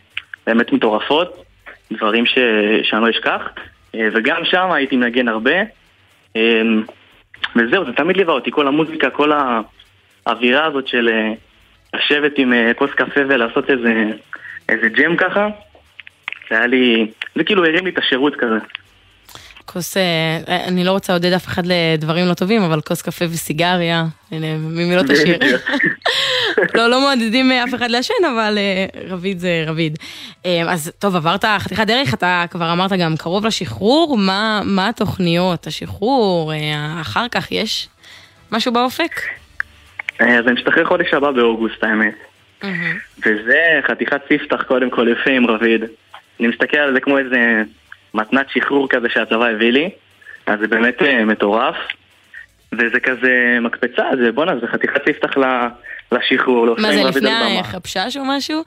באמת 0.47 0.73
מטורפות, 0.73 1.43
דברים 1.91 2.25
ש... 2.25 2.37
שאני 2.83 3.01
לא 3.01 3.09
אשכח, 3.09 3.41
אה, 3.95 4.07
וגם 4.13 4.45
שם 4.45 4.71
הייתי 4.71 4.97
מנגן 4.97 5.27
הרבה, 5.27 5.55
אמ, 6.35 6.83
וזהו, 7.55 7.85
זה 7.85 7.93
תמיד 7.93 8.17
ליווה 8.17 8.33
אותי, 8.33 8.51
כל 8.51 8.67
המוזיקה, 8.67 9.09
כל 9.09 9.31
האווירה 10.25 10.65
הזאת 10.65 10.87
של 10.87 11.09
אה, 11.09 11.33
לשבת 11.93 12.37
עם 12.37 12.53
אה, 12.53 12.73
כוס 12.73 12.91
קפה 12.91 13.21
ולעשות 13.29 13.69
איזה, 13.69 13.93
איזה 14.69 14.89
ג'ם 14.89 15.15
ככה. 15.15 15.47
זה 16.51 16.57
היה 16.57 16.67
לי, 16.67 17.11
זה 17.35 17.43
כאילו 17.43 17.65
הרים 17.65 17.85
לי 17.85 17.91
את 17.91 17.97
השירות 17.97 18.33
כזה. 18.35 18.57
כוס, 19.65 19.97
אה, 19.97 20.37
אני 20.67 20.83
לא 20.83 20.91
רוצה 20.91 21.13
לעודד 21.13 21.33
אף 21.33 21.47
אחד 21.47 21.63
לדברים 21.65 22.25
לא 22.27 22.33
טובים, 22.33 22.61
אבל 22.61 22.81
כוס 22.81 23.01
קפה 23.01 23.25
וסיגריה, 23.25 24.05
הנה, 24.31 24.47
ממילות 24.57 25.09
השיר. 25.09 25.37
לא, 26.77 26.87
לא 26.87 27.01
מעודדים 27.01 27.51
אף 27.51 27.75
אחד 27.75 27.91
לעשן, 27.91 28.13
אבל 28.33 28.57
אה, 28.57 28.85
רביד 29.07 29.39
זה 29.39 29.63
רביד. 29.67 29.97
אה, 30.45 30.61
אז 30.67 30.91
טוב, 30.99 31.15
עברת 31.15 31.45
חתיכת 31.45 31.87
דרך, 31.87 32.13
אתה 32.13 32.45
כבר 32.49 32.71
אמרת 32.71 32.91
גם 32.91 33.17
קרוב 33.17 33.45
לשחרור, 33.45 34.17
מה, 34.17 34.61
מה 34.65 34.89
התוכניות, 34.89 35.67
השחרור, 35.67 36.53
אה, 36.53 37.01
אחר 37.01 37.27
כך 37.31 37.51
יש 37.51 37.89
משהו 38.51 38.73
באופק? 38.73 39.21
אה, 40.21 40.39
אז 40.39 40.45
אני 40.45 40.53
משתחרר 40.53 40.85
חודש 40.85 41.13
הבא 41.13 41.31
באוגוסט 41.31 41.83
האמת. 41.83 42.15
וזה 43.25 43.79
חתיכת 43.87 44.21
ספתח 44.33 44.63
קודם 44.63 44.89
כל 44.89 45.07
יפה 45.07 45.31
עם 45.31 45.47
רביד. 45.47 45.81
אני 46.41 46.49
מסתכל 46.49 46.77
על 46.77 46.93
זה 46.93 46.99
כמו 46.99 47.17
איזה 47.17 47.63
מתנת 48.13 48.45
שחרור 48.49 48.89
כזה 48.89 49.07
שהצבא 49.09 49.45
הביא 49.45 49.71
לי, 49.71 49.89
אז 50.45 50.59
זה 50.59 50.67
באמת 50.67 51.01
אה, 51.01 51.25
מטורף. 51.25 51.75
וזה 52.73 52.99
כזה 52.99 53.57
מקפצה, 53.61 54.03
זה 54.23 54.31
בואנה, 54.31 54.59
זה 54.61 54.67
חתיכת 54.67 55.01
ספתח 55.09 55.31
לשחרור. 56.11 56.65
להופיע 56.65 56.87
מה 56.87 56.93
זה, 56.93 57.03
לפני 57.03 57.29
במה. 57.29 57.63
חפשש 57.63 58.17
או 58.17 58.25
משהו? 58.25 58.63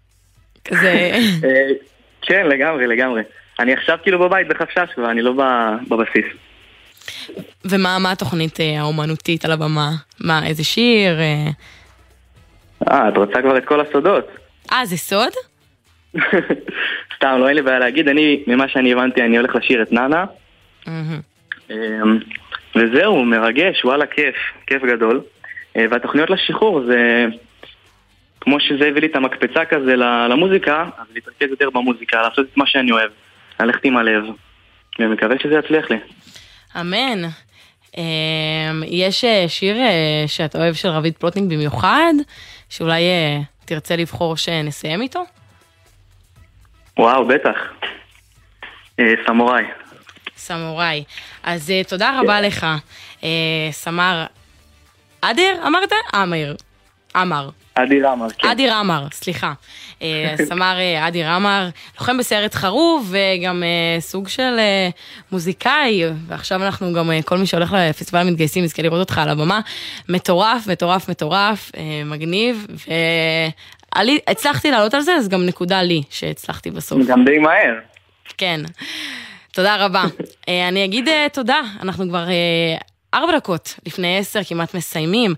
כזה... 0.68 1.10
אה, 1.44 1.68
כן, 2.22 2.46
לגמרי, 2.46 2.86
לגמרי. 2.86 3.22
אני 3.58 3.72
עכשיו 3.72 3.98
כאילו 4.02 4.18
בבית 4.18 4.48
בחפשש 4.48 4.88
כבר, 4.94 5.10
אני 5.10 5.22
לא 5.22 5.32
בבסיס. 5.88 6.24
ומה 7.64 7.98
מה 7.98 8.12
התוכנית 8.12 8.60
אה, 8.60 8.80
האומנותית 8.80 9.44
על 9.44 9.52
הבמה? 9.52 9.90
מה, 10.20 10.46
איזה 10.46 10.64
שיר? 10.64 11.18
אה, 12.90 13.08
את 13.08 13.16
רוצה 13.16 13.42
כבר 13.42 13.58
את 13.58 13.64
כל 13.64 13.80
הסודות? 13.80 14.28
אה, 14.72 14.86
זה 14.86 14.96
סוד? 14.96 15.32
סתם, 17.16 17.36
לא, 17.38 17.48
אין 17.48 17.56
לי 17.56 17.62
בעיה 17.62 17.78
להגיד. 17.78 18.08
אני, 18.08 18.42
ממה 18.46 18.68
שאני 18.68 18.92
הבנתי, 18.92 19.22
אני 19.22 19.36
הולך 19.36 19.56
לשיר 19.56 19.82
את 19.82 19.92
נאנה. 19.92 20.24
אמ, 21.70 22.18
וזהו, 22.76 23.24
מרגש, 23.24 23.84
וואלה, 23.84 24.06
כיף, 24.06 24.36
כיף 24.66 24.82
גדול. 24.82 25.20
אה, 25.76 25.84
והתוכניות 25.90 26.30
לשחרור 26.30 26.82
זה... 26.86 27.26
כמו 28.40 28.60
שזה 28.60 28.86
הביא 28.86 29.00
לי 29.00 29.06
את 29.06 29.16
המקפצה 29.16 29.64
כזה 29.64 29.96
למוזיקה, 30.30 30.84
אז 30.98 31.06
להתרכז 31.14 31.50
יותר 31.50 31.70
במוזיקה, 31.70 32.22
לעשות 32.22 32.46
את 32.52 32.56
מה 32.56 32.66
שאני 32.66 32.92
אוהב, 32.92 33.10
ללכת 33.60 33.84
עם 33.84 33.96
הלב. 33.96 34.24
ומקווה 34.98 35.36
שזה 35.42 35.54
יצליח 35.54 35.90
לי. 35.90 35.96
אמן. 36.80 37.22
אה, 37.98 38.70
יש 38.86 39.24
אה, 39.24 39.44
שיר 39.48 39.76
אה, 39.76 40.24
שאתה 40.26 40.58
אוהב 40.58 40.74
של 40.74 40.88
רביד 40.88 41.14
פלוטניק 41.18 41.44
במיוחד, 41.44 42.12
שאולי 42.68 43.02
תרצה 43.64 43.96
לבחור 43.96 44.36
שנסיים 44.36 45.02
איתו? 45.02 45.20
וואו, 46.98 47.26
בטח. 47.26 47.56
אה, 49.00 49.14
סמוראי. 49.26 49.64
סמוראי. 50.36 51.04
אז 51.42 51.70
אה, 51.70 51.84
תודה 51.84 52.20
רבה 52.20 52.40
לך, 52.40 52.66
אה, 53.24 53.28
סמר 53.70 54.26
אדיר, 55.20 55.66
אמרת? 55.66 55.92
עמר. 56.14 56.54
עמר. 57.16 57.50
אדיר 57.74 58.08
עמר, 58.08 58.26
כן. 58.38 58.48
אדיר 58.48 58.74
עמר, 58.74 59.06
סליחה. 59.12 59.52
סמר 60.48 60.76
אדיר 61.08 61.28
עמר, 61.28 61.68
לוחם 62.00 62.18
בסיירת 62.18 62.54
חרוב 62.54 63.12
וגם 63.14 63.62
סוג 64.00 64.28
של 64.28 64.58
מוזיקאי, 65.32 66.02
ועכשיו 66.26 66.62
אנחנו 66.64 66.92
גם, 66.92 67.10
כל 67.24 67.38
מי 67.38 67.46
שהולך 67.46 67.76
לפסטיבל 67.78 68.20
המתגייסים 68.20 68.64
יזכה 68.64 68.82
לראות 68.82 69.00
אותך 69.00 69.18
על 69.18 69.28
הבמה. 69.28 69.60
מטורף, 70.08 70.66
מטורף, 70.66 71.08
מטורף, 71.08 71.72
אה, 71.76 72.02
מגניב, 73.96 74.18
והצלחתי 74.28 74.70
לעלות 74.70 74.94
על 74.94 75.00
זה, 75.00 75.14
אז 75.14 75.28
גם 75.28 75.46
נקודה 75.46 75.82
לי 75.82 76.02
שהצלחתי 76.10 76.70
בסוף. 76.70 76.98
גם 77.06 77.24
די 77.24 77.38
מהר. 77.38 77.74
כן. 78.38 78.60
תודה 79.52 79.76
רבה. 79.84 80.04
אה, 80.48 80.68
אני 80.68 80.84
אגיד 80.84 81.08
אה, 81.08 81.26
תודה, 81.32 81.60
אנחנו 81.82 82.08
כבר 82.08 82.28
אה, 82.28 82.76
ארבע 83.14 83.36
דקות 83.36 83.74
לפני 83.86 84.18
עשר 84.18 84.44
כמעט 84.44 84.74
מסיימים. 84.74 85.34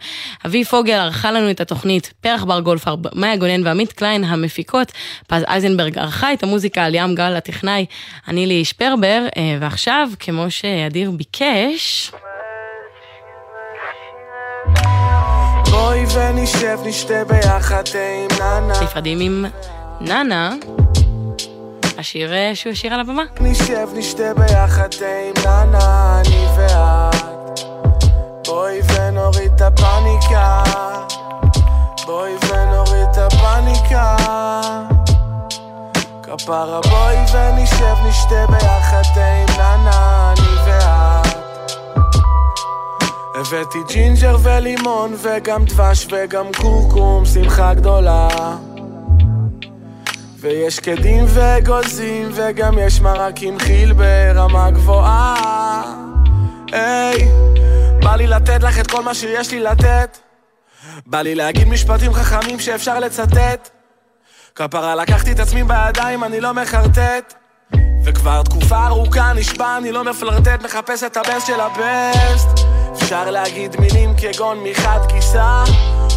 אבי 0.46 0.64
פוגל 0.64 0.92
ערכה 0.92 1.32
לנו 1.32 1.50
את 1.50 1.60
התוכנית, 1.60 2.12
פרח 2.20 2.44
בר 2.44 2.60
גולפר, 2.60 2.94
מאיה 3.14 3.36
גונן 3.36 3.66
ועמית 3.66 3.92
קליין 3.92 4.24
המפיקות, 4.24 4.92
פז 5.26 5.44
אייזנברג 5.48 5.98
ערכה 5.98 6.32
את 6.32 6.42
המוזיקה 6.42 6.84
על 6.84 6.94
ים 6.94 7.14
גל 7.14 7.36
הטכנאי, 7.36 7.86
אני 8.28 8.46
לי 8.46 8.64
שפרבר, 8.64 9.26
ועכשיו, 9.60 10.08
כמו 10.20 10.50
שאדיר 10.50 11.10
ביקש... 11.10 12.12
בואי 15.88 16.04
ונשב 16.14 16.78
נשתה 16.84 17.24
ביחד 17.24 17.82
תה 17.82 17.98
עם 17.98 18.40
ננה 18.40 18.82
נפרדים 18.82 19.20
עם 19.20 19.44
נאנה, 20.00 20.54
השיר 21.98 22.34
אה, 22.34 22.50
שהוא 22.54 22.72
השיר 22.72 22.94
על 22.94 23.00
הבמה. 23.00 23.22
נשב 23.40 23.88
נשתה 23.94 24.34
ביחד 24.34 24.88
תה 24.88 25.04
עם 25.04 25.34
ננה 25.44 26.20
אני 26.20 26.46
ואת. 26.56 27.60
בואי 28.46 28.80
ונוריד 28.94 29.52
את 29.52 29.60
הפאניקה. 29.60 30.62
בואי 32.06 32.32
ונוריד 32.48 33.08
את 33.12 33.18
הפאניקה. 33.18 34.16
כפרה 36.22 36.80
בואי 36.80 37.16
ונשב 37.32 37.94
נשתה 38.08 38.46
ביחד 38.46 39.02
תה 39.14 39.34
עם 39.34 39.50
ננה 39.60 40.34
אני 40.38 40.47
הבאתי 43.52 43.78
ג'ינג'ר 43.88 44.36
ולימון 44.42 45.16
וגם 45.22 45.64
דבש 45.64 46.06
וגם 46.10 46.46
קורקום 46.56 47.24
שמחה 47.24 47.74
גדולה. 47.74 48.28
ויש 50.40 50.76
שקדים 50.76 51.24
ואגוזים 51.28 52.30
וגם 52.32 52.78
יש 52.78 53.00
מרק 53.00 53.42
עם 53.42 53.58
חייל 53.58 53.92
ברמה 53.92 54.70
גבוהה. 54.70 55.82
היי, 56.72 57.28
בא 58.02 58.16
לי 58.16 58.26
לתת 58.26 58.62
לך 58.62 58.78
את 58.78 58.90
כל 58.90 59.02
מה 59.02 59.14
שיש 59.14 59.50
לי 59.50 59.60
לתת. 59.60 60.18
בא 61.06 61.20
לי 61.20 61.34
להגיד 61.34 61.68
משפטים 61.68 62.12
חכמים 62.12 62.60
שאפשר 62.60 62.98
לצטט. 62.98 63.70
כפרה 64.54 64.94
לקחתי 64.94 65.32
את 65.32 65.40
עצמי 65.40 65.64
בידיים, 65.64 66.24
אני 66.24 66.40
לא 66.40 66.52
מחרטט. 66.52 67.34
וכבר 68.04 68.42
תקופה 68.42 68.86
ארוכה 68.86 69.32
נשבע, 69.32 69.76
אני 69.76 69.92
לא 69.92 70.04
מפלרטט, 70.04 70.62
מחפש 70.64 71.02
את 71.02 71.16
הבסט 71.16 71.46
של 71.46 71.60
הבסט 71.60 72.67
אפשר 72.92 73.30
להגיד 73.30 73.76
מילים 73.80 74.14
כגון 74.16 74.58
מחד 74.64 74.98
גיסה 75.12 75.64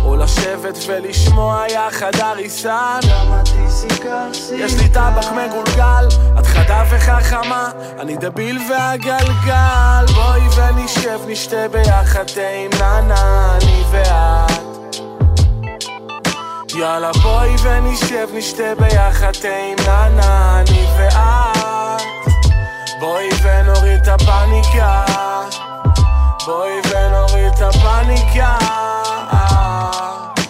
או 0.06 0.16
לשבת 0.16 0.78
ולשמוע 0.88 1.64
יחד 1.70 2.16
הריסה. 2.16 3.00
יש 4.56 4.74
לי 4.74 4.90
טבק 4.90 5.32
מגולגל, 5.32 6.08
את 6.40 6.46
חדה 6.46 6.84
וחכמה, 6.92 7.70
אני 8.00 8.16
דביל 8.18 8.60
והגלגל. 8.70 10.06
בואי 10.16 10.42
ונשב 10.56 11.20
נשתה 11.28 11.68
ביחד 11.68 12.24
תה 12.24 12.48
עם 12.48 12.72
אני 12.82 13.84
ואת. 13.92 14.96
יאללה 16.76 17.12
בואי 17.12 17.56
ונשב 17.64 18.28
נשתה 18.34 18.76
ביחד 18.80 19.32
תה 19.32 19.48
עם 19.48 20.10
אני 20.20 20.86
ואת. 20.98 22.02
בואי 23.00 23.30
ונוריד 23.44 24.02
את 24.02 24.08
הפאניקה 24.08 25.06
בואי 26.46 26.82
ונוריד 26.90 27.54
את 27.54 27.62
הפאניקה. 27.62 28.58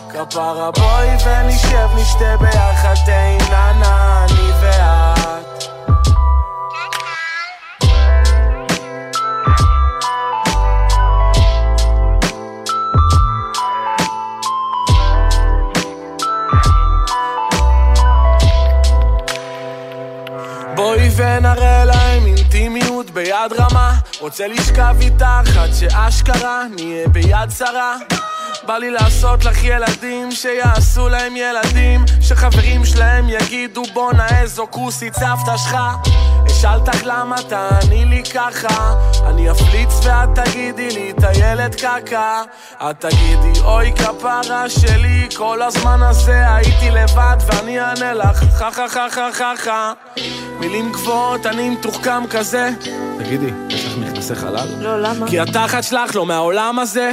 כפרה 0.09 0.71
בואי 0.71 1.09
ונשב 1.09 1.87
נשתה 1.95 2.37
ביחד 2.39 2.95
תה 3.05 3.23
עם 3.23 3.37
ננה, 3.49 4.25
אני 4.25 4.51
ואת. 4.61 5.63
בואי 20.75 21.09
ונראה 21.15 21.70
אינטימיות 22.61 23.09
ביד 23.11 23.53
רמה. 23.57 23.93
רוצה 24.19 24.47
לשכב 24.47 24.95
איתך 25.01 25.57
עד 25.57 25.69
שאשכרה 25.73 26.63
נהיה 26.75 27.07
ביד 27.07 27.49
שרה. 27.57 27.95
בא 28.67 28.77
לי 28.77 28.91
לעשות 28.91 29.45
לך 29.45 29.63
ילדים 29.63 30.31
שיעשו 30.31 31.09
להם 31.09 31.33
ילדים. 31.35 32.05
שחברים 32.21 32.85
שלהם 32.85 33.29
יגידו 33.29 33.83
בואנה 33.93 34.41
איזו 34.41 34.67
כוסית 34.69 35.13
סבתא 35.13 35.57
שלך 35.57 35.77
אשאל 36.47 36.79
אותך 36.79 37.03
למה 37.03 37.35
תעני 37.49 38.05
לי 38.05 38.23
ככה. 38.33 38.93
אני 39.25 39.51
אפליץ 39.51 40.05
ואת 40.05 40.29
תגידי 40.35 40.89
לי 40.89 41.13
טייל 41.13 41.51
אוכלת 41.61 41.75
קקה. 41.75 42.41
את 42.81 42.99
תגידי 42.99 43.61
אוי 43.63 43.93
כפרה 43.95 44.69
שלי 44.69 45.27
כל 45.35 45.61
הזמן 45.61 46.01
הזה 46.01 46.55
הייתי 46.55 46.91
לבד 46.91 47.37
ואני 47.45 47.79
אענה 47.79 48.13
לך 48.13 48.43
חה 48.57 48.71
חה 48.71 48.89
חה 48.89 49.09
חה 49.09 49.29
חה 49.33 49.53
חה. 49.57 49.93
מילים 50.59 50.91
גבוהות 50.91 51.45
אני 51.45 51.69
מתוחכם 51.69 52.27
כזה. 52.29 52.69
תגידי, 53.19 53.51
יש 53.69 53.85
לך 53.85 53.97
מכנסי 53.97 54.35
חלל? 54.35 54.67
לא, 54.79 55.01
למה? 55.01 55.27
כי 55.27 55.39
התחת 55.39 55.83
שלך 55.83 56.15
לא 56.15 56.25
מהעולם 56.25 56.79
הזה. 56.79 57.11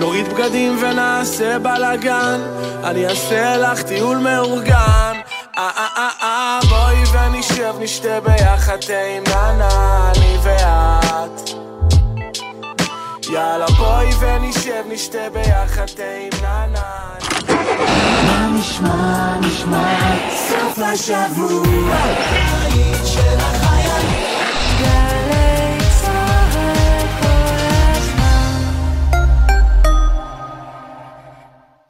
נוריד 0.00 0.28
בגדים 0.28 0.78
ונעשה 0.82 1.58
בלאגן. 1.58 2.40
אני 2.84 3.06
אעשה 3.06 3.56
לך 3.56 3.82
טיול 3.82 4.16
מאורגן. 4.16 5.14
אה 5.58 5.70
אה 5.76 5.88
אה 5.96 6.08
אה 6.22 6.60
ונשב 7.14 7.74
נשתה 7.78 8.20
ביחד 8.20 8.76
תה 8.76 9.00
עם 9.00 9.22
ננה 9.26 10.12
אני 10.16 10.36
ואת. 10.42 11.50
יאללה 13.30 13.66
בואי 13.66 14.10
ונשב 14.20 14.82
נשתה 14.88 15.30
ביחד 15.32 15.86
תה 15.86 16.02
עם 16.02 16.42
ננה 16.42 17.04
מה 18.26 18.48
נשמע, 18.58 19.38
נשמע, 19.40 20.16
סוף 20.48 20.78
השבוע, 20.78 21.96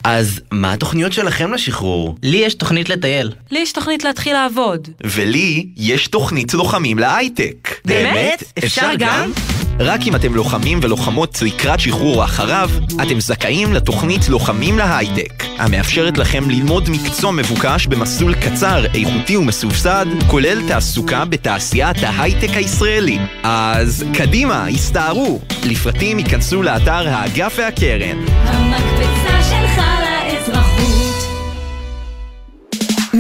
אז 0.05 0.41
מה 0.51 0.73
התוכניות 0.73 1.13
שלכם 1.13 1.53
לשחרור? 1.53 2.17
לי 2.23 2.37
יש 2.37 2.55
תוכנית 2.55 2.89
לטייל. 2.89 3.33
לי 3.51 3.59
יש 3.59 3.73
תוכנית 3.73 4.05
להתחיל 4.05 4.33
לעבוד. 4.33 4.89
ולי 5.05 5.67
יש 5.77 6.09
תוכנית 6.09 6.55
לוחמים 6.55 6.99
להייטק. 6.99 7.81
באמת? 7.85 8.43
אפשר 8.59 8.91
גם? 8.99 9.33
רק 9.79 10.01
אם 10.07 10.17
אתם 10.17 10.35
לוחמים 10.35 10.81
ולוחמות 10.83 11.43
לקראת 11.43 11.81
שחרור 11.81 12.25
אחריו, 12.25 12.71
אתם 13.03 13.21
זכאים 13.21 13.73
לתוכנית 13.73 14.29
לוחמים 14.29 14.79
להייטק, 14.79 15.45
המאפשרת 15.59 16.19
לכם 16.19 16.51
ללמוד 16.51 16.91
מקצוע 16.91 17.33
מבוקש 17.33 17.87
במסלול 17.87 18.35
קצר, 18.35 18.85
איכותי 18.95 19.37
ומסובסד, 19.37 20.07
כולל 20.27 20.69
תעסוקה 20.69 21.25
בתעשיית 21.25 21.97
ההייטק 22.03 22.57
הישראלי. 22.57 23.19
אז 23.43 24.05
קדימה, 24.15 24.67
הסתערו. 24.67 25.41
לפרטים 25.65 26.19
ייכנסו 26.19 26.63
לאתר 26.63 27.09
האגף 27.09 27.55
והקרן. 27.59 28.19
המקפצה 28.45 29.43
שלך 29.51 29.64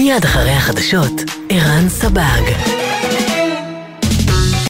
מיד 0.04 0.24
אחרי 0.24 0.50
החדשות, 0.50 1.12
ערן 1.50 1.88
סבג. 1.88 2.83